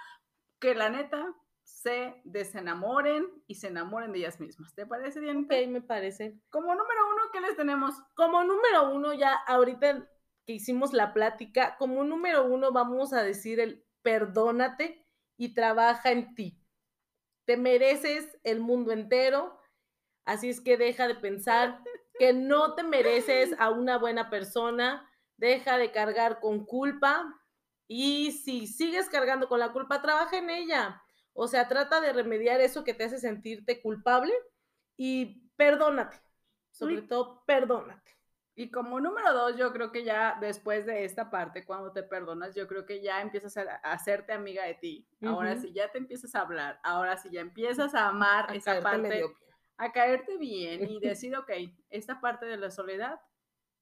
que 0.59 0.75
la 0.75 0.89
neta 0.89 1.33
se 1.63 2.19
desenamoren 2.25 3.25
y 3.47 3.55
se 3.55 3.67
enamoren 3.67 4.11
de 4.11 4.19
ellas 4.19 4.39
mismas. 4.39 4.73
¿Te 4.73 4.85
parece, 4.85 5.21
Dianita? 5.21 5.55
Ok, 5.55 5.67
me 5.69 5.81
parece. 5.81 6.39
Como 6.49 6.67
número 6.75 7.09
uno, 7.11 7.18
¿qué 7.31 7.41
les 7.41 7.55
tenemos? 7.55 7.95
Como 8.15 8.43
número 8.43 8.91
uno, 8.91 9.13
ya 9.13 9.33
ahorita 9.33 10.07
que 10.45 10.53
hicimos 10.53 10.93
la 10.93 11.13
plática, 11.13 11.75
como 11.77 12.03
número 12.03 12.45
uno 12.45 12.71
vamos 12.71 13.13
a 13.13 13.23
decir 13.23 13.59
el 13.59 13.85
perdónate 14.01 15.05
y 15.37 15.53
trabaja 15.53 16.11
en 16.11 16.35
ti. 16.35 16.59
Te 17.45 17.57
mereces 17.57 18.37
el 18.43 18.59
mundo 18.59 18.91
entero, 18.91 19.59
así 20.25 20.49
es 20.49 20.61
que 20.61 20.77
deja 20.77 21.07
de 21.07 21.15
pensar 21.15 21.81
que 22.17 22.33
no 22.33 22.75
te 22.75 22.83
mereces 22.83 23.55
a 23.59 23.69
una 23.69 23.97
buena 23.97 24.29
persona, 24.29 25.09
deja 25.37 25.77
de 25.77 25.91
cargar 25.91 26.39
con 26.39 26.65
culpa 26.65 27.39
y 27.87 28.33
si 28.33 28.67
sigues 28.67 29.09
cargando 29.09 29.47
con 29.47 29.59
la 29.59 29.71
culpa, 29.71 30.01
trabaja 30.01 30.37
en 30.37 30.49
ella. 30.49 31.01
O 31.33 31.47
sea, 31.47 31.67
trata 31.67 32.01
de 32.01 32.13
remediar 32.13 32.59
eso 32.61 32.83
que 32.83 32.93
te 32.93 33.05
hace 33.05 33.17
sentirte 33.17 33.81
culpable 33.81 34.33
y 34.97 35.49
perdónate. 35.55 36.17
Sobre 36.79 36.95
Uy. 36.95 37.07
todo, 37.07 37.43
perdónate. 37.45 38.15
Y 38.55 38.71
como 38.71 39.01
número 39.01 39.33
dos, 39.33 39.57
yo 39.57 39.73
creo 39.73 39.91
que 39.91 40.05
ya 40.05 40.37
después 40.39 40.85
de 40.85 41.03
esta 41.03 41.29
parte, 41.29 41.65
cuando 41.65 41.91
te 41.91 42.03
perdonas, 42.03 42.55
yo 42.55 42.67
creo 42.69 42.85
que 42.85 43.01
ya 43.01 43.21
empiezas 43.21 43.57
a, 43.57 43.63
a 43.83 43.91
hacerte 43.91 44.31
amiga 44.31 44.63
de 44.63 44.75
ti. 44.75 45.07
Ahora 45.25 45.57
sí 45.57 45.73
ya 45.73 45.91
te 45.91 45.97
empiezas 45.97 46.35
a 46.35 46.41
hablar, 46.41 46.79
ahora 46.83 47.17
sí 47.17 47.29
ya 47.31 47.41
empiezas 47.41 47.93
a 47.95 48.07
amar 48.07 48.49
A 48.49 48.55
esa 48.55 48.79
parte, 48.79 49.25
a 49.77 49.91
caerte 49.91 50.37
bien 50.37 50.89
y 50.89 50.99
decir, 51.01 51.35
ok, 51.35 51.51
esta 51.89 52.21
parte 52.21 52.45
de 52.45 52.55
la 52.55 52.71
soledad, 52.71 53.19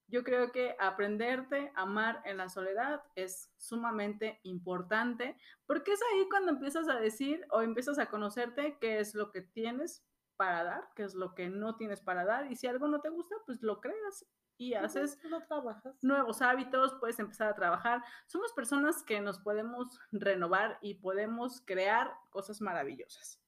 yo 0.07 0.23
creo 0.23 0.51
que 0.51 0.75
aprenderte 0.79 1.71
a 1.75 1.83
amar 1.83 2.21
en 2.25 2.37
la 2.37 2.49
soledad 2.49 3.03
es 3.15 3.51
sumamente 3.57 4.39
importante, 4.43 5.37
porque 5.67 5.91
es 5.91 5.99
ahí 6.13 6.27
cuando 6.29 6.51
empiezas 6.51 6.87
a 6.89 6.99
decir 6.99 7.45
o 7.51 7.61
empiezas 7.61 7.99
a 7.99 8.07
conocerte 8.07 8.77
qué 8.79 8.99
es 8.99 9.13
lo 9.13 9.31
que 9.31 9.41
tienes 9.41 10.03
para 10.38 10.63
dar, 10.63 10.89
qué 10.95 11.03
es 11.03 11.15
lo 11.15 11.35
que 11.35 11.49
no 11.49 11.75
tienes 11.75 11.99
para 11.99 12.23
dar, 12.23 12.51
y 12.51 12.55
si 12.55 12.67
algo 12.67 12.88
no 12.88 13.01
te 13.01 13.09
gusta, 13.09 13.35
pues 13.45 13.61
lo 13.61 13.81
creas 13.81 14.25
y 14.57 14.73
haces 14.73 15.19
no 15.29 15.45
trabajas. 15.45 16.03
nuevos 16.03 16.41
hábitos, 16.41 16.95
puedes 16.99 17.19
empezar 17.19 17.49
a 17.49 17.55
trabajar. 17.55 18.03
Somos 18.25 18.51
personas 18.53 19.03
que 19.03 19.21
nos 19.21 19.39
podemos 19.39 19.99
renovar 20.11 20.79
y 20.81 20.95
podemos 20.95 21.61
crear 21.61 22.11
cosas 22.31 22.59
maravillosas. 22.59 23.39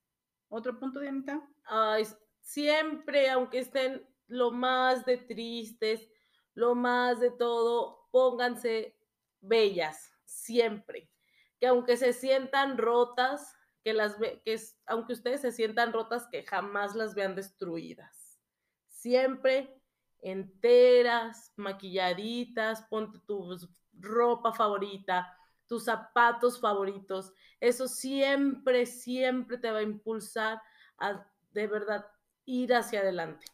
¿Otro 0.50 0.80
punto, 0.80 1.00
Dianita? 1.00 1.42
Ay, 1.66 2.08
siempre, 2.42 3.30
aunque 3.30 3.60
estén 3.60 4.08
lo 4.28 4.52
más 4.52 5.06
de 5.06 5.18
tristes, 5.18 6.08
lo 6.54 6.76
más 6.76 7.20
de 7.20 7.32
todo, 7.32 8.08
pónganse 8.12 8.96
bellas, 9.42 10.12
siempre. 10.26 11.12
Que 11.60 11.68
aunque 11.68 11.98
se 11.98 12.14
sientan 12.14 12.78
rotas, 12.78 13.56
que 13.90 13.94
las 13.96 14.18
que 14.46 14.60
aunque 14.86 15.14
ustedes 15.14 15.42
se 15.42 15.52
sientan 15.52 15.94
rotas, 15.94 16.28
que 16.28 16.44
jamás 16.44 16.96
las 16.96 17.16
vean 17.16 17.36
destruidas. 17.36 18.40
Siempre 18.88 19.82
enteras, 20.22 21.52
maquilladitas, 21.56 22.84
ponte 22.84 23.18
tu 23.26 23.58
ropa 23.94 24.54
favorita, 24.54 25.36
tus 25.66 25.86
zapatos 25.86 26.60
favoritos. 26.60 27.34
Eso 27.60 27.88
siempre, 27.88 28.86
siempre 28.86 29.58
te 29.58 29.72
va 29.72 29.80
a 29.80 29.84
impulsar 29.84 30.62
a 31.00 31.26
de 31.52 31.66
verdad 31.66 32.06
ir 32.46 32.76
hacia 32.76 33.00
adelante. 33.00 33.48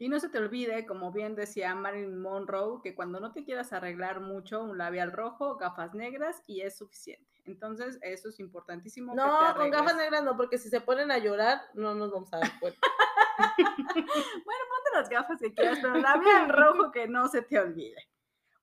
Y 0.00 0.08
no 0.08 0.20
se 0.20 0.28
te 0.28 0.38
olvide, 0.38 0.86
como 0.86 1.10
bien 1.10 1.34
decía 1.34 1.74
Marilyn 1.74 2.22
Monroe, 2.22 2.80
que 2.80 2.94
cuando 2.94 3.18
no 3.18 3.32
te 3.32 3.44
quieras 3.44 3.72
arreglar 3.72 4.20
mucho, 4.20 4.62
un 4.62 4.78
labial 4.78 5.10
rojo, 5.10 5.56
gafas 5.56 5.94
negras 5.94 6.44
y 6.46 6.60
es 6.60 6.78
suficiente. 6.78 7.37
Entonces, 7.48 7.98
eso 8.02 8.28
es 8.28 8.38
importantísimo. 8.40 9.14
no, 9.14 9.54
con 9.56 9.70
gafas 9.70 9.96
negras 9.96 10.22
no, 10.22 10.36
porque 10.36 10.58
si 10.58 10.68
se 10.68 10.82
ponen 10.82 11.10
a 11.10 11.16
llorar, 11.16 11.62
no 11.72 11.94
nos 11.94 12.12
vamos 12.12 12.32
a 12.34 12.38
dar 12.38 12.60
cuenta. 12.60 12.80
Ponte 13.64 14.90
las 14.92 15.08
gafas 15.08 15.40
que 15.40 15.54
quieras, 15.54 15.78
pero 15.80 15.94
labial 15.94 16.50
rojo 16.50 16.92
que 16.92 17.08
no 17.08 17.28
se 17.28 17.42
te 17.42 17.58
olvide. 17.58 17.96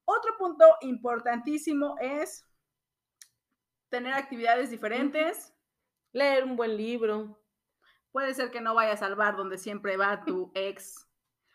Otro 0.05 0.37
punto 0.37 0.65
importantísimo 0.81 1.95
es 1.99 2.45
tener 3.89 4.13
actividades 4.13 4.69
diferentes. 4.69 5.51
Leer 6.13 6.43
un 6.43 6.55
buen 6.55 6.77
libro. 6.77 7.41
Puede 8.11 8.33
ser 8.35 8.51
que 8.51 8.61
no 8.61 8.75
vayas 8.75 9.01
al 9.01 9.15
bar 9.15 9.35
donde 9.35 9.57
siempre 9.57 9.97
va 9.97 10.23
tu 10.23 10.51
ex. 10.53 11.07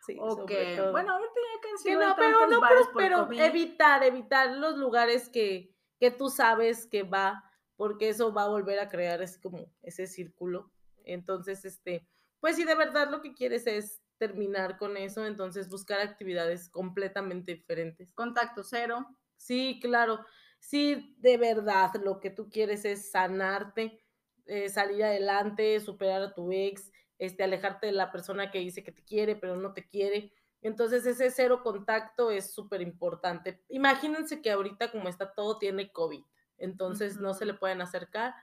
Sí, 0.04 0.16
o 0.18 0.30
sobre 0.30 0.46
que, 0.46 0.76
todo. 0.76 0.92
bueno, 0.92 1.12
ahorita 1.12 1.34
ya 1.34 1.84
Que 1.84 1.94
no, 1.94 2.16
pero 2.16 2.46
no, 2.46 3.32
evitar, 3.32 4.02
evitar 4.02 4.56
los 4.56 4.78
lugares 4.78 5.28
que, 5.28 5.76
que 6.00 6.10
tú 6.10 6.30
sabes 6.30 6.86
que 6.86 7.04
va, 7.04 7.44
porque 7.76 8.08
eso 8.08 8.32
va 8.32 8.44
a 8.44 8.48
volver 8.48 8.80
a 8.80 8.88
crear 8.88 9.22
así 9.22 9.38
como 9.38 9.72
ese 9.82 10.06
círculo. 10.06 10.72
Entonces, 11.04 11.64
este, 11.64 12.08
pues 12.40 12.56
si 12.56 12.64
de 12.64 12.74
verdad 12.74 13.10
lo 13.10 13.20
que 13.20 13.34
quieres 13.34 13.66
es 13.66 14.00
terminar 14.18 14.76
con 14.76 14.96
eso, 14.96 15.24
entonces 15.26 15.68
buscar 15.68 16.00
actividades 16.00 16.68
completamente 16.68 17.54
diferentes. 17.54 18.12
Contacto 18.12 18.62
cero. 18.64 19.06
Sí, 19.36 19.78
claro. 19.80 20.24
Si 20.58 21.16
de 21.18 21.38
verdad 21.38 21.90
lo 22.02 22.20
que 22.20 22.30
tú 22.30 22.50
quieres 22.50 22.84
es 22.84 23.10
sanarte, 23.10 24.02
eh, 24.46 24.68
salir 24.68 25.04
adelante, 25.04 25.80
superar 25.80 26.22
a 26.22 26.34
tu 26.34 26.52
ex, 26.52 26.90
este, 27.18 27.44
alejarte 27.44 27.86
de 27.86 27.92
la 27.92 28.10
persona 28.10 28.50
que 28.50 28.58
dice 28.58 28.82
que 28.82 28.92
te 28.92 29.04
quiere, 29.04 29.36
pero 29.36 29.56
no 29.56 29.72
te 29.72 29.86
quiere. 29.86 30.32
Entonces 30.62 31.06
ese 31.06 31.30
cero 31.30 31.62
contacto 31.62 32.30
es 32.30 32.52
súper 32.52 32.82
importante. 32.82 33.62
Imagínense 33.68 34.42
que 34.42 34.50
ahorita 34.50 34.90
como 34.90 35.08
está 35.08 35.32
todo 35.32 35.58
tiene 35.58 35.90
COVID, 35.90 36.22
entonces 36.58 37.18
no 37.18 37.34
se 37.34 37.46
le 37.46 37.54
pueden 37.54 37.80
acercar 37.80 38.34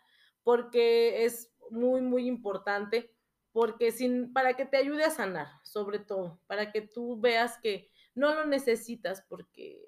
porque 0.43 1.26
es 1.26 1.51
muy, 1.70 2.01
muy 2.01 2.26
importante, 2.26 3.13
porque 3.51 3.91
sin, 3.91 4.32
para 4.32 4.53
que 4.53 4.65
te 4.65 4.78
ayude 4.78 5.03
a 5.03 5.11
sanar, 5.11 5.47
sobre 5.63 5.99
todo, 5.99 6.39
para 6.47 6.72
que 6.72 6.82
tú 6.82 7.20
veas 7.20 7.57
que 7.57 7.91
no 8.15 8.34
lo 8.34 8.45
necesitas 8.45 9.24
porque 9.28 9.84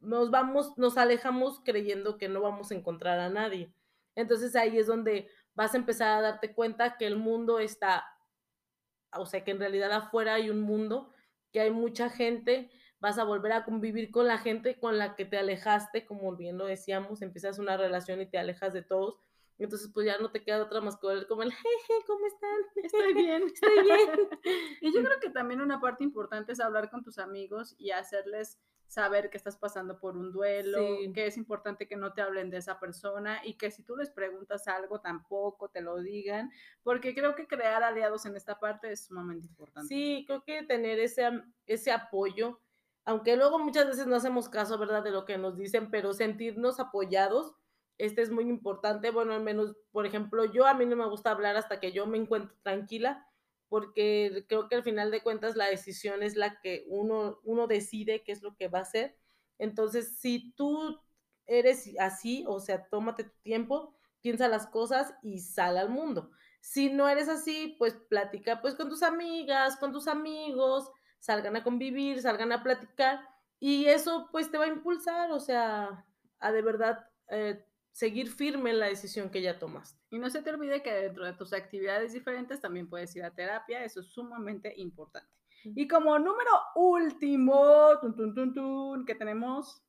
nos 0.00 0.30
vamos, 0.30 0.76
nos 0.76 0.98
alejamos 0.98 1.60
creyendo 1.64 2.18
que 2.18 2.28
no 2.28 2.42
vamos 2.42 2.70
a 2.70 2.74
encontrar 2.74 3.18
a 3.18 3.30
nadie. 3.30 3.72
Entonces 4.14 4.54
ahí 4.54 4.78
es 4.78 4.86
donde 4.86 5.30
vas 5.54 5.74
a 5.74 5.78
empezar 5.78 6.18
a 6.18 6.20
darte 6.20 6.54
cuenta 6.54 6.96
que 6.96 7.06
el 7.06 7.16
mundo 7.16 7.58
está, 7.58 8.04
o 9.16 9.24
sea, 9.24 9.44
que 9.44 9.52
en 9.52 9.60
realidad 9.60 9.92
afuera 9.92 10.34
hay 10.34 10.50
un 10.50 10.60
mundo, 10.60 11.13
que 11.54 11.60
hay 11.60 11.70
mucha 11.70 12.10
gente, 12.10 12.68
vas 12.98 13.16
a 13.16 13.22
volver 13.22 13.52
a 13.52 13.64
convivir 13.64 14.10
con 14.10 14.26
la 14.26 14.38
gente 14.38 14.76
con 14.80 14.98
la 14.98 15.14
que 15.14 15.24
te 15.24 15.38
alejaste, 15.38 16.04
como 16.04 16.34
bien 16.34 16.58
lo 16.58 16.66
decíamos, 16.66 17.22
empiezas 17.22 17.60
una 17.60 17.76
relación 17.76 18.20
y 18.20 18.26
te 18.26 18.38
alejas 18.38 18.72
de 18.72 18.82
todos. 18.82 19.20
Entonces, 19.56 19.88
pues 19.94 20.04
ya 20.04 20.18
no 20.18 20.32
te 20.32 20.42
queda 20.42 20.64
otra 20.64 20.80
más 20.80 20.96
que 20.96 21.26
como 21.28 21.44
el, 21.44 21.52
jeje, 21.52 21.94
¿cómo 22.08 22.26
están? 22.26 22.58
Estoy 22.82 23.14
bien. 23.14 23.44
Estoy 23.54 23.82
bien. 23.84 24.28
Y 24.80 24.92
yo 24.92 25.04
creo 25.04 25.20
que 25.20 25.30
también 25.30 25.60
una 25.60 25.80
parte 25.80 26.02
importante 26.02 26.50
es 26.50 26.58
hablar 26.58 26.90
con 26.90 27.04
tus 27.04 27.18
amigos 27.18 27.76
y 27.78 27.92
hacerles 27.92 28.58
saber 28.94 29.28
que 29.28 29.36
estás 29.36 29.56
pasando 29.56 29.98
por 29.98 30.16
un 30.16 30.32
duelo, 30.32 30.78
Sí. 30.78 31.12
que 31.12 31.26
es 31.26 31.36
importante 31.36 31.86
que 31.88 31.96
no 31.96 32.12
te 32.12 32.22
hablen 32.22 32.50
de 32.50 32.58
esa 32.58 32.78
persona 32.78 33.40
y 33.44 33.54
que 33.58 33.70
si 33.70 33.82
tú 33.82 33.96
les 33.96 34.10
preguntas 34.10 34.68
algo 34.68 35.00
tampoco 35.00 35.68
te 35.68 35.80
lo 35.82 35.98
digan, 35.98 36.50
porque 36.82 37.14
creo 37.14 37.34
que 37.34 37.46
crear 37.46 37.82
aliados 37.82 38.24
en 38.26 38.36
esta 38.36 38.58
parte 38.60 38.92
es 38.92 39.06
sumamente 39.06 39.46
importante. 39.46 39.88
Sí, 39.88 40.24
creo 40.26 40.44
que 40.44 40.62
tener 40.62 40.98
ese, 41.00 41.28
ese 41.66 41.90
apoyo, 41.92 42.60
aunque 43.04 43.36
luego 43.36 43.58
muchas 43.58 43.86
veces 43.86 44.06
no 44.06 44.16
hacemos 44.16 44.48
caso, 44.48 44.78
¿verdad?, 44.78 45.02
de 45.02 45.10
lo 45.10 45.24
que 45.24 45.36
nos 45.36 45.56
dicen, 45.58 45.90
pero 45.90 46.14
sentirnos 46.14 46.80
apoyados, 46.80 47.54
este 47.98 48.22
es 48.22 48.30
muy 48.30 48.44
importante. 48.48 49.10
Bueno, 49.10 49.34
al 49.34 49.42
menos, 49.42 49.76
por 49.92 50.06
ejemplo, 50.06 50.44
yo 50.46 50.66
a 50.66 50.74
mí 50.74 50.86
no 50.86 50.96
me 50.96 51.06
gusta 51.08 51.30
hablar 51.30 51.56
hasta 51.56 51.80
que 51.80 51.92
yo 51.92 52.06
me 52.06 52.16
encuentro 52.18 52.56
tranquila, 52.62 53.26
porque 53.74 54.44
creo 54.48 54.68
que 54.68 54.76
al 54.76 54.84
final 54.84 55.10
de 55.10 55.20
cuentas 55.20 55.56
la 55.56 55.64
decisión 55.64 56.22
es 56.22 56.36
la 56.36 56.60
que 56.60 56.84
uno, 56.86 57.40
uno 57.42 57.66
decide 57.66 58.22
qué 58.22 58.30
es 58.30 58.40
lo 58.40 58.54
que 58.54 58.68
va 58.68 58.78
a 58.78 58.82
hacer. 58.82 59.18
Entonces, 59.58 60.16
si 60.20 60.52
tú 60.52 61.00
eres 61.44 61.90
así, 61.98 62.44
o 62.46 62.60
sea, 62.60 62.86
tómate 62.88 63.24
tu 63.24 63.36
tiempo, 63.42 63.98
piensa 64.20 64.46
las 64.46 64.68
cosas 64.68 65.12
y 65.24 65.40
sal 65.40 65.76
al 65.76 65.88
mundo. 65.88 66.30
Si 66.60 66.88
no 66.88 67.08
eres 67.08 67.28
así, 67.28 67.74
pues 67.76 67.94
platica 67.94 68.62
pues 68.62 68.76
con 68.76 68.88
tus 68.88 69.02
amigas, 69.02 69.76
con 69.78 69.90
tus 69.90 70.06
amigos, 70.06 70.88
salgan 71.18 71.56
a 71.56 71.64
convivir, 71.64 72.22
salgan 72.22 72.52
a 72.52 72.62
platicar 72.62 73.26
Y 73.58 73.86
eso 73.86 74.28
pues 74.30 74.52
te 74.52 74.58
va 74.58 74.66
a 74.66 74.68
impulsar, 74.68 75.32
o 75.32 75.40
sea, 75.40 76.06
a 76.38 76.52
de 76.52 76.62
verdad 76.62 77.08
eh, 77.28 77.66
seguir 77.94 78.28
firme 78.28 78.70
en 78.70 78.80
la 78.80 78.86
decisión 78.86 79.30
que 79.30 79.40
ya 79.40 79.58
tomaste. 79.58 80.00
Y 80.10 80.18
no 80.18 80.28
se 80.28 80.42
te 80.42 80.50
olvide 80.50 80.82
que 80.82 80.92
dentro 80.92 81.24
de 81.24 81.32
tus 81.32 81.52
actividades 81.52 82.12
diferentes 82.12 82.60
también 82.60 82.88
puedes 82.88 83.14
ir 83.14 83.22
a 83.24 83.30
terapia, 83.30 83.84
eso 83.84 84.00
es 84.00 84.08
sumamente 84.08 84.74
importante. 84.76 85.30
Y 85.64 85.86
como 85.86 86.18
número 86.18 86.50
último, 86.74 87.98
tun, 88.00 88.16
tun, 88.16 88.34
tun, 88.34 88.52
tun, 88.52 89.06
que 89.06 89.14
tenemos, 89.14 89.82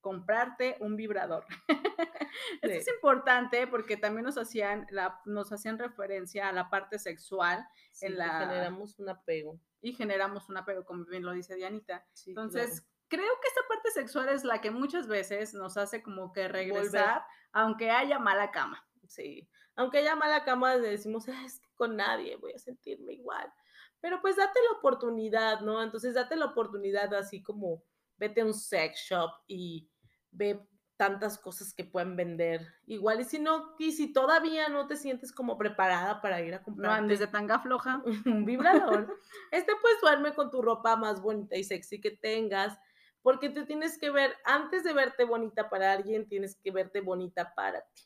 comprarte 0.00 0.76
un 0.80 0.96
vibrador. 0.96 1.46
Esto 2.60 2.76
es 2.76 2.88
importante 2.88 3.68
porque 3.68 3.96
también 3.96 4.24
nos 4.26 4.36
hacían, 4.36 4.86
la, 4.90 5.20
nos 5.24 5.52
hacían 5.52 5.78
referencia 5.78 6.48
a 6.48 6.52
la 6.52 6.68
parte 6.68 6.98
sexual 6.98 7.64
Sí, 7.92 8.06
en 8.06 8.18
la... 8.18 8.40
generamos 8.40 8.98
un 8.98 9.08
apego. 9.10 9.60
y 9.80 9.92
generamos 9.92 10.48
un 10.48 10.56
apego, 10.56 10.84
como 10.84 11.04
bien 11.04 11.22
lo 11.22 11.30
dice 11.32 11.54
Dianita. 11.54 12.04
Sí, 12.12 12.30
Entonces, 12.30 12.80
claro. 12.80 12.93
Creo 13.08 13.40
que 13.40 13.48
esta 13.48 13.60
parte 13.68 13.90
sexual 13.90 14.28
es 14.28 14.44
la 14.44 14.60
que 14.60 14.70
muchas 14.70 15.06
veces 15.08 15.54
nos 15.54 15.76
hace 15.76 16.02
como 16.02 16.32
que 16.32 16.48
regresar, 16.48 17.24
aunque 17.52 17.90
haya 17.90 18.18
mala 18.18 18.50
cama. 18.50 18.86
Sí, 19.06 19.48
aunque 19.76 19.98
haya 19.98 20.16
mala 20.16 20.44
cama, 20.44 20.76
decimos, 20.78 21.28
"Ah, 21.28 21.42
es 21.44 21.60
que 21.60 21.68
con 21.74 21.96
nadie 21.96 22.36
voy 22.36 22.52
a 22.52 22.58
sentirme 22.58 23.12
igual. 23.14 23.52
Pero 24.00 24.20
pues 24.20 24.36
date 24.36 24.60
la 24.70 24.78
oportunidad, 24.78 25.60
¿no? 25.60 25.82
Entonces 25.82 26.14
date 26.14 26.36
la 26.36 26.46
oportunidad 26.46 27.12
así 27.14 27.42
como 27.42 27.82
vete 28.16 28.42
a 28.42 28.44
un 28.44 28.54
sex 28.54 29.00
shop 29.08 29.30
y 29.46 29.90
ve 30.30 30.68
tantas 30.96 31.38
cosas 31.38 31.74
que 31.74 31.84
pueden 31.84 32.16
vender. 32.16 32.60
Igual 32.86 33.20
y 33.20 33.24
si 33.24 33.38
no, 33.38 33.74
y 33.78 33.92
si 33.92 34.12
todavía 34.12 34.68
no 34.68 34.86
te 34.86 34.96
sientes 34.96 35.32
como 35.32 35.58
preparada 35.58 36.20
para 36.20 36.40
ir 36.42 36.54
a 36.54 36.58
No 36.58 36.64
comprar 36.64 36.92
andes 36.92 37.18
de 37.18 37.26
tanga 37.26 37.58
floja. 37.60 38.02
un 38.26 38.44
vibrador, 38.44 39.12
este 39.50 39.72
pues 39.80 39.94
duerme 40.00 40.34
con 40.34 40.50
tu 40.50 40.62
ropa 40.62 40.96
más 40.96 41.20
bonita 41.20 41.56
y 41.56 41.64
sexy 41.64 42.00
que 42.00 42.12
tengas, 42.12 42.78
porque 43.24 43.48
te 43.48 43.64
tienes 43.64 43.96
que 43.98 44.10
ver, 44.10 44.36
antes 44.44 44.84
de 44.84 44.92
verte 44.92 45.24
bonita 45.24 45.70
para 45.70 45.92
alguien, 45.92 46.28
tienes 46.28 46.56
que 46.56 46.70
verte 46.70 47.00
bonita 47.00 47.54
para 47.54 47.80
ti. 47.80 48.02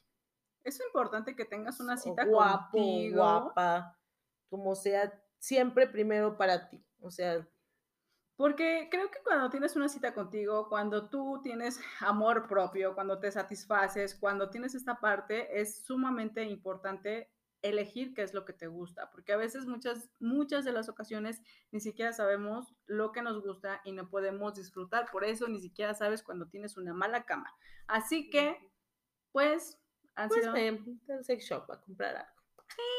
Es 0.62 0.80
importante 0.80 1.34
que 1.34 1.44
tengas 1.44 1.80
una 1.80 1.94
o 1.94 1.96
cita 1.96 2.24
guapo, 2.24 2.70
contigo. 2.70 3.16
guapa, 3.16 3.98
como 4.48 4.76
sea, 4.76 5.12
siempre 5.40 5.88
primero 5.88 6.36
para 6.38 6.68
ti. 6.68 6.86
O 7.00 7.10
sea, 7.10 7.44
Porque 8.36 8.86
creo 8.92 9.10
que 9.10 9.18
cuando 9.24 9.50
tienes 9.50 9.74
una 9.74 9.88
cita 9.88 10.14
contigo, 10.14 10.68
cuando 10.68 11.10
tú 11.10 11.40
tienes 11.42 11.80
amor 11.98 12.46
propio, 12.46 12.94
cuando 12.94 13.18
te 13.18 13.32
satisfaces, 13.32 14.14
cuando 14.14 14.48
tienes 14.50 14.76
esta 14.76 15.00
parte, 15.00 15.60
es 15.60 15.84
sumamente 15.84 16.44
importante 16.44 17.28
elegir 17.62 18.14
qué 18.14 18.22
es 18.22 18.34
lo 18.34 18.44
que 18.44 18.52
te 18.52 18.66
gusta, 18.68 19.10
porque 19.10 19.32
a 19.32 19.36
veces 19.36 19.66
muchas 19.66 20.10
muchas 20.20 20.64
de 20.64 20.72
las 20.72 20.88
ocasiones 20.88 21.42
ni 21.72 21.80
siquiera 21.80 22.12
sabemos 22.12 22.74
lo 22.86 23.10
que 23.12 23.22
nos 23.22 23.42
gusta 23.44 23.80
y 23.84 23.92
no 23.92 24.08
podemos 24.08 24.54
disfrutar, 24.54 25.10
por 25.10 25.24
eso 25.24 25.48
ni 25.48 25.60
siquiera 25.60 25.94
sabes 25.94 26.22
cuando 26.22 26.48
tienes 26.48 26.76
una 26.76 26.94
mala 26.94 27.24
cama. 27.24 27.52
Así 27.86 28.30
que, 28.30 28.56
pues, 29.32 29.76
han 30.14 30.28
pues 30.28 30.42
sido- 30.42 30.52
ve 30.52 30.80
al 31.08 31.24
sex 31.24 31.44
shop 31.44 31.70
a 31.72 31.80
comprar 31.80 32.16
algo. 32.16 32.32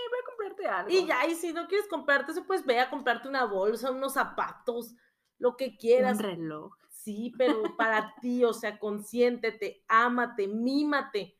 voy 0.09 0.19
a 0.21 0.25
comprarte 0.25 0.67
algo. 0.67 0.89
Y 0.91 1.07
ya, 1.07 1.25
y 1.27 1.35
si 1.35 1.53
no 1.53 1.67
quieres 1.67 1.87
comprarte 1.87 2.31
eso, 2.33 2.45
pues 2.45 2.65
ve 2.65 2.79
a 2.79 2.89
comprarte 2.89 3.27
una 3.29 3.45
bolsa, 3.45 3.91
unos 3.91 4.13
zapatos, 4.13 4.95
lo 5.37 5.55
que 5.55 5.77
quieras. 5.77 6.17
un 6.17 6.23
reloj. 6.23 6.73
Sí, 6.89 7.33
pero 7.37 7.77
para 7.77 8.13
ti, 8.21 8.43
o 8.43 8.51
sea, 8.53 8.77
consiéntete, 8.77 9.83
ámate, 9.87 10.47
mímate, 10.47 11.37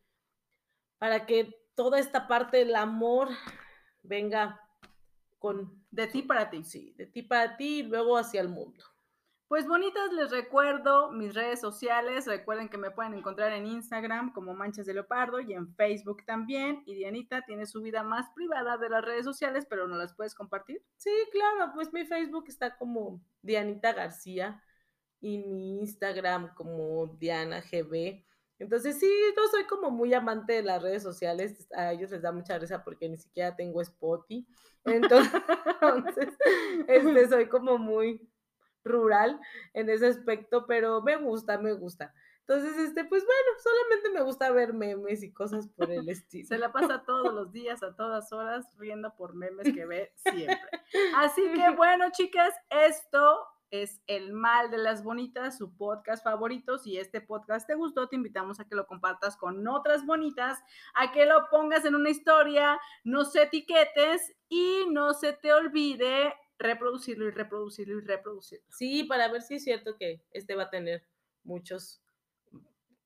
para 0.98 1.26
que 1.26 1.59
toda 1.80 1.98
esta 1.98 2.28
parte 2.28 2.58
del 2.58 2.76
amor 2.76 3.30
venga 4.04 4.60
con, 5.38 5.82
De 5.92 6.08
ti 6.08 6.24
para 6.24 6.50
ti. 6.50 6.66
sí, 6.66 6.94
de 6.98 7.06
ti 7.06 7.22
para 7.22 7.56
ti 7.56 7.80
y 7.80 7.84
luego 7.84 8.18
hacia 8.18 8.42
el 8.42 8.50
mundo. 8.50 8.84
Pues 9.48 9.66
bonitas, 9.66 10.12
les 10.12 10.30
recuerdo 10.30 11.10
mis 11.10 11.34
redes 11.34 11.62
sociales. 11.62 12.28
Recuerden 12.28 12.68
que 12.68 12.78
me 12.78 12.92
pueden 12.92 13.14
encontrar 13.14 13.54
en 13.54 13.66
Instagram 13.66 14.34
como 14.34 14.54
Manchas 14.54 14.88
de 14.88 14.94
Leopardo 14.94 15.40
y 15.40 15.54
en 15.54 15.74
Facebook 15.76 16.26
también. 16.26 16.84
Y 16.86 16.96
Dianita 16.96 17.44
tiene 17.44 17.66
su 17.66 17.82
vida 17.82 18.04
más 18.04 18.30
privada 18.36 18.76
de 18.78 18.90
las 18.90 19.06
redes 19.06 19.24
sociales, 19.24 19.66
pero 19.70 19.88
no 19.88 19.96
las 19.96 20.14
puedes 20.14 20.36
compartir. 20.36 20.84
Sí, 20.98 21.12
claro, 21.32 21.72
pues 21.74 21.94
mi 21.94 22.06
Facebook 22.06 22.44
está 22.50 22.76
como 22.76 23.22
Dianita 23.42 23.94
García 23.94 24.62
y 25.22 25.38
mi 25.38 25.80
Instagram 25.80 26.54
como 26.56 27.08
Diana 27.18 27.62
GB. 27.62 28.26
Entonces 28.60 29.00
sí, 29.00 29.10
yo 29.36 29.48
soy 29.48 29.64
como 29.66 29.90
muy 29.90 30.14
amante 30.14 30.54
de 30.54 30.64
las 30.64 30.82
redes 30.82 31.02
sociales, 31.02 31.68
a 31.74 31.94
ellos 31.94 32.12
les 32.12 32.22
da 32.22 32.32
mucha 32.32 32.60
risa 32.60 32.84
porque 32.84 33.08
ni 33.08 33.18
siquiera 33.18 33.56
tengo 33.56 33.82
Spotify. 33.82 34.46
Entonces, 34.86 36.38
este, 36.88 37.28
soy 37.30 37.48
como 37.48 37.78
muy 37.78 38.22
rural 38.84 39.40
en 39.74 39.90
ese 39.90 40.08
aspecto, 40.08 40.66
pero 40.68 41.02
me 41.02 41.16
gusta, 41.16 41.58
me 41.58 41.74
gusta. 41.74 42.14
Entonces, 42.50 42.78
este, 42.80 43.06
pues 43.06 43.24
bueno, 43.24 43.60
solamente 43.62 44.10
me 44.10 44.24
gusta 44.24 44.52
ver 44.52 44.74
memes 44.74 45.22
y 45.22 45.32
cosas 45.32 45.68
por 45.68 45.92
el 45.92 46.10
estilo. 46.10 46.48
Se 46.48 46.58
la 46.58 46.72
pasa 46.72 47.04
todos 47.06 47.32
los 47.32 47.52
días, 47.52 47.84
a 47.84 47.96
todas 47.96 48.34
horas, 48.34 48.66
riendo 48.78 49.16
por 49.16 49.36
memes 49.36 49.72
que 49.74 49.86
ve 49.86 50.12
siempre. 50.16 50.58
Así 51.16 51.44
que 51.54 51.70
bueno, 51.76 52.06
chicas, 52.12 52.54
esto 52.72 53.46
es 53.72 54.02
El 54.08 54.34
Mal 54.34 54.72
de 54.72 54.78
las 54.78 55.04
Bonitas, 55.04 55.58
su 55.58 55.76
podcast 55.76 56.24
favorito. 56.24 56.78
Si 56.78 56.98
este 56.98 57.22
podcast 57.22 57.68
te 57.68 57.76
gustó, 57.76 58.08
te 58.08 58.16
invitamos 58.16 58.60
a 58.60 58.66
que 58.68 58.76
lo 58.76 58.88
compartas 58.88 59.38
con 59.38 59.68
otras 59.68 60.06
bonitas, 60.06 60.60
a 60.96 61.12
que 61.12 61.26
lo 61.26 61.48
pongas 61.50 61.86
en 61.86 61.96
una 61.96 62.10
historia, 62.10 62.80
no 63.04 63.26
se 63.26 63.44
etiquetes 63.44 64.34
y 64.48 64.86
no 64.90 65.14
se 65.14 65.34
te 65.34 65.54
olvide 65.54 66.34
reproducirlo 66.58 67.28
y 67.28 67.32
reproducirlo 67.32 67.98
y 68.00 68.02
reproducirlo. 68.02 68.66
Sí, 68.70 69.04
para 69.06 69.28
ver 69.32 69.42
si 69.42 69.56
es 69.56 69.64
cierto 69.64 69.96
que 69.98 70.22
este 70.32 70.56
va 70.56 70.64
a 70.64 70.70
tener 70.70 71.06
muchos, 71.44 72.02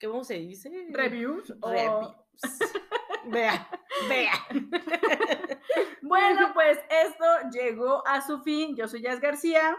¿cómo 0.02 0.24
se 0.24 0.36
dice? 0.36 0.88
Reviews. 0.92 1.54
o- 1.62 1.70
Reviews. 1.72 2.16
Vea, 3.26 3.70
vea. 4.10 4.34
Bueno, 6.02 6.52
pues 6.54 6.78
esto 6.90 7.26
llegó 7.52 8.06
a 8.06 8.22
su 8.22 8.42
fin. 8.42 8.76
Yo 8.76 8.88
soy 8.88 9.02
Jazz 9.02 9.20
García. 9.22 9.76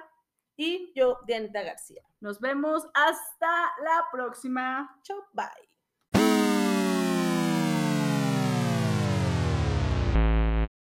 Y 0.57 0.93
yo, 0.95 1.19
Dianita 1.27 1.63
García. 1.63 2.03
Nos 2.21 2.41
vemos 2.41 2.87
hasta 2.95 3.73
la 3.83 4.07
próxima. 4.13 5.01
Chao, 5.03 5.25
bye. 5.33 5.64